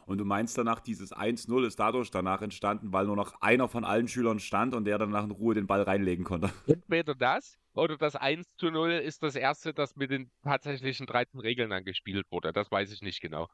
Und 0.06 0.18
du 0.18 0.24
meinst 0.24 0.56
danach, 0.56 0.80
dieses 0.80 1.12
1-0 1.12 1.66
ist 1.66 1.80
dadurch 1.80 2.10
danach 2.10 2.40
entstanden, 2.40 2.92
weil 2.92 3.06
nur 3.06 3.16
noch 3.16 3.40
einer 3.40 3.66
von 3.66 3.84
allen 3.84 4.08
Schülern 4.08 4.38
stand 4.38 4.74
und 4.74 4.84
der 4.84 4.98
danach 4.98 5.24
in 5.24 5.32
Ruhe 5.32 5.54
den 5.54 5.66
Ball 5.66 5.82
reinlegen 5.82 6.24
konnte. 6.24 6.52
Entweder 6.66 7.14
das 7.14 7.58
oder 7.76 7.96
das 7.96 8.16
1 8.16 8.46
0 8.60 8.92
ist 8.92 9.22
das 9.22 9.36
erste, 9.36 9.74
das 9.74 9.96
mit 9.96 10.10
den 10.10 10.30
tatsächlichen 10.42 11.06
13 11.06 11.40
Regeln 11.40 11.70
dann 11.70 11.84
gespielt 11.84 12.26
wurde. 12.30 12.52
Das 12.52 12.70
weiß 12.70 12.92
ich 12.92 13.02
nicht 13.02 13.20
genau. 13.20 13.48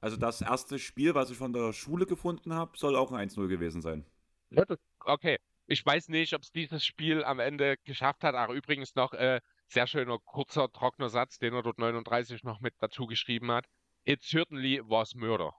Also 0.00 0.16
das 0.16 0.42
erste 0.42 0.78
Spiel, 0.78 1.14
was 1.14 1.30
ich 1.30 1.36
von 1.36 1.52
der 1.52 1.72
Schule 1.72 2.06
gefunden 2.06 2.52
habe, 2.52 2.76
soll 2.76 2.96
auch 2.96 3.12
ein 3.12 3.28
1-0 3.28 3.48
gewesen 3.48 3.80
sein. 3.82 4.04
Okay. 5.00 5.38
Ich 5.68 5.84
weiß 5.84 6.08
nicht, 6.10 6.32
ob 6.34 6.42
es 6.42 6.52
dieses 6.52 6.84
Spiel 6.84 7.24
am 7.24 7.40
Ende 7.40 7.76
geschafft 7.84 8.22
hat. 8.22 8.36
Ach, 8.36 8.50
übrigens 8.50 8.94
noch 8.94 9.12
äh, 9.14 9.40
sehr 9.66 9.88
schöner, 9.88 10.18
kurzer, 10.20 10.70
trockener 10.70 11.08
Satz, 11.08 11.38
den 11.38 11.54
er 11.54 11.62
dort 11.62 11.78
39 11.78 12.44
noch 12.44 12.60
mit 12.60 12.74
dazu 12.78 13.06
geschrieben 13.06 13.50
hat. 13.50 13.66
It 14.04 14.22
certainly 14.22 14.80
was 14.84 15.14
murder. 15.16 15.54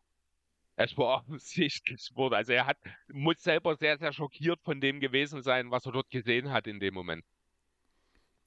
Es 0.77 0.97
war 0.97 1.17
offensichtlich 1.17 2.09
Mord. 2.15 2.33
Also 2.33 2.53
er 2.53 2.67
hat, 2.67 2.77
muss 3.09 3.41
selber 3.41 3.75
sehr, 3.75 3.97
sehr 3.97 4.13
schockiert 4.13 4.61
von 4.61 4.79
dem 4.79 4.99
gewesen 4.99 5.41
sein, 5.41 5.71
was 5.71 5.85
er 5.85 5.91
dort 5.91 6.09
gesehen 6.09 6.51
hat 6.51 6.67
in 6.67 6.79
dem 6.79 6.93
Moment. 6.93 7.25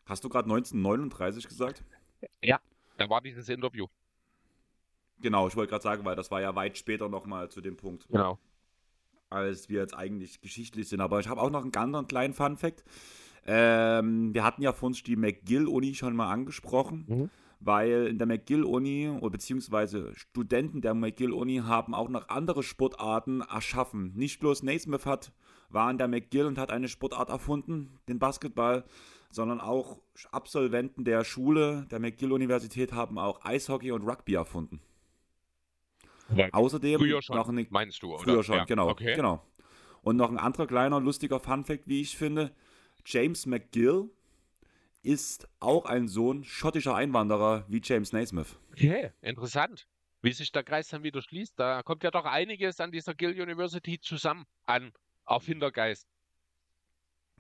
Hast 0.07 0.25
du 0.25 0.29
gerade 0.29 0.47
1939 0.51 1.47
gesagt? 1.49 1.85
Ja, 2.43 2.61
da 2.97 3.09
war 3.09 3.21
dieses 3.21 3.49
Interview. 3.49 3.87
Genau, 5.21 5.49
ich 5.49 5.57
wollte 5.57 5.71
gerade 5.71 5.83
sagen, 5.83 6.05
weil 6.05 6.17
das 6.17 6.31
war 6.31 6.41
ja 6.41 6.55
weit 6.55 6.79
später 6.79 7.09
nochmal 7.09 7.51
zu 7.51 7.61
dem 7.61 7.77
Punkt. 7.77 8.09
Genau. 8.09 8.39
Als 9.29 9.69
wir 9.69 9.81
jetzt 9.81 9.95
eigentlich 9.95 10.41
geschichtlich 10.41 10.89
sind. 10.89 11.01
Aber 11.01 11.21
ich 11.21 11.29
habe 11.29 11.41
auch 11.41 11.51
noch 11.51 11.63
einen 11.63 11.75
anderen 11.75 12.07
kleinen 12.07 12.35
Fun-Fact. 12.35 12.85
Ähm, 13.47 14.35
wir 14.35 14.45
hatten 14.45 14.63
ja 14.63 14.73
von 14.73 14.89
uns 14.89 15.03
die 15.03 15.17
McGill-Uni 15.17 15.95
schon 15.95 16.15
mal 16.15 16.31
angesprochen, 16.31 17.05
mhm. 17.09 17.31
weil 17.61 18.07
in 18.09 18.19
der 18.19 18.27
McGill-Uni 18.27 19.09
oder 19.21 19.31
beziehungsweise 19.31 20.15
Studenten 20.15 20.81
der 20.83 20.95
McGill-Uni 20.95 21.59
haben 21.65 21.95
auch 21.95 22.09
noch 22.09 22.29
andere 22.29 22.63
Sportarten 22.63 23.41
erschaffen. 23.41 24.13
Nicht 24.15 24.41
bloß 24.41 24.63
Naismith 24.63 25.07
hat, 25.07 25.33
war 25.71 25.91
in 25.91 25.99
der 25.99 26.09
McGill 26.09 26.47
und 26.47 26.59
hat 26.59 26.71
eine 26.71 26.89
Sportart 26.89 27.31
erfunden, 27.31 27.99
den 28.09 28.19
Basketball, 28.19 28.85
sondern 29.31 29.61
auch 29.61 30.01
Absolventen 30.33 31.05
der 31.05 31.25
Schule 31.25 31.87
der 31.91 32.01
McGill-Universität 32.01 32.93
haben 32.93 33.19
auch 33.19 33.45
Eishockey 33.45 33.93
und 33.93 34.03
Rugby 34.07 34.35
erfunden. 34.35 34.81
Weil 36.29 36.51
Außerdem 36.53 36.99
früher 36.99 37.23
schon, 37.23 37.37
noch 37.37 37.49
eine, 37.49 37.67
meinst 37.71 38.03
du, 38.03 38.15
oder? 38.15 38.23
Früher 38.23 38.45
schon, 38.45 38.57
ja. 38.57 38.65
genau, 38.65 38.89
okay. 38.89 39.15
genau. 39.15 39.45
Und 40.03 40.17
noch 40.17 40.31
ein 40.31 40.39
anderer 40.39 40.67
kleiner 40.67 41.01
lustiger 41.01 41.41
Funfact, 41.41 41.89
wie 41.89 42.01
ich 42.01 42.17
finde. 42.17 42.53
James 43.05 43.47
McGill 43.47 44.11
ist 45.03 45.49
auch 45.61 45.87
ein 45.87 46.09
Sohn 46.09 46.45
schottischer 46.45 46.95
Einwanderer 46.95 47.65
wie 47.69 47.81
James 47.83 48.13
Naismith. 48.13 48.59
Okay, 48.73 49.11
interessant. 49.23 49.87
Wie 50.23 50.33
sich 50.33 50.53
der 50.53 50.63
Kreis 50.63 50.89
dann 50.89 51.03
wieder 51.03 51.23
schließt. 51.23 51.59
Da 51.59 51.83
kommt 51.83 52.05
ja 52.05 52.11
doch 52.11 52.27
einiges 52.27 52.79
an 52.81 52.93
dieser 52.93 53.15
Gill 53.15 53.41
University 53.41 53.99
zusammen 53.99 54.45
an 54.67 54.93
Erfindergeist. 55.27 56.07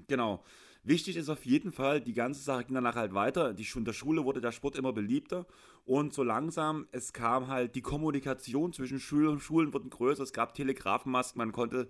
Genau. 0.09 0.43
Wichtig 0.91 1.17
ist 1.17 1.29
auf 1.29 1.47
jeden 1.47 1.71
Fall, 1.71 2.01
die 2.01 2.15
ganze 2.15 2.43
Sache 2.43 2.65
ging 2.65 2.75
danach 2.75 2.97
halt 2.97 3.15
weiter. 3.15 3.55
Die, 3.55 3.65
in 3.77 3.85
der 3.85 3.93
Schule 3.93 4.25
wurde 4.25 4.41
der 4.41 4.51
Sport 4.51 4.75
immer 4.75 4.93
beliebter 4.93 5.47
und 5.85 6.13
so 6.13 6.25
langsam, 6.25 6.89
es 6.91 7.13
kam 7.13 7.47
halt 7.47 7.77
die 7.77 7.81
Kommunikation 7.81 8.73
zwischen 8.73 8.99
Schülern 8.99 9.35
und 9.35 9.41
Schulen 9.41 9.73
wurden 9.73 9.89
größer. 9.89 10.25
Es 10.25 10.33
gab 10.33 10.53
Telegrafenmasken, 10.53 11.39
man 11.39 11.53
konnte 11.53 11.89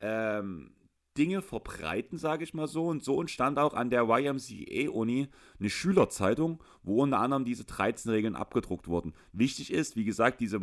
ähm, 0.00 0.72
Dinge 1.16 1.40
verbreiten, 1.40 2.18
sage 2.18 2.42
ich 2.42 2.52
mal 2.52 2.66
so. 2.66 2.86
Und 2.86 3.04
so 3.04 3.20
entstand 3.20 3.60
auch 3.60 3.74
an 3.74 3.90
der 3.90 4.08
YMCA-Uni 4.08 5.28
eine 5.60 5.70
Schülerzeitung, 5.70 6.64
wo 6.82 7.02
unter 7.04 7.20
anderem 7.20 7.44
diese 7.44 7.64
13 7.64 8.10
Regeln 8.10 8.34
abgedruckt 8.34 8.88
wurden. 8.88 9.12
Wichtig 9.32 9.72
ist, 9.72 9.94
wie 9.94 10.04
gesagt, 10.04 10.40
diese 10.40 10.62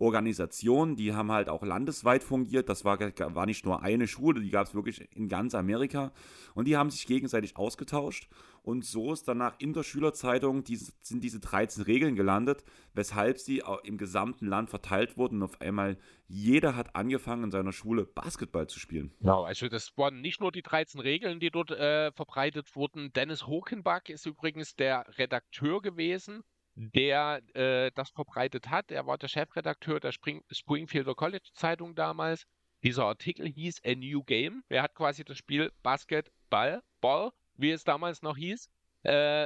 YMCA-Organisation, 0.00 0.96
die 0.96 1.12
haben 1.12 1.30
halt 1.30 1.48
auch 1.48 1.62
landesweit 1.62 2.24
fungiert. 2.24 2.68
Das 2.68 2.84
war, 2.84 2.98
war 2.98 3.46
nicht 3.46 3.64
nur 3.64 3.82
eine 3.82 4.08
Schule, 4.08 4.40
die 4.40 4.50
gab 4.50 4.66
es 4.66 4.74
wirklich 4.74 5.08
in 5.14 5.28
ganz 5.28 5.54
Amerika. 5.54 6.12
Und 6.54 6.66
die 6.66 6.76
haben 6.76 6.90
sich 6.90 7.06
gegenseitig 7.06 7.56
ausgetauscht. 7.56 8.28
Und 8.62 8.84
so 8.84 9.12
ist 9.12 9.26
danach 9.26 9.54
in 9.58 9.72
der 9.72 9.82
Schülerzeitung 9.82 10.64
diese, 10.64 10.92
sind 11.00 11.24
diese 11.24 11.40
13 11.40 11.84
Regeln 11.84 12.14
gelandet, 12.14 12.64
weshalb 12.94 13.38
sie 13.38 13.62
im 13.84 13.96
gesamten 13.96 14.46
Land 14.46 14.70
verteilt 14.70 15.16
wurden. 15.16 15.36
Und 15.36 15.42
auf 15.44 15.60
einmal 15.60 15.96
jeder 16.26 16.76
hat 16.76 16.94
angefangen 16.94 17.44
in 17.44 17.50
seiner 17.50 17.72
Schule 17.72 18.04
Basketball 18.04 18.66
zu 18.66 18.78
spielen. 18.78 19.12
Genau, 19.20 19.44
also 19.44 19.68
das 19.68 19.96
waren 19.96 20.20
nicht 20.20 20.40
nur 20.40 20.52
die 20.52 20.62
13 20.62 21.00
Regeln, 21.00 21.40
die 21.40 21.50
dort 21.50 21.70
äh, 21.70 22.12
verbreitet 22.12 22.74
wurden. 22.76 23.12
Dennis 23.12 23.46
Hockenbach 23.46 24.02
ist 24.08 24.26
übrigens 24.26 24.76
der 24.76 25.06
Redakteur 25.18 25.80
gewesen, 25.80 26.44
der 26.80 27.42
äh, 27.54 27.90
das 27.94 28.10
verbreitet 28.10 28.70
hat. 28.70 28.90
Er 28.90 29.06
war 29.06 29.18
der 29.18 29.28
Chefredakteur 29.28 30.00
der 30.00 30.12
Spring 30.12 30.42
Springfielder 30.50 31.14
College 31.14 31.50
Zeitung 31.52 31.94
damals. 31.94 32.46
Dieser 32.82 33.04
Artikel 33.04 33.46
hieß 33.46 33.82
A 33.84 33.94
New 33.94 34.22
Game. 34.22 34.64
Er 34.68 34.82
hat 34.82 34.94
quasi 34.94 35.22
das 35.24 35.36
Spiel 35.36 35.70
Basketball, 35.82 36.82
Ball 37.00 37.30
wie 37.56 37.70
es 37.70 37.84
damals 37.84 38.22
noch 38.22 38.36
hieß, 38.38 38.70
äh, 39.04 39.44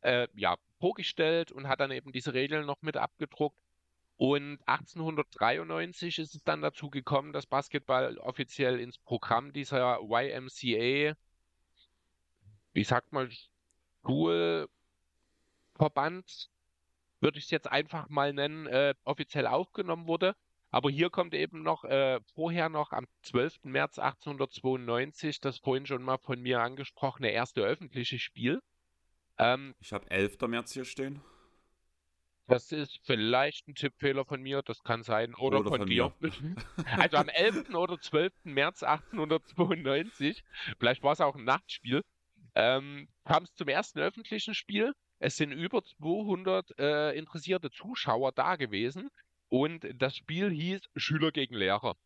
äh, 0.00 0.28
ja, 0.34 0.56
vorgestellt 0.80 1.52
und 1.52 1.68
hat 1.68 1.78
dann 1.80 1.92
eben 1.92 2.10
diese 2.12 2.34
Regeln 2.34 2.66
noch 2.66 2.82
mit 2.82 2.96
abgedruckt. 2.96 3.56
Und 4.16 4.58
1893 4.66 6.18
ist 6.18 6.34
es 6.34 6.42
dann 6.42 6.60
dazu 6.60 6.90
gekommen, 6.90 7.32
dass 7.32 7.46
Basketball 7.46 8.18
offiziell 8.18 8.80
ins 8.80 8.98
Programm 8.98 9.52
dieser 9.52 10.00
YMCA, 10.00 11.14
wie 12.72 12.84
sagt 12.84 13.12
man, 13.12 13.30
Schulverband, 14.04 14.68
würde 17.22 17.38
ich 17.38 17.44
es 17.44 17.50
jetzt 17.50 17.70
einfach 17.70 18.08
mal 18.08 18.32
nennen, 18.32 18.66
äh, 18.66 18.94
offiziell 19.04 19.46
aufgenommen 19.46 20.06
wurde. 20.06 20.34
Aber 20.70 20.90
hier 20.90 21.10
kommt 21.10 21.34
eben 21.34 21.62
noch 21.62 21.84
äh, 21.84 22.20
vorher 22.34 22.68
noch 22.68 22.92
am 22.92 23.06
12. 23.22 23.64
März 23.64 23.98
1892 23.98 25.40
das 25.40 25.58
vorhin 25.58 25.86
schon 25.86 26.02
mal 26.02 26.18
von 26.18 26.40
mir 26.40 26.60
angesprochene 26.60 27.30
erste 27.30 27.62
öffentliche 27.62 28.18
Spiel. 28.18 28.62
Ähm, 29.38 29.74
ich 29.80 29.92
habe 29.92 30.10
11. 30.10 30.40
März 30.48 30.72
hier 30.72 30.84
stehen. 30.84 31.20
Das 32.48 32.72
ist 32.72 33.00
vielleicht 33.04 33.68
ein 33.68 33.74
Tippfehler 33.74 34.24
von 34.24 34.42
mir, 34.42 34.62
das 34.62 34.82
kann 34.82 35.02
sein. 35.02 35.34
Oder, 35.34 35.60
oder 35.60 35.70
von, 35.70 35.80
von, 35.80 35.88
dir. 35.88 36.12
also 36.98 37.16
am 37.18 37.28
11. 37.28 37.74
oder 37.74 38.00
12. 38.00 38.32
März 38.44 38.82
1892, 38.82 40.42
vielleicht 40.78 41.02
war 41.02 41.12
es 41.12 41.20
auch 41.20 41.36
ein 41.36 41.44
Nachtspiel, 41.44 42.02
ähm, 42.54 43.08
kam 43.24 43.44
es 43.44 43.54
zum 43.54 43.68
ersten 43.68 44.00
öffentlichen 44.00 44.54
Spiel. 44.54 44.92
Es 45.22 45.36
sind 45.36 45.52
über 45.52 45.84
200 45.84 46.80
äh, 46.80 47.16
interessierte 47.16 47.70
Zuschauer 47.70 48.32
da 48.32 48.56
gewesen. 48.56 49.08
Und 49.48 49.86
das 49.94 50.16
Spiel 50.16 50.50
hieß 50.50 50.80
Schüler 50.96 51.30
gegen 51.30 51.54
Lehrer. 51.54 51.96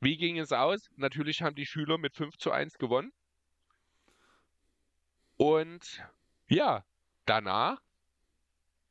Wie 0.00 0.18
ging 0.18 0.38
es 0.38 0.52
aus? 0.52 0.90
Natürlich 0.96 1.40
haben 1.40 1.56
die 1.56 1.64
Schüler 1.64 1.96
mit 1.96 2.14
5 2.14 2.36
zu 2.36 2.50
1 2.50 2.76
gewonnen. 2.76 3.12
Und 5.38 6.02
ja, 6.48 6.84
danach. 7.24 7.80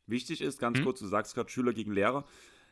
Wichtig 0.08 0.42
ist, 0.42 0.58
ganz 0.58 0.80
hm? 0.80 0.86
kurz, 0.86 1.00
du 1.00 1.06
sagst 1.06 1.36
gerade 1.36 1.52
Schüler 1.52 1.74
gegen 1.74 1.94
Lehrer. 1.94 2.26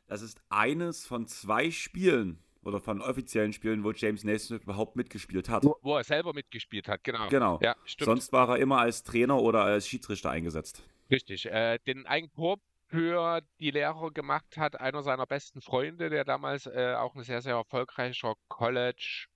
Das 0.08 0.24
ist 0.24 0.42
eines 0.50 1.06
von 1.06 1.28
zwei 1.28 1.70
Spielen 1.70 2.44
oder 2.66 2.80
von 2.80 3.02
offiziellen 3.02 3.54
Spielen, 3.54 3.84
wo 3.84 3.92
James 3.92 4.24
Naismith 4.24 4.62
überhaupt 4.62 4.96
mitgespielt 4.96 5.50
hat. 5.50 5.64
Wo, 5.64 5.98
er 5.98 6.04
selber 6.04 6.34
mitgespielt 6.34 6.88
hat, 6.88 7.04
genau. 7.04 7.28
Genau. 7.30 7.60
Ja, 7.62 7.76
Sonst 8.00 8.32
war 8.34 8.50
er 8.50 8.58
immer 8.58 8.80
als 8.80 9.04
Trainer 9.04 9.42
oder 9.42 9.64
als 9.64 9.88
Schiedsrichter 9.88 10.30
eingesetzt. 10.32 10.84
Richtig. 11.10 11.46
Äh, 11.46 11.80
den 11.86 12.06
Eigentor 12.06 12.58
für 12.88 13.42
die 13.60 13.72
Lehrer 13.72 14.12
gemacht 14.12 14.58
hat, 14.58 14.80
einer 14.80 15.02
seiner 15.02 15.26
besten 15.26 15.62
Freunde, 15.62 16.10
der 16.10 16.26
damals 16.26 16.68
äh, 16.68 16.94
auch 16.98 17.16
ein 17.16 17.24
sehr, 17.24 17.42
sehr 17.42 17.56
erfolgreicher 17.56 18.36
College 18.48 19.28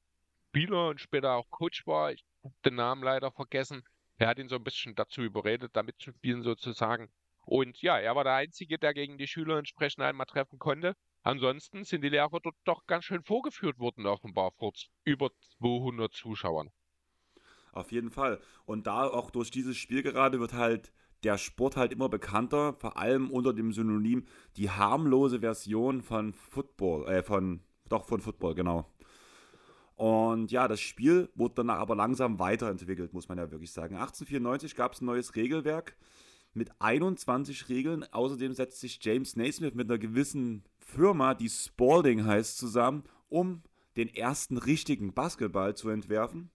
Spieler 0.49 0.89
und 0.89 1.01
später 1.01 1.33
auch 1.33 1.49
Coach 1.49 1.85
war. 1.85 2.11
Ich 2.11 2.23
habe 2.43 2.53
den 2.65 2.75
Namen 2.75 3.03
leider 3.03 3.31
vergessen. 3.31 3.83
Er 4.17 4.27
hat 4.27 4.39
ihn 4.39 4.49
so 4.49 4.55
ein 4.55 4.63
bisschen 4.63 4.95
dazu 4.95 5.21
überredet, 5.21 5.71
da 5.75 5.83
mitzuspielen 5.83 6.41
sozusagen. 6.41 7.09
Und 7.45 7.81
ja, 7.81 7.97
er 7.97 8.15
war 8.15 8.23
der 8.23 8.33
Einzige, 8.33 8.77
der 8.77 8.93
gegen 8.93 9.17
die 9.17 9.27
Schüler 9.27 9.57
entsprechend 9.57 10.03
einmal 10.03 10.25
treffen 10.25 10.59
konnte. 10.59 10.95
Ansonsten 11.27 11.83
sind 11.83 12.05
die 12.05 12.09
Lehrer 12.09 12.39
dort 12.41 12.55
doch 12.63 12.85
ganz 12.85 13.03
schön 13.03 13.21
vorgeführt 13.21 13.79
worden, 13.79 14.05
offenbar 14.05 14.51
vor 14.51 14.71
über 15.03 15.29
200 15.59 16.13
Zuschauern. 16.13 16.69
Auf 17.73 17.91
jeden 17.91 18.11
Fall. 18.11 18.39
Und 18.63 18.87
da 18.87 19.03
auch 19.03 19.29
durch 19.29 19.51
dieses 19.51 19.75
Spiel 19.75 20.03
gerade 20.03 20.39
wird 20.39 20.53
halt 20.53 20.93
der 21.23 21.37
Sport 21.37 21.75
halt 21.75 21.91
immer 21.91 22.07
bekannter, 22.07 22.75
vor 22.75 22.95
allem 22.95 23.29
unter 23.29 23.51
dem 23.51 23.73
Synonym 23.73 24.25
die 24.55 24.69
harmlose 24.69 25.41
Version 25.41 26.01
von 26.01 26.31
Football, 26.31 27.05
äh, 27.09 27.23
von, 27.23 27.59
doch 27.89 28.05
von 28.05 28.21
Football, 28.21 28.55
genau. 28.55 28.89
Und 29.95 30.49
ja, 30.53 30.69
das 30.69 30.79
Spiel 30.79 31.29
wurde 31.35 31.55
dann 31.55 31.69
aber 31.71 31.97
langsam 31.97 32.39
weiterentwickelt, 32.39 33.11
muss 33.11 33.27
man 33.27 33.37
ja 33.37 33.51
wirklich 33.51 33.73
sagen. 33.73 33.95
1894 33.95 34.77
gab 34.77 34.93
es 34.93 35.01
ein 35.01 35.05
neues 35.05 35.35
Regelwerk 35.35 35.97
mit 36.53 36.71
21 36.79 37.67
Regeln. 37.67 38.05
Außerdem 38.11 38.53
setzt 38.53 38.79
sich 38.79 38.99
James 39.01 39.35
Naismith 39.35 39.73
mit 39.73 39.89
einer 39.89 39.97
gewissen 39.99 40.63
Firma, 40.87 41.33
die 41.33 41.49
Spalding 41.49 42.25
heißt, 42.25 42.57
zusammen, 42.57 43.03
um 43.27 43.61
den 43.97 44.07
ersten 44.07 44.57
richtigen 44.57 45.13
Basketball 45.13 45.75
zu 45.75 45.89
entwerfen. 45.89 46.49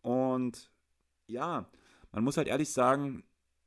Und 0.00 0.70
ja, 1.26 1.68
man 2.12 2.24
muss 2.24 2.36
halt 2.36 2.46
ehrlich 2.46 2.72
sagen, 2.72 3.24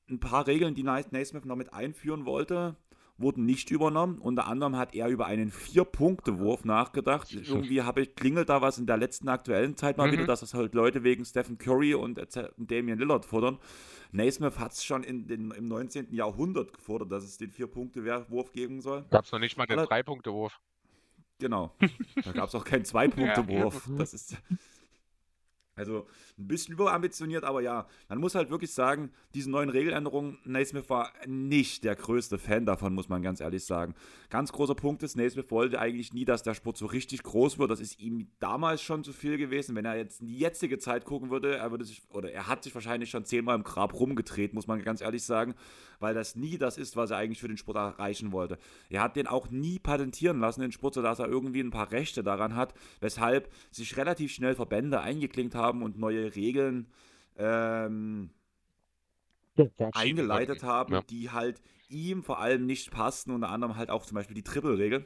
ein 0.09 0.19
paar 0.19 0.47
Regeln, 0.47 0.75
die 0.75 0.83
Naismith 0.83 1.45
noch 1.45 1.55
mit 1.55 1.73
einführen 1.73 2.25
wollte, 2.25 2.77
wurden 3.17 3.45
nicht 3.45 3.71
übernommen. 3.71 4.19
Unter 4.19 4.47
anderem 4.47 4.75
hat 4.75 4.93
er 4.93 5.07
über 5.07 5.25
einen 5.25 5.49
Vier-Punkte-Wurf 5.49 6.65
nachgedacht. 6.65 7.31
Irgendwie 7.31 7.81
habe 7.81 8.01
ich, 8.01 8.15
klingelt 8.15 8.49
da 8.49 8.61
was 8.61 8.77
in 8.77 8.85
der 8.85 8.97
letzten 8.97 9.29
aktuellen 9.29 9.77
Zeit 9.77 9.97
mal 9.97 10.07
mhm. 10.07 10.13
wieder, 10.13 10.25
dass 10.25 10.41
das 10.41 10.53
halt 10.53 10.73
Leute 10.73 11.03
wegen 11.03 11.23
Stephen 11.23 11.57
Curry 11.57 11.93
und 11.93 12.19
Damian 12.57 12.99
Lillard 12.99 13.25
fordern. 13.25 13.57
Naismith 14.11 14.59
hat 14.59 14.73
es 14.73 14.83
schon 14.83 15.03
in 15.03 15.27
den, 15.27 15.51
im 15.51 15.67
19. 15.67 16.13
Jahrhundert 16.13 16.73
gefordert, 16.73 17.11
dass 17.11 17.23
es 17.23 17.37
den 17.37 17.51
Vier-Punkte-Wurf 17.51 18.51
geben 18.51 18.81
soll. 18.81 19.05
Gab 19.09 19.25
es 19.25 19.31
noch 19.31 19.39
nicht 19.39 19.57
mal 19.57 19.65
den 19.65 19.79
Drei-Punkte-Wurf. 19.79 20.59
Genau. 21.39 21.75
Da 22.23 22.31
gab 22.31 22.47
es 22.47 22.55
auch 22.55 22.63
keinen 22.63 22.85
Zwei-Punkte-Wurf. 22.85 23.89
Das 23.97 24.13
ist. 24.13 24.37
Also 25.77 26.07
ein 26.39 26.47
bisschen 26.47 26.73
überambitioniert, 26.73 27.43
aber 27.43 27.59
ja, 27.59 27.85
man 28.07 28.19
muss 28.19 28.33
halt 28.33 28.49
wirklich 28.49 28.71
sagen, 28.71 29.11
diese 29.33 29.51
neuen 29.51 29.67
Regeländerungen, 29.67 30.37
Naismith 30.45 30.89
war 30.89 31.11
nicht 31.27 31.83
der 31.83 31.97
größte 31.97 32.37
Fan 32.37 32.65
davon, 32.65 32.93
muss 32.93 33.09
man 33.09 33.21
ganz 33.21 33.41
ehrlich 33.41 33.65
sagen. 33.65 33.93
Ganz 34.29 34.53
großer 34.53 34.75
Punkt 34.75 35.03
ist, 35.03 35.17
Naismith 35.17 35.51
wollte 35.51 35.77
eigentlich 35.77 36.13
nie, 36.13 36.23
dass 36.23 36.43
der 36.43 36.53
Sport 36.53 36.77
so 36.77 36.85
richtig 36.85 37.23
groß 37.23 37.59
wird. 37.59 37.71
Das 37.71 37.81
ist 37.81 37.99
ihm 37.99 38.29
damals 38.39 38.81
schon 38.81 39.03
zu 39.03 39.11
viel 39.11 39.37
gewesen. 39.37 39.75
Wenn 39.75 39.83
er 39.83 39.97
jetzt 39.97 40.21
in 40.21 40.27
die 40.27 40.39
jetzige 40.39 40.79
Zeit 40.79 41.03
gucken 41.03 41.29
würde, 41.29 41.57
er 41.57 41.71
würde 41.71 41.83
sich, 41.83 42.03
oder 42.09 42.31
er 42.31 42.47
hat 42.47 42.63
sich 42.63 42.73
wahrscheinlich 42.73 43.09
schon 43.09 43.25
zehnmal 43.25 43.57
im 43.57 43.63
Grab 43.63 43.93
rumgedreht, 43.95 44.53
muss 44.53 44.67
man 44.67 44.81
ganz 44.81 45.01
ehrlich 45.01 45.25
sagen, 45.25 45.55
weil 45.99 46.13
das 46.13 46.37
nie 46.37 46.57
das 46.57 46.77
ist, 46.77 46.95
was 46.95 47.11
er 47.11 47.17
eigentlich 47.17 47.41
für 47.41 47.49
den 47.49 47.57
Sport 47.57 47.75
erreichen 47.75 48.31
wollte. 48.31 48.59
Er 48.89 49.01
hat 49.01 49.17
den 49.17 49.27
auch 49.27 49.49
nie 49.49 49.79
patentieren 49.79 50.39
lassen, 50.39 50.61
den 50.61 50.71
Sport, 50.71 50.93
sodass 50.93 51.19
er 51.19 51.27
irgendwie 51.27 51.59
ein 51.59 51.71
paar 51.71 51.91
Rechte 51.91 52.23
daran 52.23 52.55
hat, 52.55 52.73
weshalb 53.01 53.51
sich 53.71 53.97
relativ 53.97 54.31
schnell 54.31 54.55
Verbände 54.55 55.01
eingeklinkt 55.01 55.53
haben 55.53 55.64
haben 55.65 55.83
und 55.83 55.97
neue 55.97 56.35
Regeln 56.35 56.87
ähm, 57.37 58.29
eingeleitet 59.93 60.63
haben, 60.63 60.93
ja. 60.93 61.01
die 61.01 61.31
halt 61.31 61.61
ihm 61.89 62.23
vor 62.23 62.39
allem 62.39 62.65
nicht 62.65 62.91
passten, 62.91 63.31
unter 63.31 63.49
anderem 63.49 63.75
halt 63.75 63.89
auch 63.89 64.05
zum 64.05 64.15
Beispiel 64.15 64.35
die 64.35 64.43
Triple-Regel. 64.43 65.05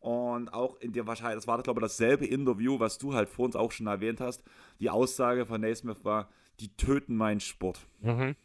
Und 0.00 0.52
auch 0.52 0.76
in 0.76 0.92
der 0.92 1.06
wahrscheinlich, 1.06 1.36
das 1.36 1.48
war 1.48 1.60
glaube 1.62 1.80
ich 1.80 1.84
dasselbe 1.84 2.26
Interview, 2.26 2.78
was 2.78 2.98
du 2.98 3.14
halt 3.14 3.28
vor 3.28 3.46
uns 3.46 3.56
auch 3.56 3.72
schon 3.72 3.86
erwähnt 3.86 4.20
hast. 4.20 4.42
Die 4.78 4.90
Aussage 4.90 5.44
von 5.44 5.60
Naismith 5.60 6.04
war, 6.04 6.28
die 6.60 6.68
töten 6.76 7.16
meinen 7.16 7.40
Sport. 7.40 7.80
Mhm. 8.00 8.36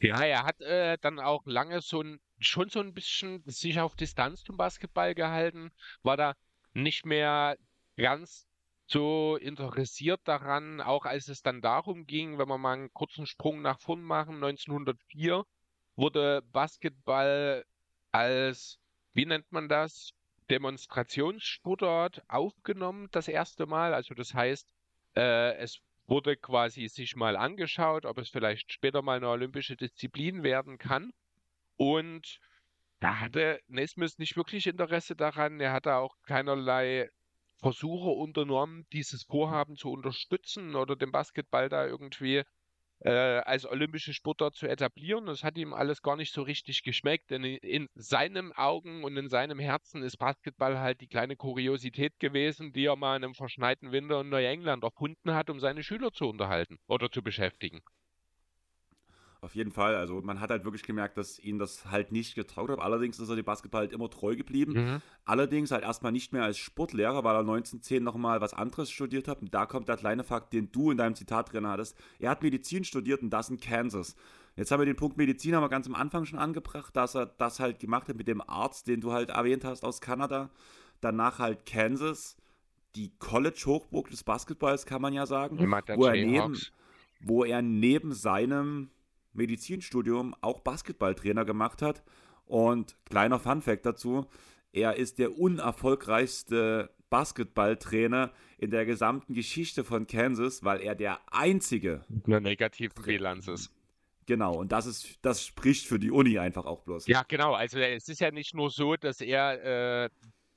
Ja, 0.00 0.20
er 0.20 0.44
hat 0.44 0.60
äh, 0.62 0.98
dann 1.00 1.20
auch 1.20 1.46
lange 1.46 1.80
so 1.80 2.00
ein, 2.02 2.18
schon 2.40 2.70
so 2.70 2.80
ein 2.80 2.92
bisschen 2.92 3.42
sich 3.46 3.78
auf 3.78 3.94
Distanz 3.94 4.42
zum 4.42 4.56
Basketball 4.56 5.14
gehalten, 5.14 5.70
war 6.02 6.16
da 6.16 6.34
nicht 6.74 7.06
mehr 7.06 7.56
ganz 7.96 8.46
so 8.92 9.36
interessiert 9.36 10.20
daran, 10.24 10.80
auch 10.80 11.06
als 11.06 11.28
es 11.28 11.42
dann 11.42 11.62
darum 11.62 12.06
ging, 12.06 12.38
wenn 12.38 12.48
wir 12.48 12.58
mal 12.58 12.74
einen 12.74 12.92
kurzen 12.92 13.26
Sprung 13.26 13.62
nach 13.62 13.80
vorn 13.80 14.02
machen, 14.02 14.36
1904 14.36 15.44
wurde 15.96 16.42
Basketball 16.52 17.64
als, 18.10 18.78
wie 19.14 19.24
nennt 19.26 19.50
man 19.50 19.68
das, 19.68 20.12
Demonstrationssportart 20.50 22.22
aufgenommen, 22.28 23.08
das 23.12 23.28
erste 23.28 23.66
Mal. 23.66 23.94
Also 23.94 24.14
das 24.14 24.34
heißt, 24.34 24.68
äh, 25.16 25.54
es 25.56 25.78
wurde 26.06 26.36
quasi 26.36 26.88
sich 26.88 27.16
mal 27.16 27.36
angeschaut, 27.36 28.04
ob 28.04 28.18
es 28.18 28.28
vielleicht 28.28 28.72
später 28.72 29.00
mal 29.00 29.16
eine 29.16 29.28
olympische 29.28 29.76
Disziplin 29.76 30.42
werden 30.42 30.76
kann. 30.76 31.12
Und 31.76 32.38
da 33.00 33.20
hatte 33.20 33.60
Nesmus 33.68 34.18
nicht 34.18 34.36
wirklich 34.36 34.66
Interesse 34.66 35.16
daran. 35.16 35.60
Er 35.60 35.72
hatte 35.72 35.94
auch 35.94 36.14
keinerlei 36.24 37.08
Versuche 37.62 38.10
unternommen, 38.10 38.86
dieses 38.92 39.22
Vorhaben 39.24 39.76
zu 39.76 39.90
unterstützen 39.90 40.74
oder 40.76 40.96
den 40.96 41.12
Basketball 41.12 41.68
da 41.70 41.86
irgendwie 41.86 42.42
äh, 43.00 43.10
als 43.10 43.66
olympische 43.66 44.14
Sportart 44.14 44.54
zu 44.54 44.66
etablieren. 44.68 45.26
Das 45.26 45.44
hat 45.44 45.56
ihm 45.56 45.72
alles 45.72 46.02
gar 46.02 46.16
nicht 46.16 46.32
so 46.32 46.42
richtig 46.42 46.82
geschmeckt, 46.82 47.30
denn 47.30 47.44
in 47.44 47.88
seinen 47.94 48.52
Augen 48.52 49.04
und 49.04 49.16
in 49.16 49.28
seinem 49.28 49.58
Herzen 49.58 50.02
ist 50.02 50.18
Basketball 50.18 50.78
halt 50.80 51.00
die 51.00 51.08
kleine 51.08 51.36
Kuriosität 51.36 52.18
gewesen, 52.20 52.72
die 52.72 52.86
er 52.86 52.96
mal 52.96 53.16
in 53.16 53.24
einem 53.24 53.34
verschneiten 53.34 53.92
Winter 53.92 54.20
in 54.20 54.28
Neuengland 54.28 54.84
erfunden 54.84 55.34
hat, 55.34 55.50
um 55.50 55.60
seine 55.60 55.82
Schüler 55.82 56.12
zu 56.12 56.26
unterhalten 56.28 56.78
oder 56.86 57.10
zu 57.10 57.22
beschäftigen. 57.22 57.80
Auf 59.42 59.56
jeden 59.56 59.72
Fall. 59.72 59.96
Also 59.96 60.20
man 60.22 60.38
hat 60.38 60.50
halt 60.50 60.64
wirklich 60.64 60.84
gemerkt, 60.84 61.18
dass 61.18 61.40
ihn 61.40 61.58
das 61.58 61.90
halt 61.90 62.12
nicht 62.12 62.36
getraut 62.36 62.70
hat. 62.70 62.78
Allerdings 62.78 63.18
ist 63.18 63.28
er 63.28 63.34
dem 63.34 63.44
Basketball 63.44 63.80
halt 63.80 63.92
immer 63.92 64.08
treu 64.08 64.36
geblieben. 64.36 64.72
Mhm. 64.72 65.02
Allerdings 65.24 65.72
halt 65.72 65.82
erstmal 65.82 66.12
nicht 66.12 66.32
mehr 66.32 66.44
als 66.44 66.58
Sportlehrer, 66.58 67.24
weil 67.24 67.34
er 67.34 67.40
1910 67.40 68.04
nochmal 68.04 68.40
was 68.40 68.54
anderes 68.54 68.92
studiert 68.92 69.26
hat. 69.26 69.42
Und 69.42 69.52
da 69.52 69.66
kommt 69.66 69.88
der 69.88 69.96
kleine 69.96 70.22
Fakt, 70.22 70.52
den 70.52 70.70
du 70.70 70.92
in 70.92 70.96
deinem 70.96 71.16
Zitat 71.16 71.52
drin 71.52 71.66
hattest. 71.66 71.98
Er 72.20 72.30
hat 72.30 72.44
Medizin 72.44 72.84
studiert 72.84 73.20
und 73.20 73.30
das 73.30 73.50
in 73.50 73.58
Kansas. 73.58 74.14
Jetzt 74.54 74.70
haben 74.70 74.80
wir 74.80 74.86
den 74.86 74.94
Punkt 74.94 75.16
Medizin 75.16 75.56
haben 75.56 75.64
wir 75.64 75.68
ganz 75.68 75.88
am 75.88 75.96
Anfang 75.96 76.24
schon 76.24 76.38
angebracht, 76.38 76.94
dass 76.94 77.16
er 77.16 77.26
das 77.26 77.58
halt 77.58 77.80
gemacht 77.80 78.08
hat 78.08 78.16
mit 78.16 78.28
dem 78.28 78.42
Arzt, 78.42 78.86
den 78.86 79.00
du 79.00 79.10
halt 79.10 79.30
erwähnt 79.30 79.64
hast 79.64 79.84
aus 79.84 80.00
Kanada. 80.00 80.50
Danach 81.00 81.40
halt 81.40 81.66
Kansas, 81.66 82.36
die 82.94 83.10
College-Hochburg 83.18 84.08
des 84.08 84.22
Basketballs, 84.22 84.86
kann 84.86 85.02
man 85.02 85.12
ja 85.12 85.26
sagen. 85.26 85.58
Wo 85.58 86.06
er, 86.06 86.12
neben, 86.12 86.58
wo 87.20 87.44
er 87.44 87.60
neben 87.60 88.12
seinem 88.12 88.90
Medizinstudium 89.34 90.34
auch 90.40 90.60
Basketballtrainer 90.60 91.44
gemacht 91.44 91.82
hat. 91.82 92.02
Und 92.46 92.96
kleiner 93.04 93.38
Funfact 93.38 93.86
dazu, 93.86 94.26
er 94.72 94.96
ist 94.96 95.18
der 95.18 95.38
unerfolgreichste 95.38 96.90
Basketballtrainer 97.10 98.32
in 98.58 98.70
der 98.70 98.86
gesamten 98.86 99.34
Geschichte 99.34 99.84
von 99.84 100.06
Kansas, 100.06 100.64
weil 100.64 100.80
er 100.80 100.94
der 100.94 101.20
einzige 101.30 102.04
eine 102.26 102.40
negative 102.40 102.94
Bilanz 103.02 103.48
ist. 103.48 103.70
Genau, 104.26 104.54
und 104.54 104.72
das 104.72 104.86
ist, 104.86 105.18
das 105.22 105.44
spricht 105.44 105.86
für 105.86 105.98
die 105.98 106.10
Uni 106.10 106.38
einfach 106.38 106.64
auch 106.64 106.82
bloß. 106.82 107.06
Ja, 107.08 107.22
genau. 107.26 107.54
Also 107.54 107.78
es 107.78 108.08
ist 108.08 108.20
ja 108.20 108.30
nicht 108.30 108.54
nur 108.54 108.70
so, 108.70 108.96
dass 108.96 109.20
er 109.20 110.04
äh, 110.04 110.10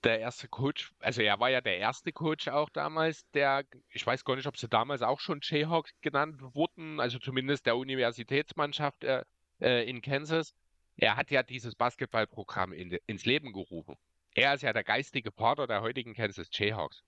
der 0.06 0.20
erste 0.20 0.48
Coach, 0.48 0.94
also 1.00 1.22
er 1.22 1.40
war 1.40 1.50
ja 1.50 1.62
der 1.62 1.80
erste 1.80 2.12
Coach 2.14 2.48
auch 2.48 2.70
damals, 2.70 3.30
der, 3.32 3.66
ich 3.90 4.06
weiß 4.06 4.24
gar 4.24 4.36
nicht, 4.36 4.46
ob 4.48 4.58
sie 4.58 4.70
damals 4.70 5.02
auch 5.02 5.20
schon 5.20 5.40
Jayhawks 5.42 5.92
genannt 6.02 6.42
wurden, 6.54 7.00
also 7.00 7.18
zumindest 7.20 7.66
der 7.66 7.76
Universitätsmannschaft 7.76 9.04
äh, 9.04 9.24
äh, 9.60 9.90
in 9.90 10.02
Kansas. 10.02 10.54
Er 10.98 11.18
hat 11.18 11.32
ja 11.32 11.44
dieses 11.44 11.76
Basketballprogramm 11.76 12.72
in, 12.72 12.98
ins 13.08 13.26
Leben 13.26 13.52
gerufen. 13.52 13.98
Er 14.36 14.54
ist 14.54 14.62
ja 14.62 14.74
der 14.74 14.84
geistige 14.84 15.32
Vater 15.32 15.66
der 15.66 15.82
heutigen 15.82 16.14
Kansas 16.14 16.50
Jayhawks. 16.52 17.04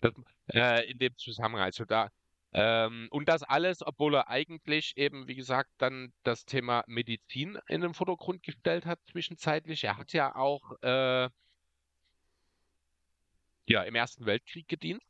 Das, 0.00 0.12
äh, 0.52 0.90
in 0.90 0.98
dem 0.98 1.16
Zusammenhang, 1.16 1.64
also 1.64 1.84
da, 1.84 2.10
ähm, 2.52 3.08
und 3.10 3.28
das 3.28 3.42
alles, 3.42 3.86
obwohl 3.86 4.14
er 4.14 4.28
eigentlich 4.28 4.96
eben, 4.96 5.28
wie 5.28 5.34
gesagt, 5.34 5.70
dann 5.78 6.12
das 6.22 6.44
Thema 6.44 6.84
Medizin 6.86 7.58
in 7.68 7.80
den 7.80 7.94
Vordergrund 7.94 8.42
gestellt 8.42 8.86
hat 8.86 8.98
zwischenzeitlich. 9.10 9.84
Er 9.84 9.98
hat 9.98 10.12
ja 10.12 10.34
auch 10.34 10.72
äh, 10.82 11.28
ja, 13.68 13.82
im 13.82 13.94
Ersten 13.94 14.26
Weltkrieg 14.26 14.68
gedient, 14.68 15.02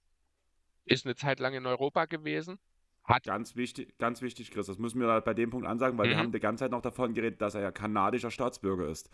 ist 0.85 1.05
eine 1.05 1.15
Zeit 1.15 1.41
lang 1.41 1.55
in 1.55 1.67
Europa 1.67 2.07
gewesen. 2.07 2.59
Hat 3.05 3.25
ganz 3.25 3.55
wichtig, 3.55 3.97
ganz 3.99 4.23
wichtig, 4.23 4.51
Chris, 4.51 4.67
das 4.67 4.79
müssen 4.79 5.01
wir 5.01 5.09
halt 5.09 5.25
bei 5.25 5.35
dem 5.35 5.51
Punkt 5.51 5.67
ansagen, 5.67 5.97
weil 5.99 6.07
mhm. 6.07 6.11
wir 6.11 6.19
haben 6.19 6.33
die 6.33 6.41
ganze 6.41 6.65
Zeit 6.65 6.73
noch 6.73 6.83
davon 6.83 7.15
geredet, 7.15 7.41
dass 7.41 7.55
er 7.55 7.61
ja 7.61 7.71
kanadischer 7.71 8.31
Staatsbürger 8.31 8.89
ist. 8.89 9.11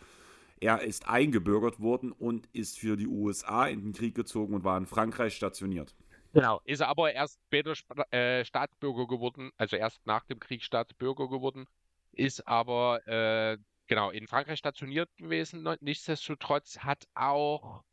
Er 0.59 0.81
ist 0.81 1.07
eingebürgert 1.07 1.79
worden 1.79 2.11
und 2.11 2.47
ist 2.53 2.79
für 2.79 2.95
die 2.95 3.07
USA 3.07 3.67
in 3.67 3.81
den 3.81 3.93
Krieg 3.93 4.15
gezogen 4.15 4.53
und 4.53 4.63
war 4.63 4.77
in 4.77 4.85
Frankreich 4.85 5.35
stationiert. 5.35 5.93
Genau, 6.33 6.61
ist 6.65 6.79
er 6.79 6.87
aber 6.87 7.13
erst 7.13 7.39
später 7.45 7.73
äh, 8.11 8.43
Staatsbürger 8.43 9.05
geworden, 9.05 9.51
also 9.57 9.75
erst 9.75 10.03
nach 10.07 10.25
dem 10.25 10.39
Krieg 10.39 10.63
Staatsbürger 10.63 11.29
geworden, 11.29 11.67
ist 12.11 12.47
aber 12.47 13.07
äh, 13.07 13.59
genau 13.85 14.09
in 14.09 14.27
Frankreich 14.27 14.57
stationiert 14.57 15.15
gewesen. 15.15 15.67
Nichtsdestotrotz 15.81 16.79
hat 16.79 17.07
auch 17.13 17.83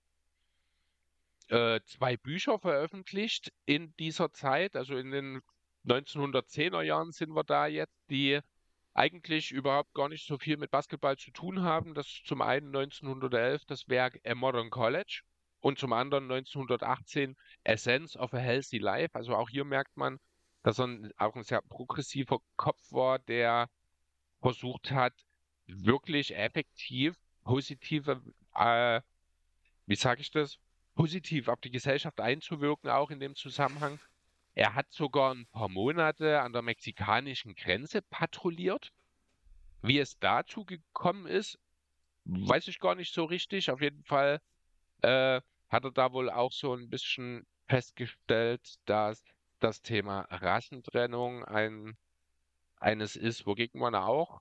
äh, 1.49 1.81
zwei 1.85 2.17
Bücher 2.17 2.59
veröffentlicht 2.59 3.53
in 3.67 3.95
dieser 3.97 4.33
Zeit, 4.33 4.75
also 4.75 4.97
in 4.97 5.11
den 5.11 5.43
1910er 5.87 6.81
Jahren 6.81 7.13
sind 7.13 7.35
wir 7.35 7.45
da 7.45 7.67
jetzt, 7.67 7.99
die 8.09 8.41
eigentlich 8.95 9.51
überhaupt 9.51 9.93
gar 9.93 10.09
nicht 10.09 10.27
so 10.27 10.39
viel 10.39 10.57
mit 10.57 10.71
Basketball 10.71 11.19
zu 11.19 11.31
tun 11.31 11.63
haben. 11.63 11.95
Das 11.95 12.07
ist 12.07 12.27
zum 12.27 12.41
einen 12.41 12.75
1911 12.75 13.67
das 13.67 13.89
Werk 13.89 14.19
A 14.27 14.35
Modern 14.35 14.71
College 14.71 15.23
und 15.61 15.79
zum 15.79 15.93
anderen 15.93 16.25
1918 16.25 17.37
Essence 17.65 18.17
of 18.17 18.35
a 18.35 18.39
Healthy 18.39 18.79
Life. 18.79 19.15
Also 19.15 19.35
auch 19.37 19.49
hier 19.49 19.65
merkt 19.65 19.97
man, 19.97 20.19
dass 20.63 20.79
er 20.79 21.11
auch 21.17 21.37
ein 21.37 21.43
sehr 21.43 21.63
progressiver 21.63 22.39
Kopf 22.57 22.81
war, 22.91 23.19
der 23.19 23.69
versucht 24.41 24.91
hat, 24.91 25.15
wirklich 25.67 26.37
effektiv 26.37 27.17
positive, 27.45 28.23
äh, 28.55 29.01
wie 29.87 29.97
sage 29.97 30.21
ich 30.21 30.31
das, 30.31 30.59
positiv 30.95 31.49
auf 31.49 31.61
die 31.61 31.71
Gesellschaft 31.71 32.21
einzuwirken, 32.21 32.91
auch 32.91 33.11
in 33.11 33.21
dem 33.21 33.35
Zusammenhang. 33.35 33.99
Er 34.55 34.75
hat 34.75 34.93
sogar 34.93 35.35
ein 35.35 35.47
paar 35.47 35.69
Monate 35.69 36.41
an 36.41 36.53
der 36.53 36.63
mexikanischen 36.63 37.55
Grenze 37.55 38.03
patrouilliert. 38.03 38.93
Wie 39.83 39.99
es 39.99 40.19
dazu 40.19 40.65
gekommen 40.65 41.27
ist, 41.27 41.59
weiß 42.25 42.69
ich 42.69 42.81
gar 42.81 42.95
nicht 42.95 43.15
so 43.15 43.25
richtig. 43.25 43.71
Auf 43.71 43.81
jeden 43.81 44.05
Fall 44.05 44.41
äh, 45.03 45.41
hat 45.69 45.85
er 45.85 45.93
da 45.93 46.13
wohl 46.13 46.31
auch 46.31 46.53
so 46.53 46.75
ein 46.75 46.89
bisschen 46.89 47.47
festgestellt, 47.69 48.77
dass 48.87 49.25
das 49.61 49.83
Thema 49.83 50.23
Rassentrennung 50.31 51.45
ein, 51.45 51.97
eines 52.77 53.17
ist, 53.17 53.47
wogegen 53.47 53.81
man 53.81 53.95
auch 53.95 54.41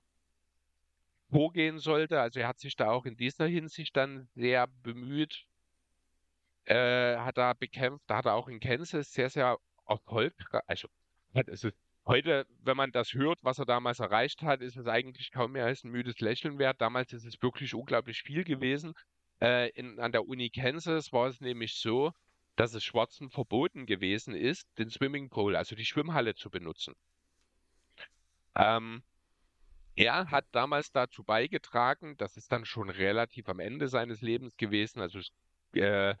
vorgehen 1.30 1.78
sollte. 1.78 2.20
Also 2.20 2.40
er 2.40 2.48
hat 2.48 2.58
sich 2.58 2.74
da 2.76 2.90
auch 2.90 3.06
in 3.06 3.16
dieser 3.16 3.46
Hinsicht 3.46 3.96
dann 3.96 4.28
sehr 4.34 4.66
bemüht, 4.82 5.46
äh, 6.64 7.16
hat 7.16 7.38
da 7.38 7.52
bekämpft, 7.52 8.04
da 8.08 8.16
hat 8.16 8.26
er 8.26 8.34
auch 8.34 8.48
in 8.48 8.60
Kansas 8.60 9.12
sehr, 9.12 9.30
sehr 9.30 9.58
erfolgreich, 9.86 10.64
also 10.66 10.88
ist 11.34 11.68
heute, 12.06 12.46
wenn 12.62 12.76
man 12.76 12.92
das 12.92 13.14
hört, 13.14 13.38
was 13.42 13.58
er 13.58 13.66
damals 13.66 14.00
erreicht 14.00 14.42
hat, 14.42 14.60
ist 14.62 14.76
es 14.76 14.86
eigentlich 14.86 15.30
kaum 15.30 15.52
mehr 15.52 15.66
als 15.66 15.84
ein 15.84 15.90
müdes 15.90 16.20
Lächeln 16.20 16.58
wert. 16.58 16.80
Damals 16.80 17.12
ist 17.12 17.24
es 17.24 17.40
wirklich 17.42 17.74
unglaublich 17.74 18.22
viel 18.22 18.44
gewesen. 18.44 18.94
Äh, 19.40 19.70
in, 19.70 19.98
an 19.98 20.12
der 20.12 20.26
Uni 20.26 20.50
Kansas 20.50 21.12
war 21.12 21.28
es 21.28 21.40
nämlich 21.40 21.74
so, 21.74 22.12
dass 22.56 22.74
es 22.74 22.84
Schwarzen 22.84 23.30
verboten 23.30 23.86
gewesen 23.86 24.34
ist, 24.34 24.68
den 24.78 24.90
Swimmingpool, 24.90 25.56
also 25.56 25.74
die 25.74 25.86
Schwimmhalle 25.86 26.34
zu 26.34 26.50
benutzen. 26.50 26.94
Ähm, 28.54 29.02
er 29.96 30.30
hat 30.30 30.46
damals 30.52 30.92
dazu 30.92 31.24
beigetragen, 31.24 32.16
das 32.18 32.36
ist 32.36 32.52
dann 32.52 32.64
schon 32.64 32.90
relativ 32.90 33.48
am 33.48 33.60
Ende 33.60 33.88
seines 33.88 34.20
Lebens 34.20 34.56
gewesen, 34.56 35.00
also 35.00 35.20
äh, 35.74 36.14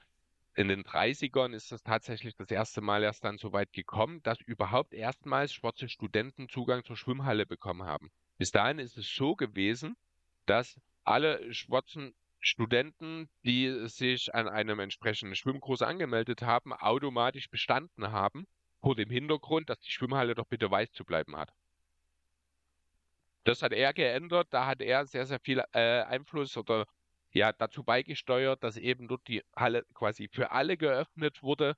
in 0.54 0.68
den 0.68 0.82
30ern 0.82 1.54
ist 1.54 1.72
es 1.72 1.82
tatsächlich 1.82 2.34
das 2.34 2.50
erste 2.50 2.80
Mal 2.80 3.02
erst 3.02 3.24
dann 3.24 3.38
so 3.38 3.52
weit 3.52 3.72
gekommen, 3.72 4.22
dass 4.22 4.40
überhaupt 4.40 4.94
erstmals 4.94 5.52
schwarze 5.52 5.88
Studenten 5.88 6.48
Zugang 6.48 6.84
zur 6.84 6.96
Schwimmhalle 6.96 7.46
bekommen 7.46 7.84
haben. 7.84 8.10
Bis 8.36 8.50
dahin 8.50 8.78
ist 8.78 8.98
es 8.98 9.08
so 9.14 9.36
gewesen, 9.36 9.96
dass 10.46 10.80
alle 11.04 11.52
schwarzen 11.54 12.14
Studenten, 12.40 13.28
die 13.44 13.88
sich 13.88 14.34
an 14.34 14.48
einem 14.48 14.80
entsprechenden 14.80 15.36
Schwimmkurs 15.36 15.82
angemeldet 15.82 16.42
haben, 16.42 16.72
automatisch 16.72 17.50
bestanden 17.50 18.12
haben, 18.12 18.46
vor 18.80 18.96
dem 18.96 19.10
Hintergrund, 19.10 19.68
dass 19.68 19.78
die 19.80 19.90
Schwimmhalle 19.90 20.34
doch 20.34 20.46
bitte 20.46 20.70
weiß 20.70 20.90
zu 20.92 21.04
bleiben 21.04 21.36
hat. 21.36 21.52
Das 23.44 23.62
hat 23.62 23.72
er 23.72 23.92
geändert, 23.92 24.48
da 24.50 24.66
hat 24.66 24.80
er 24.80 25.06
sehr, 25.06 25.26
sehr 25.26 25.40
viel 25.40 25.62
äh, 25.72 26.02
Einfluss 26.02 26.56
oder 26.56 26.86
ja 27.32 27.52
dazu 27.52 27.84
beigesteuert, 27.84 28.62
dass 28.62 28.76
eben 28.76 29.08
dort 29.08 29.26
die 29.28 29.42
Halle 29.54 29.84
quasi 29.94 30.28
für 30.28 30.50
alle 30.50 30.76
geöffnet 30.76 31.42
wurde 31.42 31.76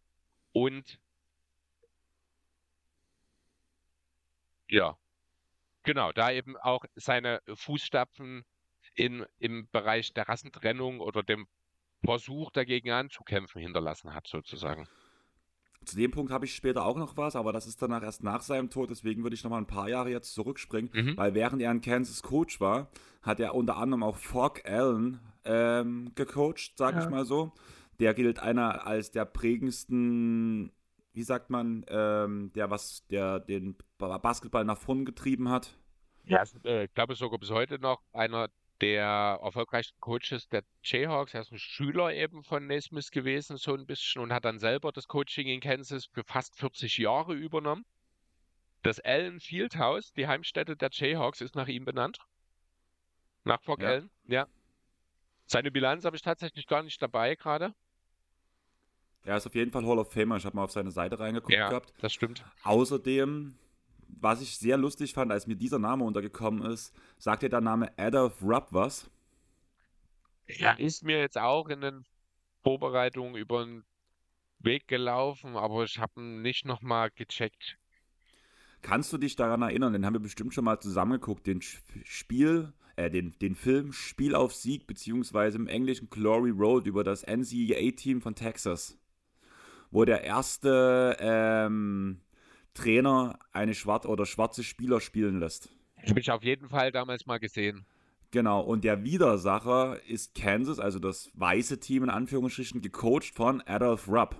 und 0.52 0.98
ja, 4.68 4.96
genau, 5.82 6.12
da 6.12 6.30
eben 6.30 6.56
auch 6.56 6.84
seine 6.94 7.42
Fußstapfen 7.54 8.44
in, 8.95 9.24
im 9.38 9.68
Bereich 9.70 10.12
der 10.14 10.28
Rassentrennung 10.28 11.01
oder 11.01 11.22
dem 11.22 11.47
Versuch 12.05 12.51
dagegen 12.51 12.90
anzukämpfen 12.90 13.61
hinterlassen 13.61 14.14
hat, 14.14 14.26
sozusagen. 14.26 14.88
Zu 15.84 15.97
dem 15.97 16.11
Punkt 16.12 16.32
habe 16.32 16.45
ich 16.45 16.55
später 16.55 16.84
auch 16.84 16.97
noch 16.97 17.16
was, 17.16 17.34
aber 17.34 17.53
das 17.53 17.66
ist 17.66 17.82
danach 17.82 18.03
erst 18.03 18.22
nach 18.22 18.43
seinem 18.43 18.70
Tod, 18.70 18.90
deswegen 18.90 19.24
würde 19.24 19.34
ich 19.34 19.43
noch 19.43 19.51
mal 19.51 19.59
ein 19.59 19.66
paar 19.66 19.88
Jahre 19.88 20.11
jetzt 20.11 20.34
zurückspringen, 20.34 20.90
mhm. 20.93 21.16
weil 21.16 21.34
während 21.34 21.61
er 21.61 21.72
in 21.72 21.80
Kansas 21.80 22.22
Coach 22.22 22.61
war, 22.61 22.88
hat 23.22 23.40
er 23.40 23.55
unter 23.55 23.76
anderem 23.76 24.03
auch 24.03 24.16
Fork 24.16 24.64
Allen 24.64 25.20
ähm, 25.45 26.12
gecoacht, 26.14 26.72
sage 26.76 26.99
ja. 26.99 27.05
ich 27.05 27.11
mal 27.11 27.24
so. 27.24 27.53
Der 27.99 28.14
gilt 28.14 28.38
einer 28.38 28.86
als 28.86 29.11
der 29.11 29.24
prägendsten, 29.24 30.72
wie 31.12 31.22
sagt 31.22 31.51
man, 31.51 31.84
ähm, 31.88 32.53
der 32.55 32.70
was, 32.70 33.07
der 33.09 33.40
den 33.40 33.76
Basketball 33.99 34.64
nach 34.64 34.78
vorn 34.78 35.05
getrieben 35.05 35.49
hat. 35.49 35.76
Ja, 36.24 36.43
äh, 36.64 36.84
ich 36.84 36.95
glaube 36.95 37.14
sogar 37.16 37.38
bis 37.38 37.51
heute 37.51 37.78
noch 37.78 38.03
einer 38.12 38.49
der 38.83 39.39
erfolgreichsten 39.41 39.99
Coaches 40.01 40.49
der 40.49 40.64
Jayhawks. 40.83 41.35
Er 41.35 41.43
ist 41.43 41.53
ein 41.53 41.59
Schüler 41.59 42.12
eben 42.12 42.43
von 42.43 42.66
Naismith 42.66 43.12
gewesen, 43.12 43.57
so 43.57 43.74
ein 43.74 43.87
bisschen, 43.87 44.20
und 44.20 44.33
hat 44.33 44.45
dann 44.45 44.59
selber 44.59 44.91
das 44.91 45.07
Coaching 45.07 45.47
in 45.47 45.61
Kansas 45.61 46.07
für 46.07 46.24
fast 46.24 46.59
40 46.59 46.99
Jahre 46.99 47.35
übernommen. 47.35 47.85
Das 48.83 48.99
Allen 48.99 49.39
Fieldhouse, 49.39 50.12
die 50.14 50.26
Heimstätte 50.26 50.76
der 50.76 50.91
Jayhawks, 50.91 51.41
ist 51.41 51.55
nach 51.55 51.68
ihm 51.68 51.85
benannt. 51.85 52.18
Nach 53.45 53.62
Fock 53.62 53.83
ja. 53.83 53.89
Allen, 53.89 54.11
ja. 54.26 54.49
Seine 55.47 55.70
Bilanz 55.70 56.05
habe 56.05 56.16
ich 56.16 56.22
tatsächlich 56.22 56.66
gar 56.66 56.83
nicht 56.83 57.01
dabei 57.01 57.37
gerade. 57.37 57.74
Er 59.24 59.37
ist 59.37 59.47
auf 59.47 59.55
jeden 59.55 59.70
Fall 59.70 59.87
Hall 59.87 59.99
of 60.01 60.12
Famer. 60.12 60.37
Ich 60.39 60.45
habe 60.45 60.57
mal 60.57 60.64
auf 60.64 60.72
seine 60.72 60.91
Seite 60.91 61.20
reingeguckt 61.20 61.53
ja, 61.53 61.68
gehabt. 61.68 61.93
Das 62.01 62.12
stimmt. 62.12 62.45
Außerdem 62.64 63.57
was 64.22 64.40
ich 64.40 64.56
sehr 64.56 64.76
lustig 64.76 65.12
fand, 65.12 65.32
als 65.32 65.46
mir 65.46 65.56
dieser 65.56 65.78
Name 65.78 66.04
untergekommen 66.04 66.62
ist, 66.70 66.94
sagt 67.18 67.42
dir 67.42 67.48
der 67.48 67.60
Name 67.60 67.90
Adolf 67.98 68.40
Rupp 68.42 68.68
was? 68.70 69.10
Ja, 70.46 70.72
ist 70.72 71.02
mir 71.04 71.18
jetzt 71.18 71.38
auch 71.38 71.68
in 71.68 71.80
den 71.80 72.04
Vorbereitungen 72.62 73.34
über 73.34 73.64
den 73.64 73.84
Weg 74.60 74.86
gelaufen, 74.86 75.56
aber 75.56 75.84
ich 75.84 75.98
habe 75.98 76.20
ihn 76.20 76.42
nicht 76.42 76.64
nochmal 76.64 77.10
gecheckt. 77.10 77.78
Kannst 78.80 79.12
du 79.12 79.18
dich 79.18 79.36
daran 79.36 79.62
erinnern? 79.62 79.92
Den 79.92 80.06
haben 80.06 80.14
wir 80.14 80.20
bestimmt 80.20 80.54
schon 80.54 80.64
mal 80.64 80.80
zusammengeguckt, 80.80 81.46
den 81.46 81.60
Spiel, 81.62 82.72
äh, 82.96 83.10
den, 83.10 83.32
den 83.40 83.54
Film 83.54 83.92
Spiel 83.92 84.34
auf 84.34 84.54
Sieg, 84.54 84.86
beziehungsweise 84.86 85.58
im 85.58 85.68
Englischen 85.68 86.10
Glory 86.10 86.50
Road 86.50 86.86
über 86.86 87.04
das 87.04 87.24
NCAA-Team 87.24 88.20
von 88.20 88.34
Texas. 88.34 88.98
Wo 89.90 90.04
der 90.04 90.24
erste 90.24 91.16
ähm, 91.20 92.20
Trainer 92.74 93.38
eine 93.52 93.74
schwarze 93.74 94.08
oder 94.08 94.26
schwarze 94.26 94.62
Spieler 94.62 95.00
spielen 95.00 95.40
lässt. 95.40 95.68
Habe 96.08 96.20
ich 96.20 96.30
auf 96.30 96.42
jeden 96.42 96.68
Fall 96.68 96.90
damals 96.92 97.26
mal 97.26 97.38
gesehen. 97.38 97.84
Genau, 98.32 98.60
und 98.60 98.82
der 98.82 99.04
Widersacher 99.04 100.00
ist 100.08 100.34
Kansas, 100.34 100.78
also 100.80 100.98
das 100.98 101.30
weiße 101.34 101.80
Team 101.80 102.04
in 102.04 102.10
Anführungsstrichen, 102.10 102.80
gecoacht 102.80 103.34
von 103.34 103.60
Adolph 103.66 104.08
Rupp. 104.08 104.36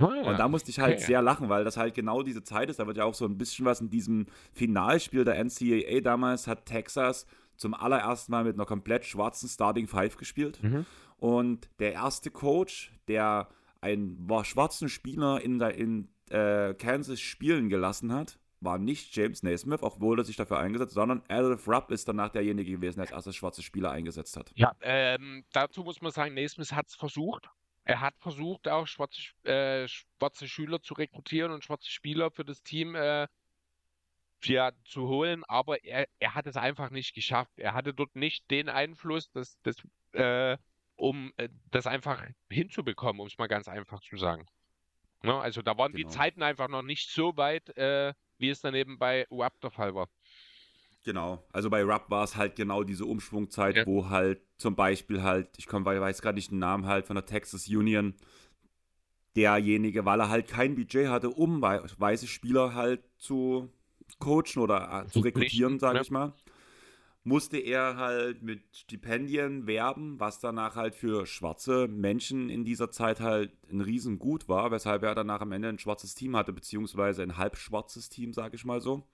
Oh 0.00 0.10
ja. 0.12 0.22
Und 0.28 0.38
da 0.38 0.48
musste 0.48 0.70
ich 0.70 0.80
halt 0.80 0.96
okay. 0.96 1.04
sehr 1.06 1.22
lachen, 1.22 1.48
weil 1.48 1.62
das 1.62 1.76
halt 1.76 1.94
genau 1.94 2.24
diese 2.24 2.42
Zeit 2.42 2.68
ist. 2.68 2.80
Da 2.80 2.86
wird 2.88 2.96
ja 2.96 3.04
auch 3.04 3.14
so 3.14 3.24
ein 3.24 3.38
bisschen 3.38 3.64
was 3.64 3.80
in 3.80 3.90
diesem 3.90 4.26
Finalspiel 4.52 5.24
der 5.24 5.42
NCAA 5.42 6.00
damals 6.00 6.48
hat 6.48 6.66
Texas 6.66 7.26
zum 7.56 7.74
allerersten 7.74 8.32
Mal 8.32 8.42
mit 8.42 8.54
einer 8.54 8.66
komplett 8.66 9.04
schwarzen 9.04 9.48
Starting 9.48 9.86
Five 9.86 10.16
gespielt. 10.16 10.60
Mhm. 10.62 10.84
Und 11.18 11.68
der 11.78 11.92
erste 11.92 12.32
Coach, 12.32 12.92
der 13.06 13.48
einen 13.80 14.26
schwarzen 14.42 14.88
Spieler 14.88 15.40
in, 15.40 15.60
der, 15.60 15.76
in 15.76 16.08
äh, 16.34 16.74
Kansas 16.74 17.20
spielen 17.20 17.68
gelassen 17.68 18.12
hat, 18.12 18.38
war 18.60 18.78
nicht 18.78 19.14
James 19.14 19.42
Naismith, 19.42 19.82
obwohl 19.82 20.18
er 20.18 20.24
sich 20.24 20.36
dafür 20.36 20.58
eingesetzt 20.58 20.92
hat, 20.92 20.94
sondern 20.94 21.22
Adolph 21.28 21.68
Rupp 21.68 21.90
ist 21.90 22.08
danach 22.08 22.30
derjenige 22.30 22.72
gewesen, 22.72 22.96
der 22.96 23.04
als 23.04 23.12
erstes 23.12 23.36
schwarze 23.36 23.62
Spieler 23.62 23.90
eingesetzt 23.90 24.36
hat. 24.36 24.50
Ja, 24.54 24.74
ähm, 24.80 25.44
dazu 25.52 25.84
muss 25.84 26.00
man 26.00 26.12
sagen, 26.12 26.34
Naismith 26.34 26.72
hat 26.72 26.88
es 26.88 26.94
versucht. 26.94 27.48
Er 27.84 28.00
hat 28.00 28.14
versucht, 28.18 28.66
auch 28.66 28.86
schwarze, 28.86 29.20
äh, 29.44 29.86
schwarze 29.86 30.48
Schüler 30.48 30.82
zu 30.82 30.94
rekrutieren 30.94 31.52
und 31.52 31.62
schwarze 31.62 31.90
Spieler 31.90 32.30
für 32.30 32.44
das 32.44 32.62
Team 32.62 32.94
äh, 32.94 33.28
ja, 34.42 34.72
zu 34.84 35.08
holen, 35.08 35.44
aber 35.44 35.84
er, 35.84 36.06
er 36.18 36.34
hat 36.34 36.46
es 36.46 36.56
einfach 36.56 36.90
nicht 36.90 37.14
geschafft. 37.14 37.52
Er 37.56 37.74
hatte 37.74 37.94
dort 37.94 38.16
nicht 38.16 38.50
den 38.50 38.68
Einfluss, 38.68 39.30
dass, 39.30 39.60
dass, 39.62 39.76
äh, 40.12 40.56
um 40.96 41.32
äh, 41.36 41.48
das 41.70 41.86
einfach 41.86 42.24
hinzubekommen, 42.50 43.20
um 43.20 43.26
es 43.26 43.38
mal 43.38 43.46
ganz 43.46 43.68
einfach 43.68 44.00
zu 44.00 44.16
sagen. 44.16 44.46
Ne? 45.24 45.34
Also 45.34 45.62
da 45.62 45.76
waren 45.76 45.92
genau. 45.92 46.08
die 46.08 46.14
Zeiten 46.14 46.42
einfach 46.42 46.68
noch 46.68 46.82
nicht 46.82 47.10
so 47.10 47.36
weit, 47.36 47.76
äh, 47.76 48.14
wie 48.38 48.50
es 48.50 48.60
dann 48.60 48.74
eben 48.74 48.98
bei 48.98 49.26
UAP 49.30 49.60
der 49.60 49.70
Fall 49.70 49.94
war. 49.94 50.08
Genau, 51.04 51.44
also 51.52 51.68
bei 51.68 51.84
Rap 51.84 52.10
war 52.10 52.24
es 52.24 52.34
halt 52.34 52.56
genau 52.56 52.82
diese 52.82 53.04
Umschwungzeit, 53.04 53.76
ja. 53.76 53.86
wo 53.86 54.08
halt 54.08 54.40
zum 54.56 54.74
Beispiel 54.74 55.22
halt, 55.22 55.50
ich 55.58 55.66
komm, 55.66 55.84
weiß 55.84 56.22
gerade 56.22 56.36
nicht 56.36 56.50
den 56.50 56.58
Namen 56.58 56.86
halt 56.86 57.06
von 57.06 57.14
der 57.14 57.26
Texas 57.26 57.68
Union, 57.68 58.14
derjenige, 59.36 60.06
weil 60.06 60.20
er 60.20 60.30
halt 60.30 60.48
kein 60.48 60.74
Budget 60.74 61.08
hatte, 61.08 61.28
um 61.28 61.60
weiße 61.60 62.26
Spieler 62.26 62.74
halt 62.74 63.02
zu 63.18 63.70
coachen 64.18 64.62
oder 64.62 65.04
äh, 65.04 65.10
zu 65.10 65.20
rekrutieren, 65.20 65.78
sage 65.78 66.00
ich 66.00 66.10
mal, 66.10 66.32
musste 67.24 67.56
er 67.56 67.96
halt 67.96 68.42
mit 68.42 68.62
Stipendien 68.72 69.66
werben, 69.66 70.20
was 70.20 70.40
danach 70.40 70.76
halt 70.76 70.94
für 70.94 71.24
schwarze 71.24 71.88
Menschen 71.88 72.50
in 72.50 72.64
dieser 72.64 72.90
Zeit 72.90 73.20
halt 73.20 73.50
ein 73.70 73.80
Riesengut 73.80 74.46
war, 74.46 74.70
weshalb 74.70 75.02
er 75.02 75.14
danach 75.14 75.40
am 75.40 75.52
Ende 75.52 75.68
ein 75.70 75.78
schwarzes 75.78 76.14
Team 76.14 76.36
hatte, 76.36 76.52
beziehungsweise 76.52 77.22
ein 77.22 77.38
halb 77.38 77.56
schwarzes 77.56 78.10
Team, 78.10 78.34
sage 78.34 78.56
ich 78.56 78.66
mal 78.66 78.82
so. 78.82 79.06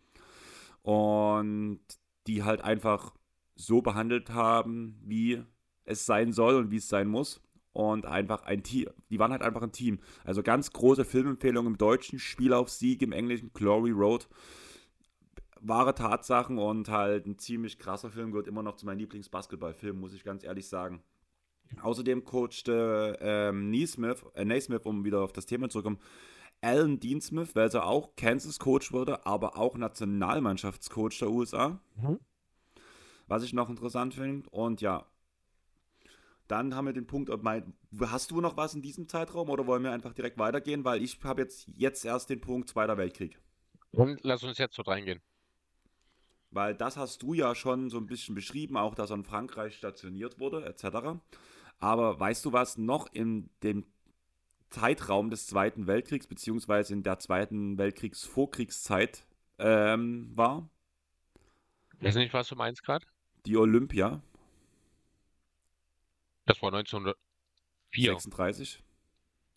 Und 0.82 1.80
die 2.26 2.42
halt 2.42 2.62
einfach 2.62 3.14
so 3.54 3.80
behandelt 3.80 4.30
haben, 4.30 5.00
wie 5.04 5.42
es 5.84 6.04
sein 6.04 6.32
soll 6.32 6.56
und 6.56 6.70
wie 6.72 6.76
es 6.78 6.88
sein 6.88 7.06
muss. 7.06 7.40
Und 7.72 8.06
einfach 8.06 8.42
ein 8.42 8.64
Team, 8.64 8.88
die 9.10 9.20
waren 9.20 9.30
halt 9.30 9.42
einfach 9.42 9.62
ein 9.62 9.70
Team. 9.70 10.00
Also 10.24 10.42
ganz 10.42 10.72
große 10.72 11.04
Filmempfehlung 11.04 11.66
im 11.66 11.78
Deutschen, 11.78 12.18
Spiel 12.18 12.52
auf 12.52 12.68
Sieg 12.68 13.02
im 13.02 13.12
Englischen, 13.12 13.52
Glory 13.52 13.92
Road 13.92 14.28
wahre 15.60 15.94
Tatsachen 15.94 16.58
und 16.58 16.88
halt 16.88 17.26
ein 17.26 17.38
ziemlich 17.38 17.78
krasser 17.78 18.10
Film, 18.10 18.32
gehört 18.32 18.48
immer 18.48 18.62
noch 18.62 18.76
zu 18.76 18.86
meinen 18.86 18.98
Lieblingsbasketballfilmen, 18.98 20.00
muss 20.00 20.14
ich 20.14 20.24
ganz 20.24 20.44
ehrlich 20.44 20.68
sagen. 20.68 21.02
Außerdem 21.82 22.24
coachte 22.24 23.18
ähm, 23.20 23.70
Neesmith, 23.70 24.24
äh, 24.34 24.44
Naismith, 24.44 24.82
um 24.84 25.04
wieder 25.04 25.20
auf 25.20 25.32
das 25.32 25.46
Thema 25.46 25.68
zurückzukommen, 25.68 26.00
Alan 26.62 27.00
Dean 27.00 27.20
Smith, 27.20 27.54
welcher 27.54 27.86
auch 27.86 28.16
Kansas-Coach 28.16 28.92
wurde, 28.92 29.24
aber 29.24 29.56
auch 29.56 29.76
Nationalmannschaftscoach 29.76 31.18
der 31.18 31.30
USA. 31.30 31.80
Mhm. 31.96 32.20
Was 33.28 33.44
ich 33.44 33.52
noch 33.52 33.70
interessant 33.70 34.14
finde. 34.14 34.50
Und 34.50 34.80
ja, 34.80 35.06
dann 36.48 36.74
haben 36.74 36.86
wir 36.86 36.92
den 36.92 37.06
Punkt, 37.06 37.30
hast 38.00 38.30
du 38.30 38.40
noch 38.40 38.56
was 38.56 38.74
in 38.74 38.82
diesem 38.82 39.08
Zeitraum 39.08 39.48
oder 39.48 39.66
wollen 39.66 39.84
wir 39.84 39.92
einfach 39.92 40.12
direkt 40.12 40.36
weitergehen? 40.36 40.84
Weil 40.84 41.02
ich 41.02 41.18
habe 41.22 41.42
jetzt, 41.42 41.68
jetzt 41.76 42.04
erst 42.04 42.28
den 42.28 42.40
Punkt 42.40 42.68
Zweiter 42.68 42.98
Weltkrieg. 42.98 43.38
Und 43.92 44.20
lass 44.22 44.42
uns 44.42 44.58
jetzt 44.58 44.74
so 44.74 44.82
reingehen. 44.82 45.20
Weil 46.50 46.74
das 46.74 46.96
hast 46.96 47.22
du 47.22 47.34
ja 47.34 47.54
schon 47.54 47.90
so 47.90 47.98
ein 47.98 48.06
bisschen 48.06 48.34
beschrieben, 48.34 48.76
auch 48.76 48.94
dass 48.94 49.10
er 49.10 49.16
in 49.16 49.24
Frankreich 49.24 49.76
stationiert 49.76 50.40
wurde, 50.40 50.64
etc. 50.64 51.20
Aber 51.78 52.18
weißt 52.18 52.44
du, 52.44 52.52
was 52.52 52.76
noch 52.76 53.12
in 53.12 53.50
dem 53.62 53.86
Zeitraum 54.70 55.30
des 55.30 55.46
Zweiten 55.46 55.86
Weltkriegs, 55.86 56.26
beziehungsweise 56.26 56.92
in 56.92 57.02
der 57.02 57.18
Zweiten 57.18 57.78
Weltkriegsvorkriegszeit 57.78 59.26
ähm, 59.58 60.30
war? 60.34 60.68
Ich 61.98 62.06
weiß 62.06 62.14
nicht, 62.16 62.32
was 62.32 62.48
du 62.48 62.56
meinst 62.56 62.82
gerade. 62.82 63.06
Die 63.46 63.56
Olympia. 63.56 64.22
Das 66.46 66.60
war 66.62 66.72
1904. 66.72 67.16
36. 67.92 68.82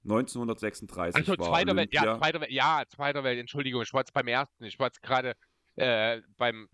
1936 0.04 1.16
also, 1.16 1.38
war 1.40 1.48
Zweiter 1.48 1.76
Welt, 1.76 1.94
ja, 1.94 2.18
Zweiter 2.18 2.42
Welt, 2.42 2.52
ja, 2.52 2.84
Zweiter 2.90 3.24
Welt, 3.24 3.40
Entschuldigung, 3.40 3.82
ich 3.82 3.94
war 3.94 4.02
jetzt 4.02 4.14
beim 4.14 4.28
ersten, 4.28 4.66
ich 4.66 4.78
war 4.78 4.88
jetzt 4.88 5.02
gerade 5.02 5.36
äh, 5.76 6.22
beim 6.38 6.68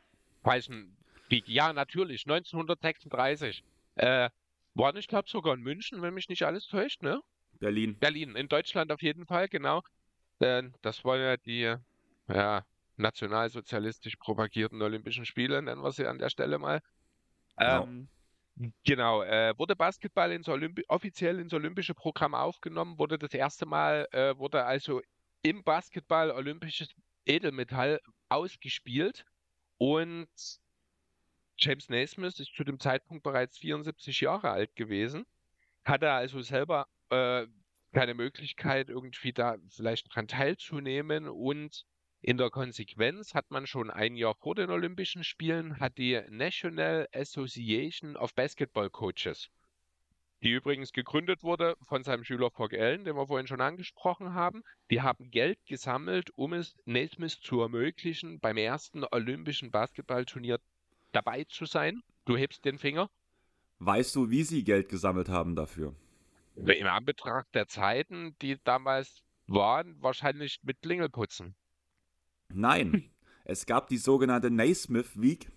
Weißen 0.44 0.98
Krieg. 1.28 1.48
Ja, 1.48 1.74
natürlich, 1.74 2.26
1936. 2.26 3.64
Äh, 3.96 4.30
war 4.76 4.96
ich 4.96 5.08
glaube 5.08 5.30
sogar 5.30 5.54
in 5.56 5.62
München, 5.62 6.02
wenn 6.02 6.14
mich 6.14 6.30
nicht 6.30 6.44
alles 6.44 6.68
täuscht, 6.68 7.02
ne? 7.02 7.22
Berlin. 7.60 7.98
Berlin, 8.00 8.36
in 8.36 8.48
Deutschland 8.48 8.92
auf 8.92 9.02
jeden 9.02 9.26
Fall, 9.26 9.50
genau. 9.50 9.84
Denn 10.40 10.74
das 10.82 11.04
waren 11.04 11.20
ja 11.20 11.38
die 11.38 11.76
ja, 12.30 12.66
nationalsozialistisch 12.96 14.16
propagierten 14.16 14.82
Olympischen 14.82 15.26
Spiele, 15.26 15.62
nennen 15.62 15.84
wir 15.84 15.92
sie 15.92 16.08
an 16.08 16.18
der 16.20 16.30
Stelle 16.30 16.58
mal. 16.58 16.82
Genau. 17.58 17.84
Ähm, 17.84 18.10
Genau, 18.84 19.24
äh, 19.24 19.58
wurde 19.58 19.76
Basketball 19.76 20.34
ins 20.34 20.50
Olympi 20.50 20.84
offiziell 20.90 21.40
ins 21.40 21.54
olympische 21.54 21.94
Programm 21.94 22.36
aufgenommen, 22.36 23.00
wurde 23.00 23.18
das 23.18 23.34
erste 23.34 23.66
Mal, 23.66 24.06
äh, 24.12 24.38
wurde 24.38 24.66
also 24.66 25.02
im 25.44 25.64
Basketball 25.64 26.30
olympisches 26.30 26.94
Edelmetall 27.26 28.02
ausgespielt 28.28 29.24
und 29.80 30.30
James 31.58 31.90
Naismith 31.90 32.40
ist 32.40 32.54
zu 32.54 32.64
dem 32.64 32.80
Zeitpunkt 32.80 33.24
bereits 33.24 33.58
74 33.58 34.22
Jahre 34.22 34.52
alt 34.52 34.76
gewesen, 34.76 35.26
hatte 35.84 36.12
also 36.12 36.42
selber 36.42 36.88
äh, 37.10 37.48
keine 37.94 38.14
Möglichkeit, 38.14 38.90
irgendwie 38.90 39.34
da 39.34 39.58
vielleicht 39.70 40.14
dran 40.14 40.28
teilzunehmen. 40.28 41.28
Und 41.28 41.86
in 42.22 42.38
der 42.38 42.50
Konsequenz 42.50 43.34
hat 43.34 43.52
man 43.52 43.68
schon 43.68 43.90
ein 43.90 44.16
Jahr 44.16 44.36
vor 44.36 44.54
den 44.54 44.70
Olympischen 44.70 45.24
Spielen 45.24 45.80
hat 45.80 45.98
die 45.98 46.22
National 46.30 47.08
Association 47.14 48.18
of 48.18 48.36
Basketball 48.36 48.90
Coaches, 48.90 49.50
die 50.42 50.52
übrigens 50.52 50.94
gegründet 50.94 51.44
wurde 51.44 51.76
von 51.82 52.04
seinem 52.04 52.24
Schüler 52.24 52.50
Fogg 52.52 52.74
Allen, 52.78 53.04
den 53.04 53.16
wir 53.16 53.28
vorhin 53.28 53.48
schon 53.48 53.62
angesprochen 53.62 54.34
haben, 54.34 54.64
die 54.90 55.02
haben 55.02 55.32
Geld 55.32 55.60
gesammelt, 55.66 56.30
um 56.36 56.54
es 56.54 56.76
Naismith 56.86 57.40
zu 57.42 57.62
ermöglichen, 57.62 58.40
beim 58.40 58.58
ersten 58.58 59.04
Olympischen 59.12 59.72
Basketballturnier 59.72 60.60
dabei 61.12 61.44
zu 61.46 61.66
sein. 61.66 62.02
Du 62.26 62.38
hebst 62.38 62.64
den 62.66 62.78
Finger. 62.78 63.10
Weißt 63.80 64.16
du, 64.16 64.30
wie 64.30 64.44
sie 64.44 64.64
Geld 64.64 64.90
gesammelt 64.90 65.30
haben 65.30 65.56
dafür? 65.56 65.96
Im 66.56 66.88
Anbetracht 66.88 67.48
der 67.54 67.68
Zeiten, 67.68 68.36
die 68.42 68.58
damals 68.64 69.24
waren, 69.48 69.96
wahrscheinlich 70.02 70.60
mit 70.64 70.82
Klingelputzen. 70.82 71.56
Nein, 72.50 73.12
es 73.46 73.66
gab 73.66 73.88
die 73.88 73.98
sogenannte 73.98 74.52
Naismith 74.52 75.20
Week 75.20 75.52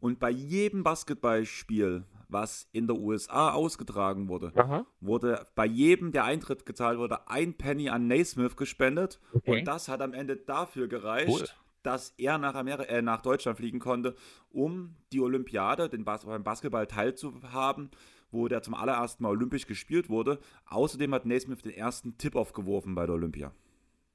und 0.00 0.18
bei 0.18 0.30
jedem 0.30 0.82
Basketballspiel, 0.82 2.04
was 2.32 2.68
in 2.72 2.86
der 2.86 2.96
USA 2.96 3.52
ausgetragen 3.52 4.28
wurde, 4.28 4.52
Aha. 4.54 4.86
wurde 5.00 5.46
bei 5.54 5.66
jedem, 5.66 6.12
der 6.12 6.24
Eintritt 6.24 6.66
gezahlt 6.66 6.98
wurde, 6.98 7.28
ein 7.28 7.54
Penny 7.54 7.88
an 7.88 8.06
Naismith 8.06 8.56
gespendet 8.56 9.20
okay. 9.32 9.58
und 9.58 9.64
das 9.66 9.88
hat 9.88 10.00
am 10.00 10.12
Ende 10.12 10.36
dafür 10.36 10.88
gereicht, 10.88 11.28
cool. 11.28 11.44
dass 11.82 12.14
er 12.18 12.38
nach, 12.38 12.54
Ameri 12.54 12.84
äh, 12.84 13.02
nach 13.02 13.22
Deutschland 13.22 13.58
fliegen 13.58 13.78
konnte, 13.78 14.14
um 14.50 14.96
die 15.12 15.20
Olympiade, 15.20 15.88
den 15.88 16.04
Bas 16.04 16.24
beim 16.24 16.44
Basketball 16.44 16.86
teilzuhaben, 16.86 17.90
wo 18.30 18.48
der 18.48 18.62
zum 18.62 18.74
allerersten 18.74 19.22
Mal 19.22 19.30
olympisch 19.30 19.66
gespielt 19.66 20.08
wurde. 20.08 20.38
Außerdem 20.66 21.14
hat 21.14 21.26
Naismith 21.26 21.62
den 21.62 21.72
ersten 21.72 22.16
Tip-Off 22.16 22.52
geworfen 22.52 22.94
bei 22.94 23.06
der 23.06 23.14
Olympia. 23.14 23.52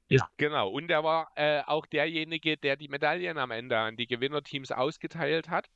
Ja. 0.08 0.28
Genau. 0.38 0.70
Und 0.70 0.90
er 0.90 1.04
war 1.04 1.30
äh, 1.34 1.62
auch 1.66 1.86
derjenige, 1.86 2.56
der 2.56 2.76
die 2.76 2.88
Medaillen 2.88 3.38
am 3.38 3.50
Ende 3.50 3.78
an 3.78 3.96
die 3.96 4.06
Gewinnerteams 4.06 4.72
ausgeteilt 4.72 5.50
hat. 5.50 5.68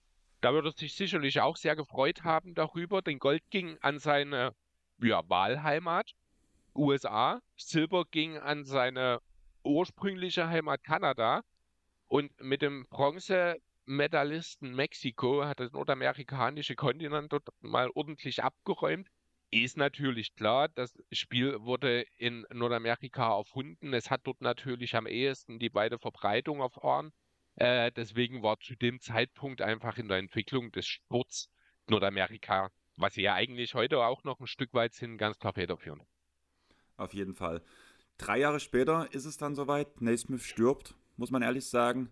Da 0.42 0.52
würde 0.52 0.70
er 0.70 0.72
sich 0.72 0.94
sicherlich 0.94 1.40
auch 1.40 1.56
sehr 1.56 1.76
gefreut 1.76 2.24
haben 2.24 2.54
darüber. 2.54 3.00
Denn 3.00 3.20
Gold 3.20 3.48
ging 3.50 3.78
an 3.80 4.00
seine 4.00 4.54
ja, 5.00 5.22
Wahlheimat, 5.28 6.14
USA. 6.74 7.40
Silber 7.56 8.04
ging 8.10 8.36
an 8.38 8.64
seine 8.64 9.20
ursprüngliche 9.62 10.48
Heimat 10.48 10.82
Kanada. 10.82 11.42
Und 12.08 12.32
mit 12.40 12.60
dem 12.60 12.86
Bronzemedaillisten 12.90 14.74
Mexiko 14.74 15.44
hat 15.44 15.60
das 15.60 15.70
nordamerikanische 15.70 16.74
Kontinent 16.74 17.32
dort 17.32 17.48
mal 17.60 17.88
ordentlich 17.94 18.42
abgeräumt. 18.42 19.08
Ist 19.52 19.76
natürlich 19.76 20.34
klar, 20.34 20.68
das 20.70 20.92
Spiel 21.12 21.60
wurde 21.60 22.04
in 22.16 22.44
Nordamerika 22.52 23.38
erfunden. 23.38 23.94
Es 23.94 24.10
hat 24.10 24.22
dort 24.24 24.40
natürlich 24.40 24.96
am 24.96 25.06
ehesten 25.06 25.60
die 25.60 25.72
weite 25.72 26.00
Verbreitung 26.00 26.58
erfahren. 26.58 27.12
Äh, 27.56 27.92
deswegen 27.92 28.42
war 28.42 28.58
zu 28.60 28.74
dem 28.76 29.00
Zeitpunkt 29.00 29.60
einfach 29.60 29.98
in 29.98 30.08
der 30.08 30.18
Entwicklung 30.18 30.72
des 30.72 30.86
Sports 30.86 31.50
Nordamerika, 31.88 32.70
was 32.96 33.14
sie 33.14 33.22
ja 33.22 33.34
eigentlich 33.34 33.74
heute 33.74 33.98
auch 33.98 34.24
noch 34.24 34.40
ein 34.40 34.46
Stück 34.46 34.72
weit 34.74 34.94
sind, 34.94 35.18
ganz 35.18 35.38
klar 35.38 35.52
federführend. 35.52 36.02
Auf 36.96 37.14
jeden 37.14 37.34
Fall. 37.34 37.62
Drei 38.18 38.38
Jahre 38.38 38.60
später 38.60 39.08
ist 39.12 39.24
es 39.24 39.36
dann 39.36 39.54
soweit. 39.54 40.00
Naismith 40.00 40.44
stirbt, 40.44 40.94
muss 41.16 41.30
man 41.30 41.42
ehrlich 41.42 41.66
sagen. 41.66 42.10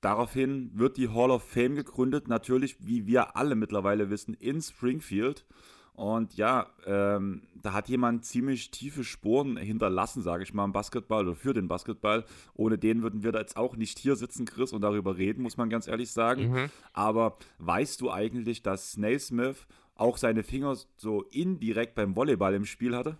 Daraufhin 0.00 0.70
wird 0.78 0.98
die 0.98 1.08
Hall 1.08 1.30
of 1.30 1.48
Fame 1.48 1.76
gegründet, 1.76 2.28
natürlich, 2.28 2.76
wie 2.78 3.06
wir 3.06 3.36
alle 3.36 3.54
mittlerweile 3.54 4.10
wissen, 4.10 4.34
in 4.34 4.60
Springfield. 4.60 5.46
Und 5.94 6.34
ja, 6.34 6.66
ähm, 6.86 7.42
da 7.54 7.72
hat 7.72 7.88
jemand 7.88 8.24
ziemlich 8.24 8.72
tiefe 8.72 9.04
Spuren 9.04 9.56
hinterlassen, 9.56 10.22
sage 10.22 10.42
ich 10.42 10.52
mal, 10.52 10.64
im 10.64 10.72
Basketball 10.72 11.26
oder 11.26 11.36
für 11.36 11.54
den 11.54 11.68
Basketball. 11.68 12.24
Ohne 12.54 12.78
den 12.78 13.02
würden 13.02 13.22
wir 13.22 13.30
da 13.30 13.38
jetzt 13.38 13.56
auch 13.56 13.76
nicht 13.76 14.00
hier 14.00 14.16
sitzen, 14.16 14.44
Chris, 14.44 14.72
und 14.72 14.82
darüber 14.82 15.16
reden, 15.16 15.42
muss 15.42 15.56
man 15.56 15.70
ganz 15.70 15.86
ehrlich 15.86 16.10
sagen. 16.10 16.50
Mhm. 16.50 16.70
Aber 16.92 17.38
weißt 17.58 18.00
du 18.00 18.10
eigentlich, 18.10 18.62
dass 18.62 18.96
Naismith 18.96 19.66
auch 19.94 20.16
seine 20.16 20.42
Finger 20.42 20.76
so 20.96 21.22
indirekt 21.30 21.94
beim 21.94 22.16
Volleyball 22.16 22.54
im 22.54 22.64
Spiel 22.64 22.96
hatte? 22.96 23.16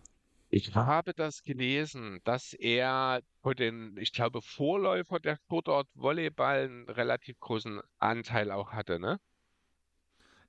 Ich 0.50 0.74
habe 0.74 1.14
das 1.14 1.42
gelesen, 1.42 2.20
dass 2.24 2.54
er 2.54 3.20
für 3.42 3.54
den, 3.54 3.96
ich 3.98 4.12
glaube, 4.12 4.40
Vorläufer 4.42 5.20
der 5.20 5.36
Sportart 5.36 5.88
Volleyball 5.94 6.64
einen 6.64 6.88
relativ 6.88 7.38
großen 7.38 7.80
Anteil 7.98 8.50
auch 8.50 8.72
hatte, 8.72 8.98
ne? 8.98 9.18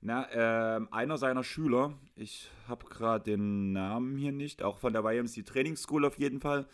Na, 0.00 0.76
äh, 0.76 0.80
einer 0.90 1.18
seiner 1.18 1.42
Schüler, 1.42 1.94
ich 2.14 2.50
habe 2.68 2.86
gerade 2.86 3.24
den 3.24 3.72
Namen 3.72 4.16
hier 4.16 4.32
nicht, 4.32 4.62
auch 4.62 4.78
von 4.78 4.92
der 4.92 5.04
YMC 5.04 5.44
Training 5.44 5.76
School 5.76 6.04
auf 6.04 6.18
jeden 6.18 6.40
Fall, 6.40 6.66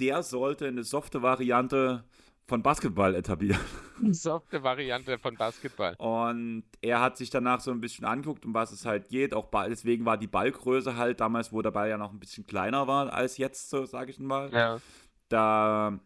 der 0.00 0.22
sollte 0.22 0.66
eine 0.66 0.84
softe 0.84 1.22
Variante 1.22 2.04
von 2.46 2.62
Basketball 2.62 3.14
etablieren. 3.14 3.60
Eine 3.98 4.14
softe 4.14 4.62
Variante 4.62 5.18
von 5.18 5.34
Basketball. 5.36 5.94
Und 5.98 6.64
er 6.80 7.00
hat 7.00 7.16
sich 7.16 7.30
danach 7.30 7.60
so 7.60 7.70
ein 7.70 7.80
bisschen 7.80 8.04
anguckt, 8.04 8.44
um 8.44 8.54
was 8.54 8.70
es 8.70 8.84
halt 8.84 9.08
geht. 9.08 9.34
Auch 9.34 9.50
deswegen 9.66 10.04
war 10.04 10.16
die 10.16 10.26
Ballgröße 10.26 10.96
halt 10.96 11.20
damals, 11.20 11.52
wo 11.52 11.60
der 11.62 11.70
Ball 11.72 11.88
ja 11.88 11.98
noch 11.98 12.12
ein 12.12 12.20
bisschen 12.20 12.46
kleiner 12.46 12.86
war 12.86 13.12
als 13.12 13.36
jetzt, 13.38 13.70
so 13.70 13.84
sage 13.84 14.10
ich 14.10 14.20
mal. 14.20 14.52
Ja. 14.52 14.80
Da 15.28 15.98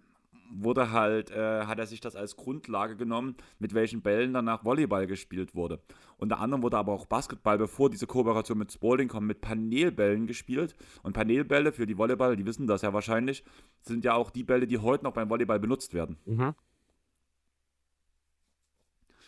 wurde 0.50 0.90
halt, 0.90 1.30
äh, 1.30 1.64
hat 1.66 1.78
er 1.78 1.86
sich 1.86 2.00
das 2.00 2.16
als 2.16 2.36
Grundlage 2.36 2.96
genommen, 2.96 3.36
mit 3.58 3.74
welchen 3.74 4.02
Bällen 4.02 4.32
danach 4.32 4.64
Volleyball 4.64 5.06
gespielt 5.06 5.54
wurde. 5.54 5.80
Unter 6.18 6.40
anderem 6.40 6.62
wurde 6.62 6.78
aber 6.78 6.92
auch 6.92 7.06
Basketball, 7.06 7.56
bevor 7.56 7.90
diese 7.90 8.06
Kooperation 8.06 8.58
mit 8.58 8.72
Spalding 8.72 9.08
kommt, 9.08 9.26
mit 9.26 9.40
Panelbällen 9.40 10.26
gespielt. 10.26 10.74
Und 11.02 11.12
Panelbälle 11.12 11.72
für 11.72 11.86
die 11.86 11.96
Volleyballer, 11.96 12.36
die 12.36 12.46
wissen 12.46 12.66
das 12.66 12.82
ja 12.82 12.92
wahrscheinlich, 12.92 13.44
sind 13.80 14.04
ja 14.04 14.14
auch 14.14 14.30
die 14.30 14.44
Bälle, 14.44 14.66
die 14.66 14.78
heute 14.78 15.04
noch 15.04 15.12
beim 15.12 15.30
Volleyball 15.30 15.60
benutzt 15.60 15.94
werden. 15.94 16.18
Mhm. 16.26 16.54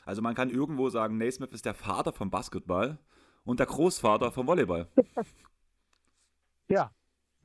Also 0.04 0.20
man 0.20 0.34
kann 0.34 0.50
irgendwo 0.50 0.90
sagen, 0.90 1.16
Naismith 1.16 1.52
ist 1.52 1.64
der 1.64 1.74
Vater 1.74 2.12
vom 2.12 2.30
Basketball 2.30 2.98
und 3.44 3.60
der 3.60 3.66
Großvater 3.66 4.32
vom 4.32 4.46
Volleyball. 4.46 4.88
Ja, 6.68 6.90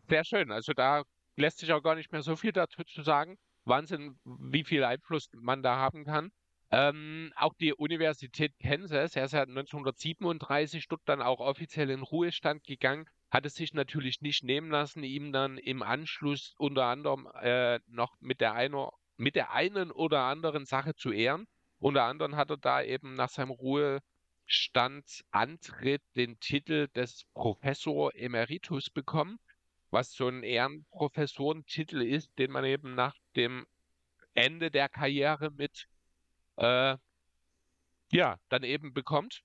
sehr 0.07 0.23
schön. 0.23 0.53
Also 0.53 0.71
da 0.71 1.03
lässt 1.35 1.57
sich 1.57 1.73
auch 1.73 1.83
gar 1.83 1.95
nicht 1.95 2.13
mehr 2.13 2.21
so 2.21 2.37
viel 2.37 2.53
dazu 2.53 2.83
zu 2.85 3.01
sagen. 3.01 3.37
Wahnsinn, 3.67 4.19
wie 4.23 4.63
viel 4.63 4.83
Einfluss 4.83 5.29
man 5.33 5.63
da 5.63 5.77
haben 5.77 6.05
kann. 6.05 6.31
Ähm, 6.69 7.31
auch 7.37 7.53
die 7.53 7.73
Universität 7.73 8.53
Kansas, 8.59 9.15
er 9.15 9.23
ist 9.25 9.31
ja 9.31 9.43
1937 9.43 10.89
dort 10.89 11.01
dann 11.05 11.21
auch 11.21 11.39
offiziell 11.39 11.89
in 11.89 12.01
Ruhestand 12.01 12.65
gegangen, 12.65 13.05
hat 13.31 13.45
es 13.45 13.55
sich 13.55 13.73
natürlich 13.73 14.19
nicht 14.21 14.43
nehmen 14.43 14.69
lassen, 14.69 15.01
ihm 15.03 15.31
dann 15.31 15.57
im 15.57 15.81
Anschluss 15.81 16.53
unter 16.57 16.83
anderem 16.85 17.29
äh, 17.41 17.79
noch 17.87 18.17
mit 18.19 18.41
der, 18.41 18.53
einer, 18.53 18.91
mit 19.15 19.35
der 19.35 19.53
einen 19.53 19.91
oder 19.91 20.23
anderen 20.23 20.65
Sache 20.65 20.93
zu 20.95 21.11
ehren. 21.11 21.47
Unter 21.79 22.03
anderem 22.03 22.35
hat 22.35 22.49
er 22.49 22.57
da 22.57 22.83
eben 22.83 23.13
nach 23.13 23.29
seinem 23.29 23.51
Ruhestandsantritt 23.51 26.01
den 26.17 26.37
Titel 26.41 26.89
des 26.89 27.23
Professor 27.33 28.13
Emeritus 28.13 28.89
bekommen 28.89 29.39
was 29.89 30.11
so 30.11 30.27
ein 30.27 30.43
Ehrenprofessorentitel 30.43 32.01
ist, 32.01 32.29
den 32.37 32.51
man 32.51 32.65
eben 32.65 32.95
nach 32.95 33.15
dem 33.35 33.65
Ende 34.33 34.69
der 34.71 34.89
Karriere 34.89 35.51
mit, 35.51 35.87
äh, 36.57 36.97
ja, 38.11 38.37
dann 38.49 38.63
eben 38.63 38.93
bekommt. 38.93 39.43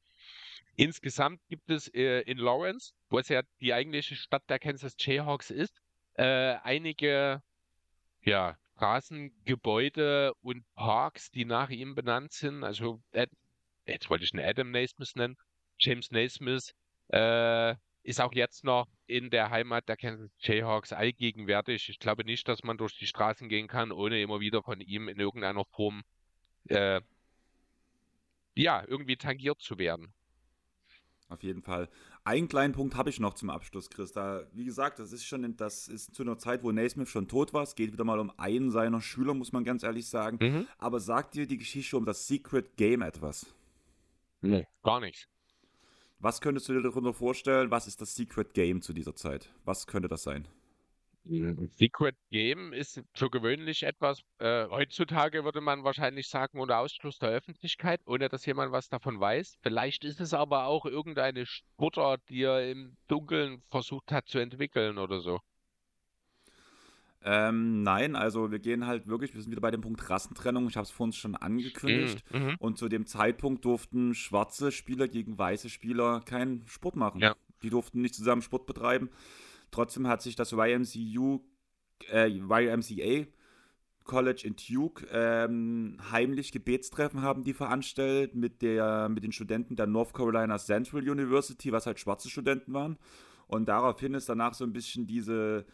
Insgesamt 0.76 1.40
gibt 1.49 1.70
es 1.70 1.88
äh, 1.95 2.20
in 2.20 2.38
Lawrence, 2.38 2.93
wo 3.09 3.18
es 3.18 3.28
ja 3.28 3.43
die 3.61 3.74
eigentliche 3.74 4.16
Stadt 4.16 4.49
der 4.49 4.59
Kansas 4.59 4.95
Jayhawks 4.99 5.51
ist, 5.51 5.80
äh, 6.14 6.57
einige, 6.62 7.43
ja, 8.22 8.57
Straßengebäude 8.76 10.34
und 10.40 10.64
Parks, 10.74 11.30
die 11.30 11.45
nach 11.45 11.70
ihm 11.70 11.95
benannt 11.95 12.32
sind. 12.32 12.64
Also, 12.64 13.01
jetzt 13.86 14.11
wollte 14.11 14.24
ich 14.24 14.32
einen 14.34 14.45
Adam 14.45 14.72
Naismith 14.72 15.14
nennen, 15.14 15.36
James 15.78 16.11
Naismith, 16.11 16.74
äh, 17.09 17.76
ist 18.03 18.20
auch 18.20 18.32
jetzt 18.32 18.64
noch 18.64 18.88
in 19.07 19.30
der 19.30 19.50
Heimat 19.50 19.88
der 19.88 19.96
Kansas 19.96 20.30
Jayhawks 20.40 20.92
allgegenwärtig. 20.92 21.88
Ich 21.88 21.98
glaube 21.98 22.24
nicht, 22.24 22.48
dass 22.48 22.62
man 22.62 22.76
durch 22.76 22.96
die 22.98 23.07
Straßen 23.07 23.48
gehen 23.48 23.68
kann, 23.68 23.92
ohne 23.92 24.20
immer 24.20 24.40
wieder 24.40 24.62
von 24.62 24.80
ihm 24.80 25.09
in 25.09 25.18
irgendeiner 25.18 25.64
Form 25.64 26.03
äh, 26.68 27.00
ja, 28.55 28.84
irgendwie 28.86 29.16
tangiert 29.16 29.61
zu 29.61 29.78
werden. 29.78 30.12
Auf 31.28 31.42
jeden 31.42 31.62
Fall. 31.62 31.88
Einen 32.24 32.46
kleinen 32.46 32.74
Punkt 32.74 32.94
habe 32.94 33.09
ich 33.09 33.18
noch 33.18 33.34
zum 33.34 33.48
Abschluss, 33.48 33.88
Chris. 33.88 34.12
Da, 34.12 34.42
wie 34.53 34.64
gesagt, 34.64 34.98
das 34.98 35.12
ist 35.12 35.24
schon, 35.24 35.57
das 35.57 35.88
ist 35.88 36.14
zu 36.14 36.22
einer 36.22 36.36
Zeit, 36.36 36.62
wo 36.62 36.70
Naismith 36.70 37.09
schon 37.09 37.26
tot 37.26 37.55
war. 37.55 37.62
Es 37.62 37.74
geht 37.74 37.92
wieder 37.92 38.05
mal 38.05 38.20
um 38.20 38.30
einen 38.38 38.70
seiner 38.70 39.00
Schüler, 39.00 39.32
muss 39.32 39.53
man 39.53 39.64
ganz 39.64 39.82
ehrlich 39.82 40.09
sagen. 40.09 40.38
Mhm. 40.40 40.68
Aber 40.76 41.00
sagt 41.00 41.34
dir 41.34 41.46
die 41.46 41.57
Geschichte 41.57 41.96
um 41.96 42.05
das 42.05 42.26
Secret 42.26 42.76
Game 42.76 43.00
etwas? 43.00 43.46
Nee, 44.42 44.66
gar 44.82 45.00
nichts. 45.00 45.26
Was 46.23 46.41
könntest 46.41 46.68
du 46.68 46.75
dir 46.75 46.83
darunter 46.83 47.12
vorstellen? 47.12 47.73
Was 47.73 47.89
ist 47.89 48.01
das 48.01 48.14
Secret 48.14 48.55
Game 48.55 48.81
zu 48.81 48.93
dieser 48.93 49.16
Zeit? 49.16 49.53
Was 49.64 49.89
könnte 49.89 50.07
das 50.07 50.23
sein? 50.23 50.47
Secret 51.25 52.14
Game 52.31 52.73
ist 52.73 53.03
für 53.12 53.29
gewöhnlich 53.29 53.83
etwas, 53.83 54.23
äh, 54.39 54.68
heutzutage 54.68 55.43
würde 55.43 55.61
man 55.61 55.83
wahrscheinlich 55.83 56.29
sagen, 56.29 56.61
unter 56.61 56.79
Ausschluss 56.79 57.18
der 57.18 57.31
Öffentlichkeit, 57.31 58.01
ohne 58.07 58.29
dass 58.29 58.47
jemand 58.47 58.70
was 58.70 58.89
davon 58.89 59.18
weiß. 59.18 59.59
Vielleicht 59.62 60.05
ist 60.05 60.20
es 60.20 60.33
aber 60.33 60.66
auch 60.66 60.87
irgendeine 60.87 61.45
Sportart, 61.45 62.20
die 62.29 62.43
er 62.43 62.70
im 62.70 62.97
Dunkeln 63.09 63.62
versucht 63.70 64.12
hat 64.12 64.29
zu 64.29 64.39
entwickeln 64.39 64.99
oder 64.99 65.20
so. 65.20 65.41
Ähm, 67.25 67.83
nein, 67.83 68.16
also 68.16 68.51
wir 68.51 68.59
gehen 68.59 68.87
halt 68.87 69.07
wirklich, 69.07 69.35
wir 69.35 69.41
sind 69.41 69.51
wieder 69.51 69.61
bei 69.61 69.70
dem 69.70 69.81
Punkt 69.81 70.09
Rassentrennung. 70.09 70.68
Ich 70.68 70.77
habe 70.77 70.85
es 70.85 70.91
vorhin 70.91 71.12
schon 71.12 71.37
angekündigt. 71.37 72.25
Mhm. 72.33 72.57
Und 72.59 72.79
zu 72.79 72.89
dem 72.89 73.07
Zeitpunkt 73.07 73.64
durften 73.64 74.14
schwarze 74.14 74.73
Spieler 74.73 75.09
gegen 75.09 75.39
weiße 75.39 75.68
Spieler 75.68 76.20
keinen 76.25 76.66
Sport 76.66 76.97
machen. 76.97 77.20
Ja. 77.20 77.37
Die 77.62 77.70
durften 77.70 78.01
nicht 78.01 78.14
zusammen 78.14 78.43
Sport 78.43 78.66
betreiben. 78.66 79.11
Trotzdem 79.70 80.09
hat 80.09 80.23
sich 80.23 80.37
das 80.37 80.53
YMCU, 80.53 81.41
äh, 82.11 82.29
YMCA 82.29 83.27
College 84.05 84.43
in 84.45 84.57
Duke 84.57 85.07
ähm, 85.12 85.97
heimlich 86.11 86.53
Gebetstreffen 86.53 87.23
haben 87.23 87.45
die 87.45 87.53
veranstaltet 87.53 88.35
mit, 88.35 88.62
der, 88.62 89.09
mit 89.09 89.25
den 89.25 89.33
Studenten 89.33 89.77
der 89.77 89.87
North 89.87 90.12
Carolina 90.12 90.59
Central 90.59 91.09
University, 91.09 91.73
was 91.73 91.87
halt 91.87 92.01
schwarze 92.01 92.29
Studenten 92.29 92.73
waren. 92.73 92.99
Und 93.47 93.68
daraufhin 93.68 94.14
ist 94.14 94.29
danach 94.29 94.55
so 94.55 94.64
ein 94.64 94.73
bisschen 94.73 95.07
diese 95.07 95.66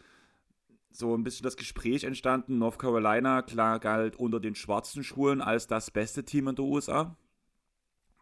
so 0.91 1.15
ein 1.15 1.23
bisschen 1.23 1.43
das 1.43 1.57
Gespräch 1.57 2.03
entstanden. 2.03 2.57
North 2.57 2.79
Carolina 2.79 3.41
klar 3.41 3.79
galt 3.79 4.15
unter 4.17 4.39
den 4.39 4.55
schwarzen 4.55 5.03
Schulen 5.03 5.41
als 5.41 5.67
das 5.67 5.91
beste 5.91 6.23
Team 6.23 6.47
in 6.47 6.55
der 6.55 6.65
USA, 6.65 7.15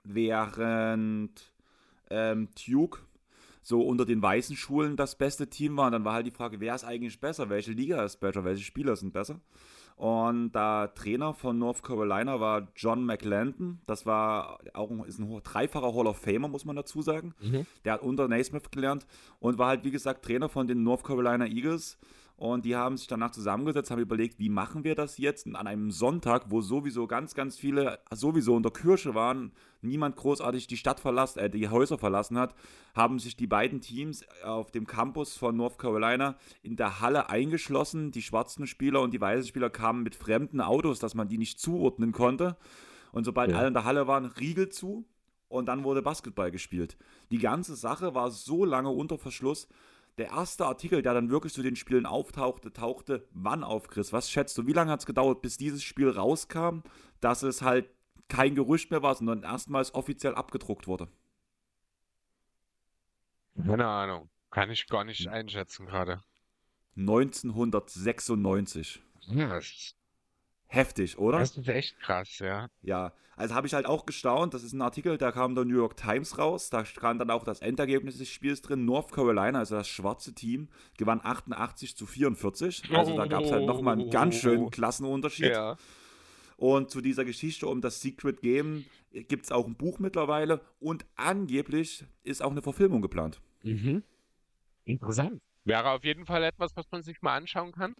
während 0.03 1.53
ähm, 2.09 2.49
Duke 2.67 2.99
so 3.61 3.81
unter 3.81 4.05
den 4.05 4.21
weißen 4.21 4.55
Schulen 4.55 4.95
das 4.95 5.17
beste 5.17 5.49
Team 5.49 5.75
war. 5.75 5.87
Und 5.87 5.91
dann 5.91 6.05
war 6.05 6.13
halt 6.13 6.27
die 6.27 6.31
Frage, 6.31 6.59
wer 6.61 6.73
ist 6.73 6.85
eigentlich 6.85 7.19
besser? 7.19 7.49
Welche 7.49 7.71
Liga 7.71 8.03
ist 8.03 8.17
besser? 8.17 8.45
Welche 8.45 8.63
Spieler 8.63 8.95
sind 8.95 9.11
besser? 9.11 9.41
Und 9.97 10.51
der 10.51 10.93
Trainer 10.93 11.33
von 11.33 11.57
North 11.57 11.81
Carolina 11.81 12.39
war 12.39 12.67
John 12.75 13.03
McLendon. 13.03 13.81
Das 13.87 14.05
war 14.05 14.59
auch 14.73 14.91
ein, 14.91 15.03
ist 15.05 15.19
ein 15.19 15.41
dreifacher 15.43 15.93
Hall 15.93 16.05
of 16.05 16.19
Famer, 16.19 16.47
muss 16.47 16.65
man 16.65 16.75
dazu 16.75 17.01
sagen. 17.01 17.33
Mhm. 17.41 17.65
Der 17.83 17.93
hat 17.93 18.03
unter 18.03 18.27
Naismith 18.27 18.69
gelernt 18.69 19.07
und 19.39 19.57
war 19.57 19.69
halt, 19.69 19.83
wie 19.83 19.91
gesagt, 19.91 20.23
Trainer 20.23 20.49
von 20.49 20.67
den 20.67 20.83
North 20.83 21.03
Carolina 21.03 21.47
Eagles. 21.47 21.97
Und 22.37 22.65
die 22.65 22.75
haben 22.75 22.97
sich 22.97 23.07
danach 23.07 23.31
zusammengesetzt, 23.31 23.89
haben 23.89 23.99
überlegt, 23.99 24.37
wie 24.37 24.49
machen 24.49 24.83
wir 24.83 24.93
das 24.93 25.17
jetzt? 25.17 25.47
Und 25.47 25.55
an 25.55 25.65
einem 25.65 25.89
Sonntag, 25.89 26.51
wo 26.51 26.61
sowieso 26.61 27.07
ganz, 27.07 27.33
ganz 27.33 27.57
viele 27.57 27.99
sowieso 28.13 28.55
in 28.55 28.61
der 28.61 28.71
Kirche 28.71 29.15
waren, 29.15 29.51
niemand 29.81 30.15
großartig 30.17 30.67
die 30.67 30.77
Stadt 30.77 30.99
verlassen, 30.99 31.39
äh, 31.39 31.49
die 31.49 31.67
Häuser 31.67 31.97
verlassen 31.97 32.37
hat, 32.37 32.53
haben 32.93 33.17
sich 33.17 33.37
die 33.37 33.47
beiden 33.47 33.81
Teams 33.81 34.23
auf 34.43 34.69
dem 34.69 34.85
Campus 34.85 35.35
von 35.35 35.57
North 35.57 35.79
Carolina 35.79 36.35
in 36.61 36.75
der 36.75 37.01
Halle 37.01 37.31
eingeschlossen. 37.31 38.11
Die 38.11 38.21
schwarzen 38.21 38.67
Spieler 38.67 39.01
und 39.01 39.15
die 39.15 39.21
weißen 39.21 39.47
Spieler 39.47 39.71
kamen 39.71 40.03
mit 40.03 40.13
fremden 40.13 40.61
Autos, 40.61 40.99
dass 40.99 41.15
man 41.15 41.27
die 41.27 41.39
nicht 41.39 41.59
zuordnen 41.59 42.11
konnte. 42.11 42.55
Und 43.13 43.23
sobald 43.23 43.49
ja. 43.49 43.57
alle 43.57 43.69
in 43.69 43.73
der 43.73 43.83
Halle 43.85 44.05
waren, 44.05 44.25
Riegel 44.25 44.69
zu 44.69 45.05
und 45.49 45.65
dann 45.67 45.83
wurde 45.83 46.03
Basketball 46.03 46.51
gespielt. 46.51 46.97
Die 47.31 47.39
ganze 47.39 47.75
Sache 47.75 48.13
war 48.13 48.29
so 48.29 48.63
lange 48.63 48.89
unter 48.89 49.17
Verschluss, 49.17 49.67
der 50.17 50.29
erste 50.29 50.65
Artikel, 50.65 51.01
der 51.01 51.13
dann 51.13 51.29
wirklich 51.29 51.53
zu 51.53 51.61
den 51.61 51.75
Spielen 51.75 52.05
auftauchte, 52.05 52.71
tauchte 52.73 53.27
wann 53.31 53.63
auf, 53.63 53.87
Chris? 53.87 54.11
Was 54.13 54.31
schätzt 54.31 54.57
du? 54.57 54.65
Wie 54.65 54.73
lange 54.73 54.91
hat 54.91 55.01
es 55.01 55.05
gedauert, 55.05 55.41
bis 55.41 55.57
dieses 55.57 55.83
Spiel 55.83 56.09
rauskam, 56.09 56.79
dass 57.21 57.43
es 57.43 57.61
halt 57.61 57.89
kein 58.27 58.55
Gerücht 58.55 58.91
mehr 58.91 59.03
war, 59.03 59.15
sondern 59.15 59.43
erstmals 59.43 59.93
offiziell 59.93 60.35
abgedruckt 60.35 60.87
wurde? 60.87 61.07
Keine 63.55 63.87
Ahnung. 63.87 64.29
Kann 64.49 64.71
ich 64.71 64.87
gar 64.87 65.03
nicht 65.03 65.27
einschätzen 65.27 65.85
gerade. 65.85 66.21
1996. 66.95 69.03
Ja, 69.27 69.49
das 69.49 69.65
ist 69.65 69.97
Heftig, 70.67 71.17
oder? 71.17 71.39
Das 71.39 71.57
ist 71.57 71.67
echt 71.67 71.99
krass, 71.99 72.39
ja. 72.39 72.69
Ja, 72.81 73.13
also 73.37 73.53
habe 73.53 73.67
ich 73.67 73.73
halt 73.73 73.85
auch 73.85 74.05
gestaunt. 74.05 74.53
Das 74.53 74.63
ist 74.63 74.73
ein 74.73 74.81
Artikel, 74.81 75.17
da 75.17 75.31
kam 75.31 75.53
der 75.53 75.63
New 75.63 75.75
York 75.75 75.95
Times 75.95 76.37
raus. 76.37 76.69
Da 76.69 76.83
stand 76.85 77.21
dann 77.21 77.29
auch 77.29 77.43
das 77.43 77.61
Endergebnis 77.61 78.17
des 78.17 78.29
Spiels 78.29 78.61
drin. 78.63 78.83
North 78.85 79.11
Carolina, 79.11 79.59
also 79.59 79.75
das 79.75 79.87
schwarze 79.87 80.33
Team, 80.33 80.69
gewann 80.97 81.21
88 81.23 81.95
zu 81.95 82.05
44. 82.05 82.91
Also 82.91 83.15
da 83.15 83.27
gab 83.27 83.43
es 83.43 83.51
halt 83.51 83.65
nochmal 83.65 83.93
einen 83.93 84.09
ganz 84.09 84.35
schönen 84.35 84.71
Klassenunterschied. 84.71 85.51
Ja. 85.51 85.77
Und 86.57 86.89
zu 86.89 86.99
dieser 86.99 87.23
Geschichte 87.23 87.67
um 87.67 87.81
das 87.81 88.01
Secret 88.01 88.41
Game 88.41 88.85
gibt 89.11 89.45
es 89.45 89.51
auch 89.51 89.67
ein 89.67 89.75
Buch 89.75 89.99
mittlerweile. 89.99 90.61
Und 90.79 91.05
angeblich 91.15 92.05
ist 92.23 92.41
auch 92.41 92.51
eine 92.51 92.63
Verfilmung 92.63 93.03
geplant. 93.03 93.39
Mhm. 93.61 94.03
Interessant. 94.83 95.41
Wäre 95.63 95.91
auf 95.91 96.03
jeden 96.03 96.25
Fall 96.25 96.43
etwas, 96.43 96.75
was 96.75 96.89
man 96.89 97.03
sich 97.03 97.21
mal 97.21 97.37
anschauen 97.37 97.71
kann. 97.71 97.93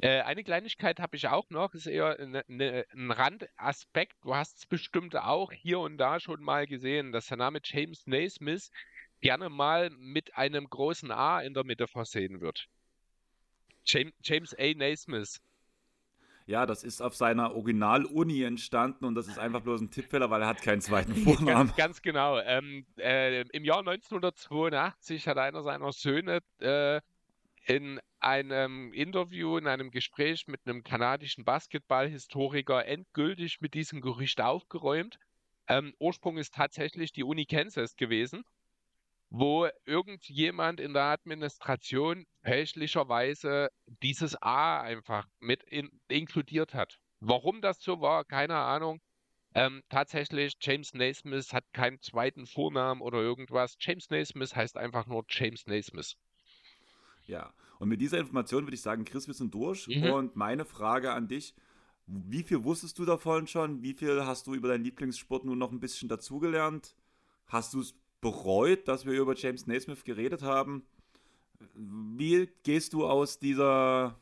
Äh, 0.00 0.22
eine 0.22 0.42
Kleinigkeit 0.42 0.98
habe 0.98 1.16
ich 1.16 1.28
auch 1.28 1.48
noch, 1.50 1.72
ist 1.74 1.86
eher 1.86 2.18
ne, 2.26 2.44
ne, 2.48 2.84
ein 2.92 3.10
Randaspekt. 3.10 4.16
Du 4.22 4.34
hast 4.34 4.58
es 4.58 4.66
bestimmt 4.66 5.16
auch 5.16 5.52
hier 5.52 5.78
und 5.78 5.98
da 5.98 6.18
schon 6.20 6.42
mal 6.42 6.66
gesehen, 6.66 7.12
dass 7.12 7.26
der 7.26 7.36
Name 7.36 7.60
James 7.62 8.06
Naismith 8.06 8.70
gerne 9.20 9.48
mal 9.48 9.90
mit 9.90 10.36
einem 10.36 10.68
großen 10.68 11.10
A 11.10 11.40
in 11.40 11.54
der 11.54 11.64
Mitte 11.64 11.86
versehen 11.86 12.40
wird. 12.40 12.66
James, 13.84 14.12
James 14.22 14.54
A. 14.58 14.74
Naismith. 14.74 15.40
Ja, 16.46 16.66
das 16.66 16.84
ist 16.84 17.00
auf 17.00 17.14
seiner 17.14 17.54
Original-Uni 17.54 18.42
entstanden 18.42 19.06
und 19.06 19.14
das 19.14 19.28
ist 19.28 19.38
einfach 19.38 19.62
bloß 19.62 19.80
ein 19.80 19.90
Tippfehler, 19.90 20.28
weil 20.28 20.42
er 20.42 20.48
hat 20.48 20.60
keinen 20.60 20.82
zweiten 20.82 21.14
Vornamen. 21.24 21.46
ganz, 21.46 21.76
ganz 21.76 22.02
genau. 22.02 22.38
Ähm, 22.40 22.84
äh, 22.98 23.42
Im 23.42 23.64
Jahr 23.64 23.78
1982 23.78 25.26
hat 25.26 25.38
einer 25.38 25.62
seiner 25.62 25.92
Söhne 25.92 26.40
äh, 26.60 27.00
in 27.66 27.98
einem 28.24 28.92
Interview, 28.94 29.58
in 29.58 29.66
einem 29.66 29.90
Gespräch 29.90 30.46
mit 30.46 30.60
einem 30.66 30.82
kanadischen 30.82 31.44
Basketballhistoriker 31.44 32.86
endgültig 32.86 33.60
mit 33.60 33.74
diesem 33.74 34.00
Gerücht 34.00 34.40
aufgeräumt. 34.40 35.18
Ähm, 35.68 35.94
Ursprung 35.98 36.38
ist 36.38 36.54
tatsächlich 36.54 37.12
die 37.12 37.22
Uni 37.22 37.44
Kansas 37.44 37.96
gewesen, 37.96 38.42
wo 39.28 39.68
irgendjemand 39.84 40.80
in 40.80 40.94
der 40.94 41.04
Administration 41.04 42.24
fälschlicherweise 42.42 43.68
dieses 44.02 44.40
A 44.40 44.80
einfach 44.80 45.26
mit 45.40 45.62
in, 45.64 45.90
inkludiert 46.08 46.72
hat. 46.72 46.98
Warum 47.20 47.60
das 47.60 47.80
so 47.80 48.00
war, 48.00 48.24
keine 48.24 48.56
Ahnung. 48.56 49.00
Ähm, 49.54 49.82
tatsächlich, 49.88 50.54
James 50.60 50.94
Naismith 50.94 51.52
hat 51.52 51.64
keinen 51.72 52.00
zweiten 52.00 52.46
Vornamen 52.46 53.02
oder 53.02 53.18
irgendwas. 53.18 53.76
James 53.78 54.08
Naismith 54.08 54.56
heißt 54.56 54.76
einfach 54.76 55.06
nur 55.06 55.24
James 55.28 55.66
Naismith. 55.66 56.16
Ja, 57.26 57.52
und 57.78 57.88
mit 57.88 58.00
dieser 58.00 58.18
Information 58.18 58.64
würde 58.64 58.74
ich 58.74 58.82
sagen, 58.82 59.04
Chris, 59.04 59.26
wir 59.26 59.34
sind 59.34 59.54
durch. 59.54 59.88
Mhm. 59.88 60.04
Und 60.04 60.36
meine 60.36 60.64
Frage 60.64 61.12
an 61.12 61.28
dich, 61.28 61.54
wie 62.06 62.42
viel 62.42 62.64
wusstest 62.64 62.98
du 62.98 63.04
davon 63.04 63.46
schon? 63.46 63.82
Wie 63.82 63.94
viel 63.94 64.24
hast 64.24 64.46
du 64.46 64.54
über 64.54 64.68
deinen 64.68 64.84
Lieblingssport 64.84 65.44
nur 65.44 65.56
noch 65.56 65.72
ein 65.72 65.80
bisschen 65.80 66.08
dazugelernt? 66.08 66.94
Hast 67.46 67.74
du 67.74 67.80
es 67.80 67.94
bereut, 68.20 68.88
dass 68.88 69.06
wir 69.06 69.20
über 69.20 69.34
James 69.34 69.66
Naismith 69.66 70.04
geredet 70.04 70.42
haben? 70.42 70.84
Wie 71.74 72.48
gehst 72.62 72.92
du 72.92 73.06
aus 73.06 73.38
dieser 73.38 74.18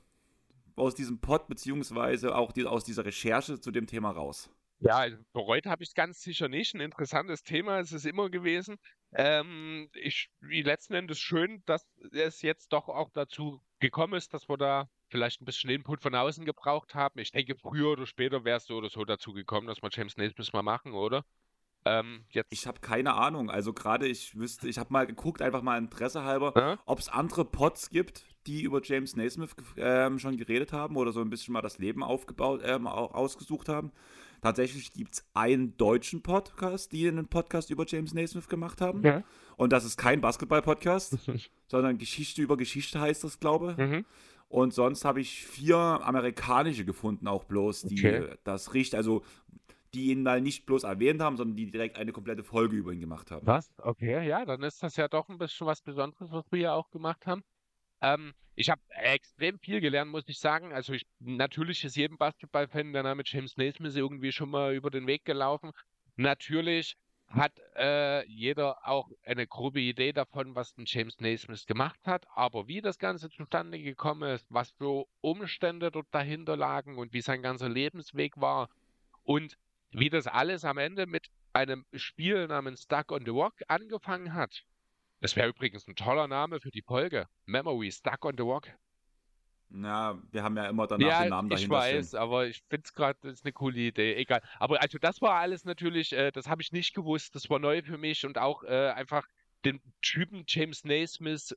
aus 0.75 0.95
diesem 0.95 1.19
Pod 1.19 1.49
beziehungsweise 1.49 2.35
auch 2.35 2.51
die, 2.53 2.65
aus 2.65 2.85
dieser 2.85 3.05
Recherche 3.05 3.61
zu 3.61 3.71
dem 3.71 3.87
Thema 3.87 4.11
raus? 4.11 4.51
Ja, 4.85 4.99
also 4.99 5.17
bereut 5.33 5.67
habe 5.67 5.83
ich 5.85 5.91
es 5.91 5.95
ganz 5.95 6.21
sicher 6.23 6.49
nicht. 6.49 6.75
Ein 6.75 6.81
interessantes 6.81 7.43
Thema 7.45 7.79
ist 7.79 7.93
es 7.93 8.05
immer 8.05 8.31
gewesen. 8.31 8.79
Ähm, 9.13 9.89
ich, 9.95 10.29
letzten 10.41 10.95
Endes 10.95 11.21
schön, 11.21 11.63
dass 11.67 11.87
es 12.13 12.43
jetzt 12.43 12.73
doch 12.73 12.89
auch 12.89 13.11
dazu 13.13 13.61
gekommen 13.79 14.15
ist, 14.15 14.35
dass 14.35 14.49
wir 14.49 14.57
da 14.57 14.89
vielleicht 15.09 15.41
ein 15.41 15.45
bisschen 15.45 15.71
Input 15.71 16.03
von 16.03 16.15
außen 16.15 16.45
gebraucht 16.45 16.95
haben. 16.95 17.21
Ich 17.21 17.31
denke, 17.31 17.55
früher 17.55 17.93
oder 17.93 18.07
später 18.07 18.45
wäre 18.45 18.57
es 18.57 18.65
so 18.65 18.77
oder 18.77 18.89
so 18.89 19.05
dazu 19.05 19.33
gekommen, 19.33 19.69
dass 19.69 19.83
wir 19.83 19.91
James 19.93 20.17
Naismith 20.17 20.53
mal 20.53 20.63
machen, 20.63 20.95
oder? 20.95 21.25
Ähm, 21.85 22.25
ich 22.51 22.67
habe 22.67 22.81
keine 22.81 23.15
Ahnung. 23.15 23.51
Also 23.51 23.73
gerade 23.73 24.09
ich 24.09 24.37
wüsste, 24.37 24.69
ich 24.69 24.79
habe 24.79 24.93
mal 24.93 25.07
geguckt, 25.07 25.43
einfach 25.43 25.63
mal 25.63 25.79
Interesse 25.79 26.25
halber, 26.25 26.53
ja? 26.57 26.79
ob 26.87 26.99
es 26.99 27.09
andere 27.09 27.45
Pods 27.45 27.91
gibt, 27.91 28.25
die 28.47 28.63
über 28.63 28.81
James 28.83 29.15
Naismith 29.15 29.55
ähm, 29.77 30.19
schon 30.19 30.37
geredet 30.37 30.73
haben 30.73 30.97
oder 30.97 31.13
so 31.13 31.21
ein 31.21 31.31
bisschen 31.31 31.53
mal 31.53 31.63
das 31.63 31.79
Leben 31.79 32.03
aufgebaut, 32.03 32.63
ähm, 32.65 32.87
ausgesucht 32.87 33.69
haben. 33.69 33.93
Tatsächlich 34.43 34.93
gibt 34.93 35.15
es 35.15 35.25
einen 35.35 35.77
deutschen 35.77 36.21
Podcast, 36.21 36.91
die 36.91 37.07
einen 37.07 37.29
Podcast 37.29 37.71
über 37.71 37.87
James 37.87 38.13
Naismith 38.13 38.49
gemacht 38.49 38.81
haben. 38.81 39.03
Ja. 39.05 39.23
Und 39.57 39.73
das 39.73 39.85
ist 39.85 39.97
kein 39.97 40.21
Basketball-Podcast, 40.21 41.17
sondern 41.69 41.97
Geschichte 41.97 42.43
über 42.43 42.57
Geschichte 42.57 43.01
heißt 43.01 43.23
das, 43.23 43.39
glaube 43.39 43.73
ich. 43.73 43.77
Mhm. 43.79 44.05
Und 44.49 44.75
sonst 44.75 45.05
habe 45.05 45.21
ich 45.21 45.47
vier 45.47 45.77
amerikanische 45.77 46.85
gefunden, 46.85 47.29
auch 47.29 47.45
bloß, 47.45 47.83
die 47.83 48.01
okay. 48.01 48.35
das 48.43 48.75
riecht, 48.75 48.97
also 48.97 49.23
die 49.95 50.11
ihn 50.11 50.25
mal 50.25 50.41
nicht 50.41 50.67
bloß 50.67 50.83
erwähnt 50.83 51.23
haben, 51.23 51.37
sondern 51.37 51.57
die 51.57 51.71
direkt 51.71 51.97
eine 51.97 52.13
komplette 52.13 52.43
Folge 52.43 52.77
über 52.77 52.93
ihn 52.93 53.01
gemacht 53.01 53.31
haben. 53.31 53.47
Was? 53.47 53.73
Okay, 53.79 54.27
ja, 54.27 54.45
dann 54.45 54.63
ist 54.65 54.83
das 54.83 54.97
ja 54.97 55.07
doch 55.07 55.29
ein 55.29 55.39
bisschen 55.39 55.69
was 55.69 55.83
Besonderes, 55.83 56.33
was 56.33 56.51
wir 56.51 56.59
ja 56.59 56.75
auch 56.75 56.91
gemacht 56.91 57.27
haben. 57.27 57.45
Ähm, 58.01 58.35
ich 58.55 58.71
habe 58.71 58.81
extrem 58.91 59.59
viel 59.59 59.81
gelernt, 59.81 60.11
muss 60.11 60.29
ich 60.29 60.39
sagen. 60.39 60.73
Also 60.73 60.93
ich, 60.93 61.07
natürlich 61.21 61.85
ist 61.85 61.97
jedem 61.97 62.19
Basketball-Fan 62.19 62.93
der 62.93 63.03
Name 63.03 63.23
James 63.25 63.57
Naismith 63.57 63.97
irgendwie 63.97 64.33
schon 64.33 64.51
mal 64.51 64.75
über 64.75 64.91
den 64.91 65.07
Weg 65.07 65.25
gelaufen. 65.25 65.73
Natürlich 66.17 66.97
hat 67.29 67.53
äh, 67.77 68.27
jeder 68.27 68.87
auch 68.87 69.09
eine 69.25 69.47
grobe 69.47 69.81
Idee 69.81 70.13
davon, 70.13 70.55
was 70.55 70.77
ein 70.77 70.85
James 70.87 71.19
Naismith 71.19 71.65
gemacht 71.67 72.01
hat, 72.05 72.27
aber 72.35 72.69
wie 72.69 72.83
das 72.83 72.99
Ganze 72.99 73.31
zustande 73.31 73.79
gekommen 73.79 74.31
ist, 74.35 74.47
was 74.51 74.71
für 74.73 75.07
Umstände 75.23 75.91
dort 75.91 76.09
dahinter 76.11 76.57
lagen 76.57 76.99
und 76.99 77.15
wie 77.15 77.23
sein 77.23 77.41
ganzer 77.41 77.71
Lebensweg 77.71 78.39
war 78.39 78.69
und 79.23 79.57
wie 79.93 80.11
das 80.11 80.27
alles 80.27 80.65
am 80.65 80.77
Ende 80.77 81.07
mit 81.07 81.29
einem 81.55 81.87
Spiel 81.95 82.47
namens 82.49 82.83
Stuck 82.83 83.13
on 83.13 83.25
the 83.25 83.31
Rock 83.31 83.55
angefangen 83.69 84.35
hat, 84.35 84.63
das 85.23 85.37
wäre 85.37 85.49
übrigens 85.49 85.87
ein 85.87 85.95
toller 85.95 86.27
Name 86.27 86.61
für 86.61 86.71
die 86.71 86.83
Folge. 86.83 87.29
Memory, 87.47 87.93
Stuck 87.93 88.25
on 88.25 88.35
the 88.37 88.43
Rock. 88.43 88.69
Na, 89.71 90.21
wir 90.33 90.43
haben 90.43 90.57
ja 90.57 90.67
immer 90.67 90.87
danach 90.87 91.07
ja, 91.07 91.23
den 91.23 91.31
Namen 91.31 91.49
dahinter. 91.49 91.65
Ich 91.65 91.71
weiß, 91.71 92.09
stehen. 92.09 92.21
aber 92.21 92.47
ich 92.47 92.63
finde 92.69 92.83
es 92.85 92.93
gerade, 92.93 93.19
das 93.23 93.35
ist 93.35 93.45
eine 93.45 93.53
coole 93.53 93.79
Idee. 93.79 94.17
Egal. 94.17 94.43
Aber 94.59 94.83
also 94.83 94.99
das 94.99 95.23
war 95.23 95.37
alles 95.37 95.65
natürlich, 95.65 96.13
äh, 96.13 96.31
das 96.33 96.49
habe 96.49 96.61
ich 96.61 96.73
nicht 96.73 96.93
gewusst, 96.95 97.35
das 97.37 97.49
war 97.49 97.59
neu 97.59 97.83
für 97.83 97.97
mich 97.97 98.27
und 98.27 98.37
auch 98.37 98.65
äh, 98.65 98.91
einfach 98.91 99.27
den 99.65 99.81
Typen 100.03 100.45
James 100.47 100.85
Naismith 100.85 101.57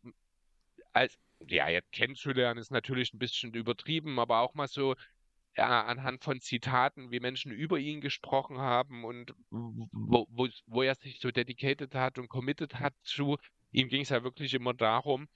als, 0.94 1.18
ja, 1.46 1.68
jetzt 1.68 1.92
kennenzulernen 1.92 2.60
ist 2.60 2.72
natürlich 2.72 3.14
ein 3.14 3.20
bisschen 3.20 3.54
übertrieben, 3.54 4.20
aber 4.20 4.40
auch 4.40 4.54
mal 4.54 4.68
so 4.68 4.96
ja, 5.58 5.86
anhand 5.86 6.24
von 6.24 6.40
Zitaten, 6.40 7.12
wie 7.12 7.20
Menschen 7.20 7.52
über 7.52 7.80
ihn 7.80 8.02
gesprochen 8.02 8.58
haben 8.58 9.06
und 9.06 9.34
wo, 9.50 10.28
wo, 10.30 10.48
wo 10.68 10.84
er 10.84 10.96
sich 10.96 11.20
so 11.20 11.32
dedicated 11.32 11.96
hat 11.96 12.18
und 12.18 12.28
committed 12.28 12.80
hat 12.80 12.94
zu, 13.04 13.38
ihm 13.72 13.88
ging 13.88 14.02
es 14.02 14.10
ja 14.10 14.24
wirklich 14.24 14.54
immer 14.54 14.74
darum, 14.74 15.28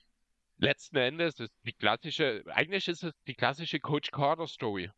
letzten 0.57 0.97
Endes 0.97 1.39
ist 1.39 1.53
die 1.65 1.73
klassische, 1.73 2.43
eigentlich 2.47 2.87
ist 2.87 3.03
es 3.03 3.13
die 3.27 3.35
klassische 3.35 3.79
Coach 3.79 4.11
Carter 4.11 4.47
Story. 4.47 4.91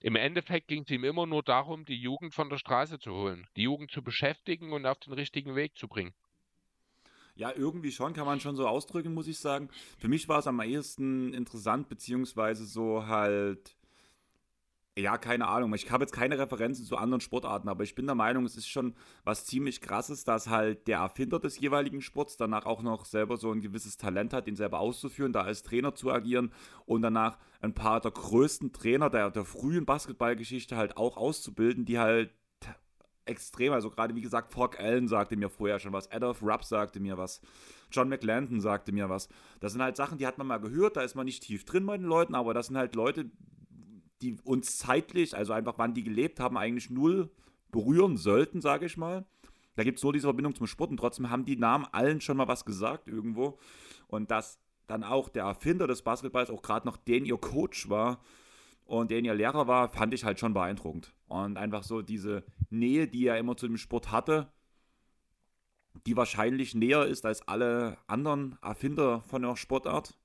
Im 0.00 0.16
Endeffekt 0.16 0.68
ging 0.68 0.82
es 0.82 0.90
ihm 0.90 1.04
immer 1.04 1.26
nur 1.26 1.42
darum, 1.42 1.84
die 1.84 1.96
Jugend 1.96 2.34
von 2.34 2.50
der 2.50 2.58
Straße 2.58 2.98
zu 2.98 3.12
holen, 3.12 3.46
die 3.56 3.62
Jugend 3.62 3.90
zu 3.90 4.02
beschäftigen 4.02 4.72
und 4.72 4.86
auf 4.86 4.98
den 4.98 5.14
richtigen 5.14 5.54
Weg 5.54 5.76
zu 5.78 5.88
bringen. 5.88 6.14
Ja, 7.36 7.52
irgendwie 7.54 7.90
schon, 7.90 8.12
kann 8.12 8.26
man 8.26 8.38
schon 8.38 8.54
so 8.54 8.68
ausdrücken, 8.68 9.12
muss 9.12 9.26
ich 9.26 9.38
sagen. 9.38 9.68
Für 9.98 10.08
mich 10.08 10.28
war 10.28 10.38
es 10.38 10.46
am 10.46 10.60
ehesten 10.60 11.34
interessant, 11.34 11.88
beziehungsweise 11.88 12.64
so 12.64 13.06
halt 13.06 13.74
ja, 14.96 15.18
keine 15.18 15.48
Ahnung. 15.48 15.74
Ich 15.74 15.90
habe 15.90 16.04
jetzt 16.04 16.12
keine 16.12 16.38
Referenzen 16.38 16.84
zu 16.84 16.96
anderen 16.96 17.20
Sportarten, 17.20 17.68
aber 17.68 17.82
ich 17.82 17.96
bin 17.96 18.06
der 18.06 18.14
Meinung, 18.14 18.44
es 18.44 18.56
ist 18.56 18.68
schon 18.68 18.94
was 19.24 19.44
ziemlich 19.44 19.80
krasses, 19.80 20.22
dass 20.22 20.48
halt 20.48 20.86
der 20.86 20.98
Erfinder 20.98 21.40
des 21.40 21.58
jeweiligen 21.58 22.00
Sports 22.00 22.36
danach 22.36 22.64
auch 22.64 22.80
noch 22.82 23.04
selber 23.04 23.36
so 23.36 23.50
ein 23.50 23.60
gewisses 23.60 23.96
Talent 23.96 24.32
hat, 24.32 24.46
ihn 24.46 24.54
selber 24.54 24.78
auszuführen, 24.78 25.32
da 25.32 25.42
als 25.42 25.64
Trainer 25.64 25.96
zu 25.96 26.12
agieren 26.12 26.52
und 26.86 27.02
danach 27.02 27.38
ein 27.60 27.74
paar 27.74 28.00
der 28.00 28.12
größten 28.12 28.72
Trainer 28.72 29.10
der, 29.10 29.32
der 29.32 29.44
frühen 29.44 29.84
Basketballgeschichte 29.84 30.76
halt 30.76 30.96
auch 30.96 31.16
auszubilden, 31.16 31.84
die 31.84 31.98
halt 31.98 32.30
extrem, 33.26 33.72
also 33.72 33.90
gerade 33.90 34.14
wie 34.14 34.20
gesagt, 34.20 34.52
Fork 34.52 34.78
Allen 34.78 35.08
sagte 35.08 35.36
mir 35.36 35.48
vorher 35.48 35.80
schon 35.80 35.92
was, 35.92 36.10
Adolph 36.12 36.42
Rupp 36.42 36.62
sagte 36.62 37.00
mir 37.00 37.18
was, 37.18 37.40
John 37.90 38.08
McLandon 38.08 38.60
sagte 38.60 38.92
mir 38.92 39.08
was. 39.08 39.28
Das 39.60 39.72
sind 39.72 39.82
halt 39.82 39.96
Sachen, 39.96 40.18
die 40.18 40.26
hat 40.26 40.38
man 40.38 40.46
mal 40.46 40.58
gehört, 40.58 40.96
da 40.96 41.02
ist 41.02 41.14
man 41.14 41.24
nicht 41.24 41.42
tief 41.42 41.64
drin 41.64 41.86
bei 41.86 41.96
den 41.96 42.06
Leuten, 42.06 42.34
aber 42.34 42.54
das 42.54 42.66
sind 42.66 42.76
halt 42.76 42.94
Leute, 42.94 43.30
die 44.24 44.40
uns 44.42 44.78
zeitlich, 44.78 45.36
also 45.36 45.52
einfach 45.52 45.74
wann 45.76 45.92
die 45.92 46.02
gelebt 46.02 46.40
haben, 46.40 46.56
eigentlich 46.56 46.88
null 46.88 47.30
berühren 47.70 48.16
sollten, 48.16 48.62
sage 48.62 48.86
ich 48.86 48.96
mal. 48.96 49.26
Da 49.76 49.84
gibt 49.84 49.98
es 49.98 50.04
nur 50.04 50.12
diese 50.12 50.26
Verbindung 50.26 50.54
zum 50.54 50.66
Sport 50.66 50.90
und 50.90 50.96
trotzdem 50.96 51.28
haben 51.30 51.44
die 51.44 51.56
Namen 51.56 51.86
allen 51.92 52.20
schon 52.20 52.36
mal 52.36 52.48
was 52.48 52.64
gesagt 52.64 53.08
irgendwo. 53.08 53.58
Und 54.06 54.30
dass 54.30 54.60
dann 54.86 55.04
auch 55.04 55.28
der 55.28 55.44
Erfinder 55.44 55.86
des 55.86 56.02
Basketballs 56.02 56.50
auch 56.50 56.62
gerade 56.62 56.86
noch 56.86 56.96
den 56.96 57.24
ihr 57.24 57.36
Coach 57.36 57.88
war 57.90 58.20
und 58.84 59.10
den 59.10 59.24
ihr 59.24 59.34
Lehrer 59.34 59.66
war, 59.66 59.88
fand 59.88 60.14
ich 60.14 60.24
halt 60.24 60.38
schon 60.38 60.54
beeindruckend. 60.54 61.12
Und 61.26 61.56
einfach 61.56 61.82
so 61.82 62.02
diese 62.02 62.44
Nähe, 62.70 63.08
die 63.08 63.26
er 63.26 63.38
immer 63.38 63.56
zu 63.56 63.66
dem 63.66 63.76
Sport 63.76 64.12
hatte, 64.12 64.52
die 66.06 66.16
wahrscheinlich 66.16 66.74
näher 66.74 67.06
ist 67.06 67.26
als 67.26 67.46
alle 67.48 67.98
anderen 68.06 68.58
Erfinder 68.62 69.22
von 69.22 69.42
der 69.42 69.56
Sportart 69.56 70.16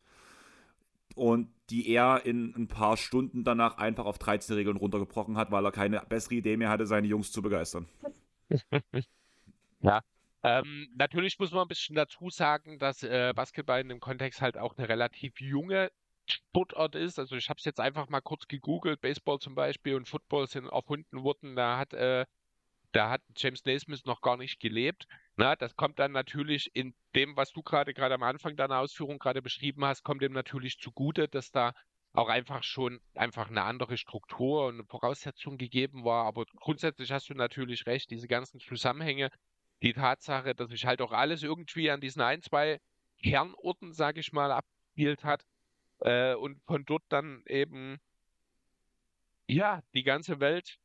und 1.16 1.50
die 1.70 1.90
er 1.90 2.26
in 2.26 2.56
ein 2.56 2.68
paar 2.68 2.98
Stunden 2.98 3.44
danach 3.44 3.78
einfach 3.78 4.06
auf 4.06 4.18
13 4.18 4.56
Regeln 4.56 4.78
runtergebrochen 4.78 5.38
hat, 5.38 5.52
weil 5.52 5.66
er 5.66 5.72
keine 5.72 6.02
bessere 6.08 6.36
Idee 6.36 6.58
mehr 6.58 6.70
hatte, 6.70 6.86
seine 6.86 7.08
Jungs 7.08 7.32
zu 7.32 7.42
begeistern. 7.42 7.88
ja. 9.82 10.02
Ähm, 10.42 10.88
natürlich 10.96 11.38
muss 11.38 11.52
man 11.52 11.64
ein 11.64 11.68
bisschen 11.68 11.96
dazu 11.96 12.30
sagen, 12.30 12.80
dass 12.80 13.04
äh, 13.04 13.34
Basketball 13.36 13.82
in 13.82 13.90
dem 13.90 14.00
Kontext 14.00 14.42
halt 14.42 14.58
auch 14.58 14.78
eine 14.78 14.88
relativ 14.88 15.42
junge 15.42 15.92
Sportart 16.28 16.96
ist. 16.96 17.20
Also 17.20 17.36
ich 17.36 17.50
habe 17.50 17.58
es 17.58 17.66
jetzt 17.66 17.80
einfach 17.80 18.08
mal 18.10 18.22
kurz 18.22 18.48
gegoogelt. 18.48 19.02
Baseball 19.02 19.40
zum 19.40 19.56
Beispiel 19.56 19.96
und 19.96 20.08
Football 20.08 20.48
sind 20.48 20.68
erfunden 20.68 21.24
worden. 21.24 21.56
Da 21.56 21.78
hat 21.78 21.94
äh, 21.94 22.26
da 22.92 23.10
hat 23.10 23.22
James 23.36 23.66
Naismith 23.66 24.06
noch 24.06 24.22
gar 24.22 24.38
nicht 24.38 24.60
gelebt. 24.60 25.08
Na, 25.40 25.56
das 25.56 25.78
kommt 25.78 26.00
dann 26.00 26.12
natürlich 26.12 26.70
in 26.74 26.94
dem, 27.16 27.38
was 27.38 27.54
du 27.54 27.62
gerade 27.62 27.94
gerade 27.94 28.14
am 28.14 28.24
Anfang 28.24 28.58
deiner 28.58 28.80
Ausführung 28.80 29.20
gerade 29.20 29.42
beschrieben 29.42 29.86
hast, 29.86 30.04
kommt 30.04 30.22
dem 30.22 30.34
natürlich 30.34 30.80
zugute, 30.80 31.30
dass 31.30 31.50
da 31.50 31.72
auch 32.12 32.28
einfach 32.28 32.62
schon 32.62 33.00
einfach 33.16 33.50
eine 33.50 33.64
andere 33.64 33.96
Struktur 33.96 34.66
und 34.66 34.74
eine 34.74 34.84
Voraussetzung 34.84 35.58
gegeben 35.58 36.04
war. 36.04 36.26
Aber 36.26 36.44
grundsätzlich 36.58 37.14
hast 37.14 37.30
du 37.30 37.36
natürlich 37.36 37.86
recht, 37.86 38.12
diese 38.12 38.28
ganzen 38.28 38.60
Zusammenhänge, 38.60 39.30
die 39.82 39.94
Tatsache, 39.94 40.56
dass 40.56 40.72
sich 40.72 40.86
halt 40.86 41.02
auch 41.02 41.14
alles 41.14 41.42
irgendwie 41.42 41.90
an 41.90 42.02
diesen 42.02 42.22
ein, 42.22 42.42
zwei 42.42 42.82
Kernorten, 43.24 43.94
sage 43.94 44.20
ich 44.20 44.34
mal, 44.34 44.52
abgespielt 44.52 45.24
hat 45.24 45.46
äh, 46.00 46.34
und 46.34 46.62
von 46.66 46.84
dort 46.84 47.04
dann 47.08 47.44
eben 47.46 48.02
ja 49.48 49.84
die 49.94 50.04
ganze 50.04 50.42
Welt 50.42 50.80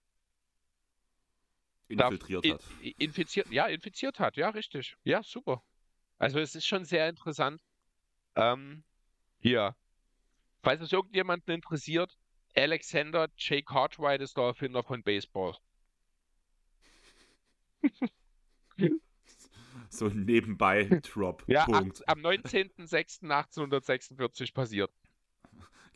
infiltriert 2.01 2.51
hat. 2.51 2.63
Infiziert, 2.99 3.51
ja, 3.51 3.67
infiziert 3.67 4.21
hat, 4.21 4.37
ja, 4.37 4.51
richtig. 4.51 4.97
Ja, 5.05 5.23
super. 5.23 5.63
Also 6.19 6.39
es 6.39 6.55
ist 6.55 6.67
schon 6.67 6.85
sehr 6.85 7.09
interessant. 7.09 7.63
Ähm, 8.37 8.85
Hier. 9.41 9.75
Falls 10.63 10.81
es 10.81 10.93
irgendjemanden 10.93 11.55
interessiert, 11.55 12.17
Alexander 12.57 13.29
J. 13.37 13.67
Cartwright 13.67 14.21
ist 14.21 14.37
der 14.37 14.45
Erfinder 14.45 14.83
von 14.83 15.03
Baseball. 15.03 15.57
so 19.91 20.09
nebenbei 20.09 20.85
Drop. 21.03 21.45
Ja, 21.47 21.67
Punkt. 21.67 22.03
am 22.09 22.21
19.06.1846 22.21 24.55
passiert. 24.55 24.91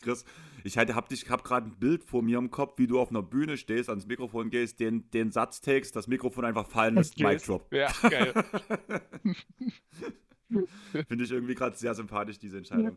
Chris, 0.00 0.24
ich 0.64 0.76
halt, 0.78 0.94
hab, 0.94 1.10
hab 1.10 1.44
gerade 1.44 1.68
ein 1.68 1.78
Bild 1.78 2.04
vor 2.04 2.22
mir 2.22 2.38
im 2.38 2.50
Kopf, 2.50 2.78
wie 2.78 2.86
du 2.86 3.00
auf 3.00 3.10
einer 3.10 3.22
Bühne 3.22 3.56
stehst, 3.56 3.88
ans 3.88 4.06
Mikrofon 4.06 4.50
gehst, 4.50 4.80
den, 4.80 5.10
den 5.10 5.30
Satz 5.30 5.60
takest, 5.60 5.96
das 5.96 6.06
Mikrofon 6.06 6.44
einfach 6.44 6.66
fallen 6.66 6.96
lässt, 6.96 7.18
Mic 7.18 7.44
Drop. 7.44 7.72
Ja, 7.72 7.92
geil. 8.02 8.34
Finde 11.08 11.24
ich 11.24 11.30
irgendwie 11.30 11.54
gerade 11.54 11.76
sehr 11.76 11.94
sympathisch, 11.94 12.38
diese 12.38 12.58
Entscheidung. 12.58 12.96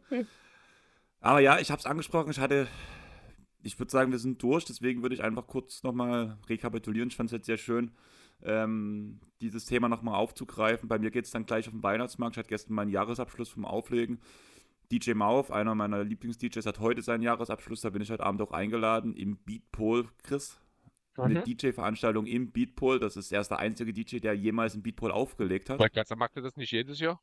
Aber 1.20 1.39
ja, 1.39 1.60
ich 1.60 1.70
habe 1.70 1.80
es 1.80 1.86
angesprochen, 1.86 2.32
ich 2.32 2.39
hatte, 2.39 2.68
ich 3.62 3.78
würde 3.78 3.91
sagen, 3.91 4.12
wir 4.12 4.20
sind 4.20 4.41
durch, 4.41 4.66
deswegen 4.66 5.02
würde 5.02 5.16
ich 5.16 5.24
einfach 5.24 5.47
kurz 5.47 5.84
nochmal 5.84 6.38
rekapitulieren. 6.49 7.10
Ich 7.10 7.16
fand 7.16 7.28
es 7.28 7.34
jetzt 7.34 7.45
sehr 7.45 7.58
schön, 7.58 7.91
ähm, 8.43 9.20
dieses 9.39 9.66
Thema 9.66 9.89
nochmal 9.89 10.16
aufzugreifen. 10.16 10.89
Bei 10.89 10.97
mir 10.97 11.12
geht 11.12 11.26
es 11.26 11.32
dann 11.32 11.45
gleich 11.45 11.68
auf 11.68 11.74
den 11.74 11.84
Weihnachtsmarkt. 11.84 12.36
Ich 12.36 12.39
hatte 12.39 12.49
gestern 12.49 12.74
meinen 12.74 12.89
Jahresabschluss 12.89 13.49
vom 13.49 13.66
Auflegen. 13.66 14.20
DJ 14.91 15.13
Mauf, 15.13 15.51
einer 15.51 15.73
meiner 15.75 16.03
Lieblings-DJs, 16.03 16.65
hat 16.65 16.79
heute 16.79 17.01
seinen 17.01 17.23
Jahresabschluss. 17.23 17.81
Da 17.81 17.89
bin 17.89 18.01
ich 18.01 18.11
heute 18.11 18.23
Abend 18.23 18.41
auch 18.41 18.51
eingeladen 18.51 19.15
im 19.15 19.37
Beatpol, 19.37 20.07
Chris. 20.23 20.59
Eine 21.17 21.39
mhm. 21.39 21.43
DJ-Veranstaltung 21.43 22.25
im 22.25 22.51
Beatpol. 22.51 22.99
Das 22.99 23.17
ist 23.17 23.31
erst 23.31 23.51
der 23.51 23.59
einzige 23.59 23.93
DJ, 23.93 24.17
der 24.17 24.33
jemals 24.33 24.75
im 24.75 24.81
Beatpol 24.81 25.11
aufgelegt 25.11 25.69
hat. 25.69 25.79
Weil 25.79 25.89
macht 26.17 26.35
er 26.35 26.41
das 26.41 26.55
nicht 26.55 26.71
jedes 26.71 26.99
Jahr? 26.99 27.21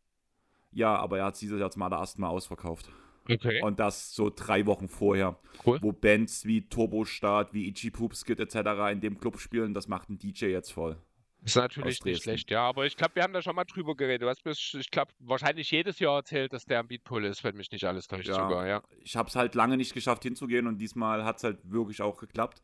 Ja, 0.73 0.97
aber 0.97 1.19
er 1.19 1.27
hat 1.27 1.41
dieses 1.41 1.59
Jahr 1.59 1.71
zum 1.71 1.83
allerersten 1.83 2.21
Mal 2.21 2.29
ausverkauft. 2.29 2.91
Okay. 3.31 3.63
Und 3.63 3.79
das 3.79 4.15
so 4.15 4.31
drei 4.35 4.67
Wochen 4.67 4.89
vorher. 4.89 5.39
Cool. 5.65 5.79
Wo 5.83 5.93
Bands 5.93 6.45
wie 6.45 6.69
Turbostart, 6.69 7.53
wie 7.53 7.69
Itchy 7.69 7.91
Poopskit 7.91 8.41
etc. 8.41 8.91
in 8.93 9.01
dem 9.01 9.19
Club 9.21 9.39
spielen, 9.39 9.75
das 9.75 9.89
macht 9.89 10.09
ein 10.09 10.19
DJ 10.19 10.47
jetzt 10.47 10.73
voll. 10.73 10.97
Ist 11.45 11.57
natürlich 11.57 12.05
nicht 12.05 12.23
schlecht, 12.23 12.51
ja. 12.51 12.63
Aber 12.63 12.87
ich 12.87 12.97
glaube, 12.97 13.15
wir 13.15 13.23
haben 13.23 13.33
da 13.33 13.43
schon 13.43 13.55
mal 13.55 13.65
drüber 13.65 13.97
geredet. 13.97 14.23
Du 14.23 14.29
hast 14.29 14.45
mir, 14.45 14.53
ich 14.53 14.91
glaube, 14.91 15.13
wahrscheinlich 15.21 15.71
jedes 15.71 15.99
Jahr 15.99 16.17
erzählt, 16.17 16.53
dass 16.53 16.65
der 16.65 16.81
am 16.81 16.89
Beatpool 16.89 17.25
ist, 17.25 17.45
wenn 17.45 17.57
mich 17.57 17.71
nicht 17.71 17.85
alles 17.85 18.09
täuscht 18.09 18.29
ja, 18.29 18.35
sogar, 18.35 18.67
ja. 18.67 18.83
Ich 19.03 19.17
habe 19.17 19.29
es 19.29 19.37
halt 19.37 19.55
lange 19.55 19.77
nicht 19.77 19.95
geschafft 19.95 20.25
hinzugehen 20.25 20.67
und 20.67 20.79
diesmal 20.79 21.25
hat 21.25 21.37
es 21.39 21.45
halt 21.45 21.59
wirklich 21.63 22.03
auch 22.03 22.17
geklappt. 22.17 22.63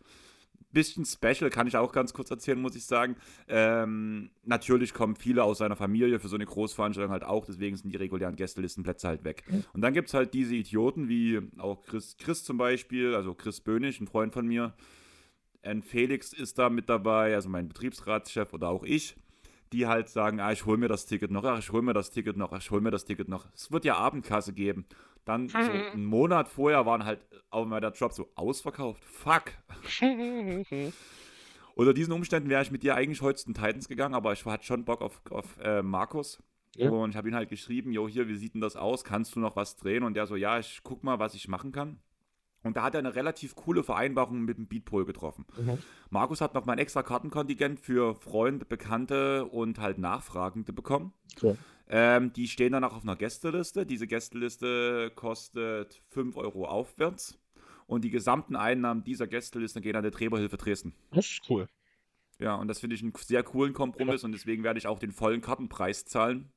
Bisschen 0.73 1.05
special, 1.05 1.51
kann 1.51 1.69
ich 1.69 1.77
auch 1.77 1.93
ganz 1.93 2.13
kurz 2.13 2.33
erzählen, 2.33 2.61
muss 2.61 2.75
ich 2.75 2.85
sagen. 2.85 3.17
Ähm, 3.47 4.31
natürlich 4.43 4.93
kommen 4.93 5.15
viele 5.15 5.45
aus 5.45 5.59
seiner 5.59 5.77
Familie 5.77 6.19
für 6.19 6.27
so 6.27 6.35
eine 6.35 6.47
Großveranstaltung 6.47 7.13
halt 7.13 7.23
auch, 7.23 7.47
deswegen 7.47 7.77
sind 7.77 7.93
die 7.93 7.97
regulären 7.97 8.35
Gästelistenplätze 8.35 9.07
halt 9.07 9.23
weg. 9.23 9.45
Und 9.73 9.83
dann 9.83 9.95
gibt 9.95 10.09
es 10.09 10.15
halt 10.15 10.35
diese 10.35 10.57
Idioten, 10.57 11.09
wie 11.09 11.41
auch 11.59 11.85
Chris, 11.85 12.17
Chris 12.19 12.43
zum 12.43 12.59
Beispiel, 12.59 13.15
also 13.15 13.35
Chris 13.35 13.61
Bönig, 13.61 14.01
ein 14.01 14.09
Freund 14.09 14.33
von 14.33 14.47
mir, 14.49 14.75
ein 15.65 15.83
Felix 15.83 16.33
ist 16.33 16.59
da 16.59 16.71
mit 16.71 16.89
dabei, 16.89 17.35
also 17.35 17.49
mein 17.49 17.69
Betriebsratschef 17.69 18.53
oder 18.53 18.69
auch 18.69 18.85
ich, 18.85 19.17
die 19.73 19.87
halt 19.87 20.09
sagen, 20.09 20.41
ah, 20.41 20.53
ich 20.53 20.67
hole 20.67 20.79
mir 20.79 20.89
das 20.89 21.07
Ticket 21.07 21.31
noch, 21.31 21.45
ach, 21.45 21.59
ich 21.59 21.73
hole 21.73 21.83
mir 21.83 21.95
das 21.95 22.11
Ticket 22.11 22.37
noch, 22.37 22.53
ach, 22.53 22.61
ich 22.61 22.71
hole 22.71 22.81
mir 22.81 22.91
das 22.91 23.05
Ticket 23.05 23.29
noch. 23.29 23.47
Es 23.55 23.73
wird 23.73 23.85
ja 23.85 23.97
Abendkasse 23.97 24.53
geben. 24.53 24.87
Dann 25.25 25.49
so 25.51 25.59
einen 25.59 26.05
Monat 26.05 26.49
vorher 26.49 26.87
waren 26.87 27.05
halt 27.05 27.27
auch 27.51 27.67
mal 27.67 27.81
der 27.81 27.93
Job 27.93 28.13
so 28.13 28.31
ausverkauft. 28.35 29.05
Fuck. 29.05 29.53
Unter 31.75 31.93
diesen 31.93 32.13
Umständen 32.13 32.49
wäre 32.51 32.63
ich 32.63 32.71
mit 32.71 32.85
dir 32.85 32.95
eigentlich 32.95 33.21
heute 33.21 33.41
zu 33.41 33.47
den 33.47 33.55
Titans 33.55 33.89
gegangen, 33.89 34.15
aber 34.15 34.33
ich 34.33 34.45
hatte 34.45 34.65
schon 34.65 34.85
Bock 34.85 35.03
auf, 35.03 35.21
auf 35.31 35.59
äh, 35.61 35.83
Markus. 35.83 36.41
Ja. 36.77 36.91
Und 36.91 37.11
ich 37.11 37.17
habe 37.17 37.29
ihn 37.29 37.35
halt 37.35 37.49
geschrieben, 37.49 37.93
jo, 37.93 38.09
hier, 38.09 38.29
wie 38.29 38.37
sieht 38.37 38.55
denn 38.55 38.61
das 38.61 38.77
aus? 38.77 39.03
Kannst 39.05 39.35
du 39.35 39.41
noch 39.41 39.57
was 39.57 39.77
drehen? 39.77 40.05
Und 40.05 40.15
der 40.15 40.27
so, 40.27 40.37
ja, 40.37 40.59
ich 40.59 40.81
guck 40.83 41.03
mal, 41.03 41.19
was 41.19 41.35
ich 41.35 41.49
machen 41.49 41.73
kann. 41.73 41.99
Und 42.65 42.77
da 42.77 42.83
hat 42.83 42.95
er 42.95 42.99
eine 42.99 43.15
relativ 43.15 43.55
coole 43.55 43.85
Vereinbarung 43.85 44.41
mit 44.43 44.57
dem 44.57 44.67
Beatpol 44.67 45.05
getroffen. 45.05 45.45
Mhm. 45.57 45.79
Markus 46.11 46.41
hat 46.41 46.55
noch 46.55 46.65
mal 46.65 46.73
ein 46.73 46.79
extra 46.79 47.03
Kartenkontingent 47.03 47.79
für 47.79 48.15
Freunde, 48.15 48.65
Bekannte 48.65 49.45
und 49.45 49.79
halt 49.79 49.99
Nachfragende 49.99 50.73
bekommen. 50.73 51.13
Okay. 51.37 51.57
Ähm, 51.89 52.33
die 52.33 52.49
stehen 52.49 52.73
dann 52.73 52.83
auch 52.83 52.97
auf 52.97 53.03
einer 53.03 53.17
Gästeliste. 53.17 53.85
Diese 53.85 54.07
Gästeliste 54.07 55.13
kostet 55.15 56.03
5 56.09 56.37
Euro 56.37 56.67
aufwärts. 56.67 57.39
Und 57.87 58.03
die 58.03 58.11
gesamten 58.11 58.57
Einnahmen 58.57 59.05
dieser 59.05 59.27
Gästeliste 59.27 59.83
gehen 59.83 59.95
an 59.95 60.03
der 60.03 60.13
Träberhilfe 60.13 60.57
Dresden. 60.57 60.95
Das 61.13 61.27
ist 61.27 61.43
cool. 61.51 61.69
Ja, 62.39 62.55
und 62.55 62.69
das 62.69 62.81
finde 62.81 62.97
ich 62.97 63.03
einen 63.03 63.13
sehr 63.15 63.43
coolen 63.43 63.75
Kompromiss 63.75 64.23
ja. 64.23 64.27
und 64.27 64.33
deswegen 64.33 64.65
werde 64.65 64.79
ich 64.79 64.87
auch 64.87 64.99
den 64.99 65.13
vollen 65.13 65.43
Kartenpreis 65.43 66.07
zahlen. 66.07 66.51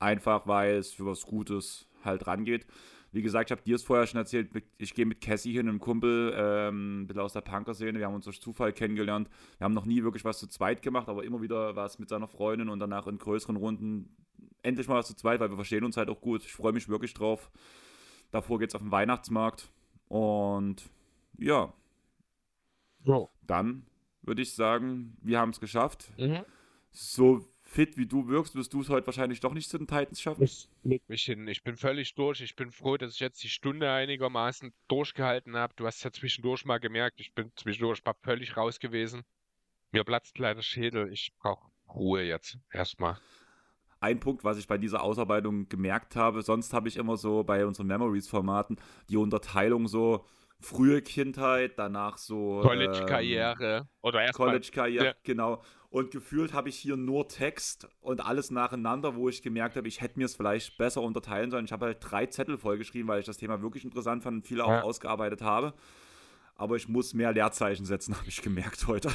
Einfach 0.00 0.46
weil 0.46 0.76
es 0.76 0.94
für 0.94 1.06
was 1.06 1.26
Gutes 1.26 1.86
halt 2.02 2.26
rangeht. 2.26 2.66
Wie 3.10 3.22
gesagt, 3.22 3.50
ich 3.50 3.52
habe 3.52 3.62
dir 3.62 3.76
es 3.76 3.82
vorher 3.82 4.06
schon 4.06 4.18
erzählt, 4.18 4.50
ich 4.76 4.94
gehe 4.94 5.06
mit 5.06 5.20
Cassie 5.20 5.52
hin, 5.52 5.68
einem 5.68 5.78
Kumpel, 5.78 6.32
ähm, 6.36 7.02
ein 7.02 7.06
bisschen 7.06 7.22
aus 7.22 7.32
der 7.32 7.40
Punker-Szene. 7.40 7.98
Wir 7.98 8.06
haben 8.06 8.14
uns 8.14 8.26
durch 8.26 8.40
Zufall 8.40 8.72
kennengelernt. 8.72 9.28
Wir 9.56 9.64
haben 9.64 9.74
noch 9.74 9.86
nie 9.86 10.02
wirklich 10.02 10.24
was 10.24 10.38
zu 10.38 10.46
zweit 10.46 10.82
gemacht, 10.82 11.08
aber 11.08 11.24
immer 11.24 11.40
wieder 11.40 11.74
was 11.74 11.98
mit 11.98 12.08
seiner 12.10 12.28
Freundin 12.28 12.68
und 12.68 12.80
danach 12.80 13.06
in 13.06 13.18
größeren 13.18 13.56
Runden. 13.56 14.14
Endlich 14.62 14.88
mal 14.88 14.96
was 14.96 15.06
zu 15.06 15.16
zweit, 15.16 15.40
weil 15.40 15.48
wir 15.48 15.56
verstehen 15.56 15.84
uns 15.84 15.96
halt 15.96 16.10
auch 16.10 16.20
gut. 16.20 16.44
Ich 16.44 16.52
freue 16.52 16.72
mich 16.72 16.88
wirklich 16.88 17.14
drauf. 17.14 17.50
Davor 18.30 18.58
geht 18.58 18.70
es 18.70 18.74
auf 18.74 18.82
den 18.82 18.90
Weihnachtsmarkt. 18.90 19.70
Und 20.08 20.90
ja. 21.38 21.72
Oh. 23.06 23.28
Dann 23.46 23.86
würde 24.22 24.42
ich 24.42 24.54
sagen, 24.54 25.16
wir 25.22 25.38
haben 25.38 25.50
es 25.50 25.60
geschafft. 25.60 26.12
Mhm. 26.18 26.44
So 26.90 27.48
fit 27.68 27.98
wie 27.98 28.06
du 28.06 28.28
wirkst, 28.28 28.54
wirst 28.54 28.72
du 28.72 28.80
es 28.80 28.88
heute 28.88 29.06
wahrscheinlich 29.06 29.40
doch 29.40 29.52
nicht 29.52 29.68
zu 29.68 29.76
den 29.76 29.86
Titans 29.86 30.20
schaffen. 30.20 30.42
Ich 30.42 30.68
leg 30.82 31.02
mich 31.06 31.24
hin. 31.24 31.46
Ich 31.48 31.62
bin 31.62 31.76
völlig 31.76 32.14
durch. 32.14 32.40
Ich 32.40 32.56
bin 32.56 32.70
froh, 32.70 32.96
dass 32.96 33.14
ich 33.14 33.20
jetzt 33.20 33.42
die 33.44 33.50
Stunde 33.50 33.90
einigermaßen 33.90 34.72
durchgehalten 34.88 35.54
habe. 35.54 35.74
Du 35.76 35.86
hast 35.86 36.02
ja 36.02 36.10
zwischendurch 36.10 36.64
mal 36.64 36.78
gemerkt, 36.78 37.20
ich 37.20 37.34
bin 37.34 37.52
zwischendurch 37.56 38.02
mal 38.04 38.14
völlig 38.22 38.56
raus 38.56 38.80
gewesen. 38.80 39.22
Mir 39.92 40.02
platzt 40.04 40.34
kleiner 40.34 40.62
Schädel. 40.62 41.12
Ich 41.12 41.34
brauche 41.38 41.70
Ruhe 41.94 42.22
jetzt 42.22 42.58
erstmal. 42.72 43.18
Ein 44.00 44.18
Punkt, 44.18 44.44
was 44.44 44.58
ich 44.58 44.66
bei 44.66 44.78
dieser 44.78 45.02
Ausarbeitung 45.02 45.68
gemerkt 45.68 46.16
habe, 46.16 46.40
sonst 46.40 46.72
habe 46.72 46.88
ich 46.88 46.96
immer 46.96 47.18
so 47.18 47.44
bei 47.44 47.66
unseren 47.66 47.88
Memories-Formaten 47.88 48.78
die 49.10 49.16
Unterteilung 49.16 49.88
so 49.88 50.24
frühe 50.60 51.02
Kindheit, 51.02 51.78
danach 51.78 52.18
so 52.18 52.60
College-Karriere 52.62 53.76
ähm, 53.78 53.88
oder 54.02 54.22
erst 54.22 54.34
College-Karriere, 54.34 55.04
ja. 55.06 55.14
genau. 55.22 55.62
Und 55.90 56.10
gefühlt 56.10 56.52
habe 56.52 56.68
ich 56.68 56.76
hier 56.76 56.96
nur 56.96 57.28
Text 57.28 57.88
und 58.00 58.20
alles 58.20 58.50
nacheinander, 58.50 59.14
wo 59.14 59.28
ich 59.28 59.40
gemerkt 59.40 59.76
habe, 59.76 59.88
ich 59.88 60.02
hätte 60.02 60.18
mir 60.18 60.26
es 60.26 60.36
vielleicht 60.36 60.76
besser 60.76 61.00
unterteilen 61.00 61.50
sollen. 61.50 61.64
Ich 61.64 61.72
habe 61.72 61.86
halt 61.86 61.98
drei 62.00 62.26
Zettel 62.26 62.58
vollgeschrieben, 62.58 63.08
weil 63.08 63.20
ich 63.20 63.26
das 63.26 63.38
Thema 63.38 63.62
wirklich 63.62 63.84
interessant 63.84 64.22
fand 64.22 64.36
und 64.38 64.46
viele 64.46 64.64
auch 64.64 64.70
ja. 64.70 64.82
ausgearbeitet 64.82 65.40
habe. 65.40 65.72
Aber 66.56 66.76
ich 66.76 66.88
muss 66.88 67.14
mehr 67.14 67.32
Leerzeichen 67.32 67.86
setzen, 67.86 68.14
habe 68.18 68.28
ich 68.28 68.42
gemerkt 68.42 68.86
heute. 68.86 69.10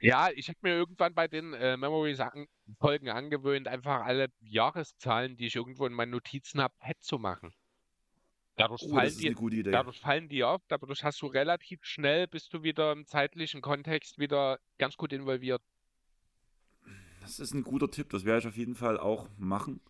Ja, 0.00 0.30
ich 0.34 0.48
habe 0.48 0.58
mir 0.62 0.74
irgendwann 0.74 1.14
bei 1.14 1.28
den 1.28 1.54
äh, 1.54 1.76
Memory-Folgen 1.76 3.08
angewöhnt, 3.08 3.68
einfach 3.68 4.04
alle 4.04 4.28
Jahreszahlen, 4.40 5.36
die 5.36 5.46
ich 5.46 5.56
irgendwo 5.56 5.86
in 5.86 5.92
meinen 5.92 6.10
Notizen 6.10 6.60
habe, 6.60 6.74
head 6.80 7.00
zu 7.00 7.18
machen. 7.18 7.54
Dadurch, 8.56 8.82
oh, 8.84 8.90
fallen 8.90 9.16
die, 9.16 9.62
dadurch 9.64 10.00
fallen 10.00 10.28
die 10.28 10.44
auf, 10.44 10.62
dadurch 10.68 11.02
hast 11.02 11.20
du 11.22 11.26
relativ 11.26 11.84
schnell, 11.84 12.28
bist 12.28 12.54
du 12.54 12.62
wieder 12.62 12.92
im 12.92 13.04
zeitlichen 13.04 13.60
Kontext 13.62 14.18
wieder 14.18 14.60
ganz 14.78 14.96
gut 14.96 15.12
involviert. 15.12 15.60
Das 17.20 17.40
ist 17.40 17.52
ein 17.52 17.64
guter 17.64 17.90
Tipp, 17.90 18.10
das 18.10 18.24
werde 18.24 18.40
ich 18.40 18.46
auf 18.46 18.56
jeden 18.56 18.76
Fall 18.76 19.00
auch 19.00 19.28
machen. 19.38 19.80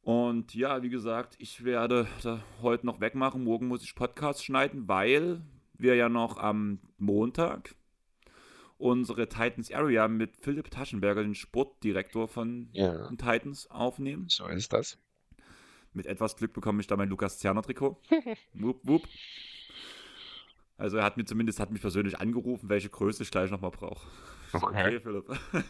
Und 0.00 0.54
ja, 0.54 0.82
wie 0.82 0.88
gesagt, 0.88 1.34
ich 1.38 1.64
werde 1.64 2.06
da 2.22 2.40
heute 2.62 2.86
noch 2.86 3.00
wegmachen. 3.00 3.42
Morgen 3.42 3.66
muss 3.66 3.82
ich 3.82 3.94
Podcast 3.94 4.44
schneiden, 4.44 4.86
weil 4.86 5.42
wir 5.74 5.96
ja 5.96 6.08
noch 6.08 6.38
am 6.38 6.78
Montag 6.96 7.74
unsere 8.78 9.28
Titans 9.28 9.72
Area 9.72 10.06
mit 10.08 10.36
Philipp 10.36 10.70
Taschenberger, 10.70 11.22
den 11.22 11.34
Sportdirektor 11.34 12.28
von 12.28 12.68
ja. 12.72 13.08
den 13.08 13.18
Titans, 13.18 13.68
aufnehmen. 13.70 14.26
So 14.28 14.46
ist 14.46 14.72
das. 14.72 14.98
Mit 15.96 16.04
etwas 16.04 16.36
Glück 16.36 16.52
bekomme 16.52 16.82
ich 16.82 16.86
da 16.86 16.94
mein 16.94 17.08
Lukas 17.08 17.38
Zerner 17.38 17.62
Trikot. 17.62 17.96
wupp, 18.52 18.80
wupp. 18.82 19.08
Also 20.76 20.98
er 20.98 21.04
hat 21.04 21.16
mir 21.16 21.24
zumindest, 21.24 21.58
hat 21.58 21.70
mich 21.70 21.80
persönlich 21.80 22.20
angerufen, 22.20 22.68
welche 22.68 22.90
Größe 22.90 23.22
ich 23.22 23.30
gleich 23.30 23.50
nochmal 23.50 23.70
brauche. 23.70 24.06
Okay. 24.52 24.66
okay, 24.66 25.00
Philipp. 25.00 25.24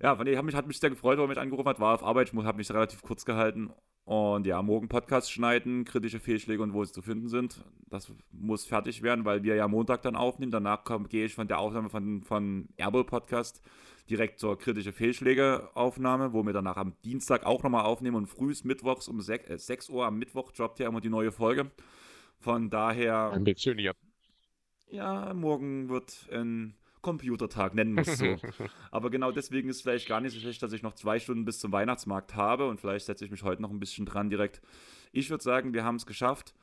ja, 0.00 0.14
nee, 0.24 0.38
hat 0.38 0.44
mich, 0.46 0.54
hat 0.54 0.66
mich 0.66 0.80
sehr 0.80 0.88
gefreut, 0.88 1.18
weil 1.18 1.26
er 1.26 1.28
mich 1.28 1.38
angerufen 1.38 1.68
hat, 1.68 1.80
war 1.80 1.92
auf 1.92 2.02
Arbeit, 2.02 2.32
ich 2.32 2.44
habe 2.44 2.56
mich 2.56 2.70
relativ 2.70 3.02
kurz 3.02 3.26
gehalten. 3.26 3.70
Und 4.04 4.46
ja, 4.46 4.62
morgen 4.62 4.88
Podcast 4.88 5.30
schneiden, 5.30 5.84
kritische 5.84 6.18
Fehlschläge 6.18 6.62
und 6.62 6.72
wo 6.72 6.82
sie 6.82 6.92
zu 6.92 7.02
finden 7.02 7.28
sind. 7.28 7.62
Das 7.90 8.10
muss 8.32 8.64
fertig 8.64 9.02
werden, 9.02 9.26
weil 9.26 9.42
wir 9.42 9.54
ja 9.54 9.68
Montag 9.68 10.00
dann 10.00 10.16
aufnehmen. 10.16 10.50
Danach 10.50 10.82
gehe 11.10 11.26
ich 11.26 11.34
von 11.34 11.46
der 11.46 11.58
Aufnahme 11.58 11.90
von, 11.90 12.22
von 12.22 12.68
Airball 12.78 13.04
Podcast 13.04 13.60
direkt 14.10 14.38
zur 14.38 14.58
kritische 14.58 14.92
Fehlschläge-Aufnahme, 14.92 16.32
wo 16.32 16.42
wir 16.44 16.52
danach 16.52 16.76
am 16.76 16.94
Dienstag 17.04 17.46
auch 17.46 17.62
nochmal 17.62 17.84
aufnehmen 17.84 18.16
und 18.16 18.26
frühs 18.26 18.64
mittwochs 18.64 19.08
um 19.08 19.20
6, 19.20 19.50
äh, 19.50 19.58
6 19.58 19.88
Uhr 19.88 20.06
am 20.06 20.18
Mittwoch 20.18 20.52
droppt 20.52 20.78
ja 20.80 20.88
immer 20.88 21.00
die 21.00 21.08
neue 21.08 21.32
Folge. 21.32 21.70
Von 22.38 22.70
daher. 22.70 23.38
Bisschen, 23.40 23.78
ja. 23.78 23.92
Ja, 24.88 25.32
morgen 25.32 25.88
wird 25.88 26.28
ein 26.30 26.76
Computertag, 27.00 27.74
nennen 27.74 27.94
wir 27.94 28.06
es 28.06 28.18
so. 28.18 28.36
Aber 28.90 29.10
genau 29.10 29.32
deswegen 29.32 29.68
ist 29.68 29.76
es 29.76 29.82
vielleicht 29.82 30.08
gar 30.08 30.20
nicht 30.20 30.32
so 30.32 30.40
schlecht, 30.40 30.62
dass 30.62 30.72
ich 30.72 30.82
noch 30.82 30.94
zwei 30.94 31.18
Stunden 31.18 31.44
bis 31.44 31.58
zum 31.58 31.72
Weihnachtsmarkt 31.72 32.34
habe 32.34 32.68
und 32.68 32.80
vielleicht 32.80 33.06
setze 33.06 33.24
ich 33.24 33.30
mich 33.30 33.42
heute 33.42 33.62
noch 33.62 33.70
ein 33.70 33.80
bisschen 33.80 34.06
dran 34.06 34.30
direkt. 34.30 34.60
Ich 35.12 35.30
würde 35.30 35.42
sagen, 35.42 35.74
wir 35.74 35.84
haben 35.84 35.96
es 35.96 36.06
geschafft. 36.06 36.54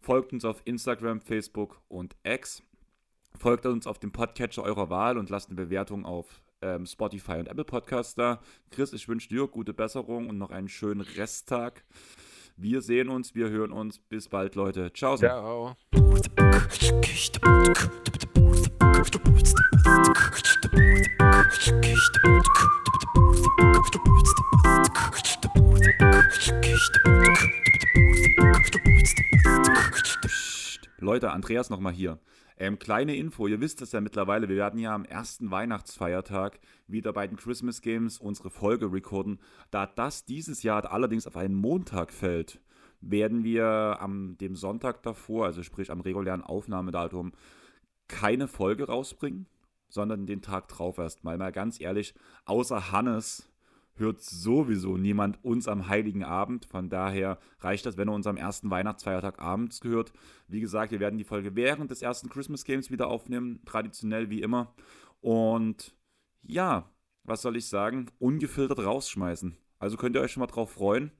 Folgt 0.00 0.32
uns 0.32 0.44
auf 0.44 0.62
Instagram, 0.64 1.20
Facebook 1.20 1.80
und 1.88 2.16
X. 2.24 2.62
Folgt 3.36 3.66
uns 3.66 3.86
auf 3.86 3.98
dem 3.98 4.12
Podcatcher 4.12 4.62
eurer 4.62 4.90
Wahl 4.90 5.16
und 5.16 5.30
lasst 5.30 5.48
eine 5.48 5.56
Bewertung 5.56 6.04
auf 6.04 6.42
ähm, 6.62 6.86
Spotify 6.86 7.34
und 7.34 7.48
Apple 7.48 7.64
Podcasts 7.64 8.14
da. 8.14 8.40
Chris, 8.70 8.92
ich 8.92 9.08
wünsche 9.08 9.28
dir 9.28 9.46
gute 9.46 9.72
Besserung 9.72 10.28
und 10.28 10.38
noch 10.38 10.50
einen 10.50 10.68
schönen 10.68 11.00
Resttag. 11.00 11.84
Wir 12.56 12.82
sehen 12.82 13.08
uns, 13.08 13.34
wir 13.34 13.50
hören 13.50 13.70
uns. 13.70 13.98
Bis 13.98 14.28
bald, 14.28 14.56
Leute. 14.56 14.92
Ciao. 14.92 15.16
Ciao. 15.16 15.76
Leute, 30.98 31.30
Andreas 31.30 31.70
nochmal 31.70 31.92
hier. 31.92 32.18
Ähm, 32.60 32.80
kleine 32.80 33.14
Info, 33.14 33.46
ihr 33.46 33.60
wisst 33.60 33.82
es 33.82 33.92
ja 33.92 34.00
mittlerweile, 34.00 34.48
wir 34.48 34.56
werden 34.56 34.80
ja 34.80 34.92
am 34.92 35.04
ersten 35.04 35.52
Weihnachtsfeiertag 35.52 36.58
wieder 36.88 37.12
bei 37.12 37.24
den 37.24 37.36
Christmas 37.36 37.82
Games 37.82 38.18
unsere 38.18 38.50
Folge 38.50 38.92
recorden. 38.92 39.38
Da 39.70 39.86
das 39.86 40.24
dieses 40.24 40.64
Jahr 40.64 40.90
allerdings 40.90 41.28
auf 41.28 41.36
einen 41.36 41.54
Montag 41.54 42.12
fällt, 42.12 42.60
werden 43.00 43.44
wir 43.44 43.98
am 44.00 44.36
dem 44.38 44.56
Sonntag 44.56 45.04
davor, 45.04 45.46
also 45.46 45.62
sprich 45.62 45.92
am 45.92 46.00
regulären 46.00 46.42
Aufnahmedatum, 46.42 47.32
keine 48.08 48.48
Folge 48.48 48.88
rausbringen, 48.88 49.46
sondern 49.88 50.26
den 50.26 50.42
Tag 50.42 50.66
drauf 50.66 50.98
erstmal. 50.98 51.38
Mal 51.38 51.52
ganz 51.52 51.80
ehrlich, 51.80 52.12
außer 52.44 52.90
Hannes 52.90 53.47
hört 53.98 54.20
sowieso 54.20 54.96
niemand 54.96 55.42
uns 55.44 55.68
am 55.68 55.88
Heiligen 55.88 56.24
Abend. 56.24 56.64
Von 56.66 56.88
daher 56.88 57.38
reicht 57.60 57.86
das, 57.86 57.96
wenn 57.96 58.08
er 58.08 58.14
uns 58.14 58.26
am 58.26 58.36
ersten 58.36 58.70
Weihnachtsfeiertag 58.70 59.40
abends 59.40 59.80
gehört. 59.80 60.12
Wie 60.46 60.60
gesagt, 60.60 60.92
wir 60.92 61.00
werden 61.00 61.18
die 61.18 61.24
Folge 61.24 61.56
während 61.56 61.90
des 61.90 62.02
ersten 62.02 62.28
Christmas 62.28 62.64
Games 62.64 62.90
wieder 62.90 63.08
aufnehmen, 63.08 63.60
traditionell 63.64 64.30
wie 64.30 64.42
immer. 64.42 64.74
Und 65.20 65.94
ja, 66.42 66.90
was 67.24 67.42
soll 67.42 67.56
ich 67.56 67.66
sagen? 67.66 68.06
Ungefiltert 68.18 68.78
rausschmeißen. 68.78 69.56
Also 69.78 69.96
könnt 69.96 70.16
ihr 70.16 70.22
euch 70.22 70.32
schon 70.32 70.40
mal 70.40 70.46
drauf 70.46 70.72
freuen. 70.72 71.12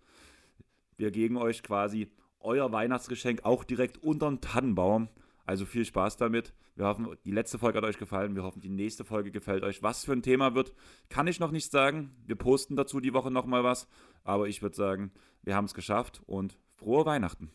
Wir 0.97 1.11
geben 1.11 1.37
euch 1.37 1.63
quasi 1.63 2.09
euer 2.41 2.73
Weihnachtsgeschenk 2.73 3.45
auch 3.45 3.65
direkt 3.65 4.03
unterm 4.03 4.41
Tannenbaum. 4.41 5.09
Also 5.49 5.65
viel 5.65 5.87
Spaß 5.87 6.19
damit. 6.19 6.53
Wir 6.77 6.85
hoffen, 6.85 7.09
die 7.25 7.31
letzte 7.31 7.59
Folge 7.59 7.79
hat 7.79 7.85
euch 7.87 7.97
gefallen. 7.97 8.37
Wir 8.37 8.43
hoffen, 8.43 8.61
die 8.61 8.69
nächste 8.69 9.07
Folge 9.07 9.31
gefällt 9.31 9.65
euch. 9.65 9.83
Was 9.83 10.05
für 10.05 10.13
ein 10.13 10.21
Thema 10.21 10.55
wird, 10.55 10.75
kann 11.09 11.27
ich 11.27 11.41
noch 11.41 11.53
nicht 11.53 11.73
sagen. 11.73 12.15
Wir 12.27 12.37
posten 12.37 12.77
dazu 12.77 13.01
die 13.01 13.15
Woche 13.15 13.31
nochmal 13.31 13.65
was. 13.65 13.89
Aber 14.25 14.47
ich 14.47 14.61
würde 14.61 14.77
sagen, 14.77 15.11
wir 15.45 15.57
haben 15.57 15.65
es 15.65 15.73
geschafft 15.73 16.21
und 16.27 16.59
frohe 16.75 17.07
Weihnachten. 17.07 17.51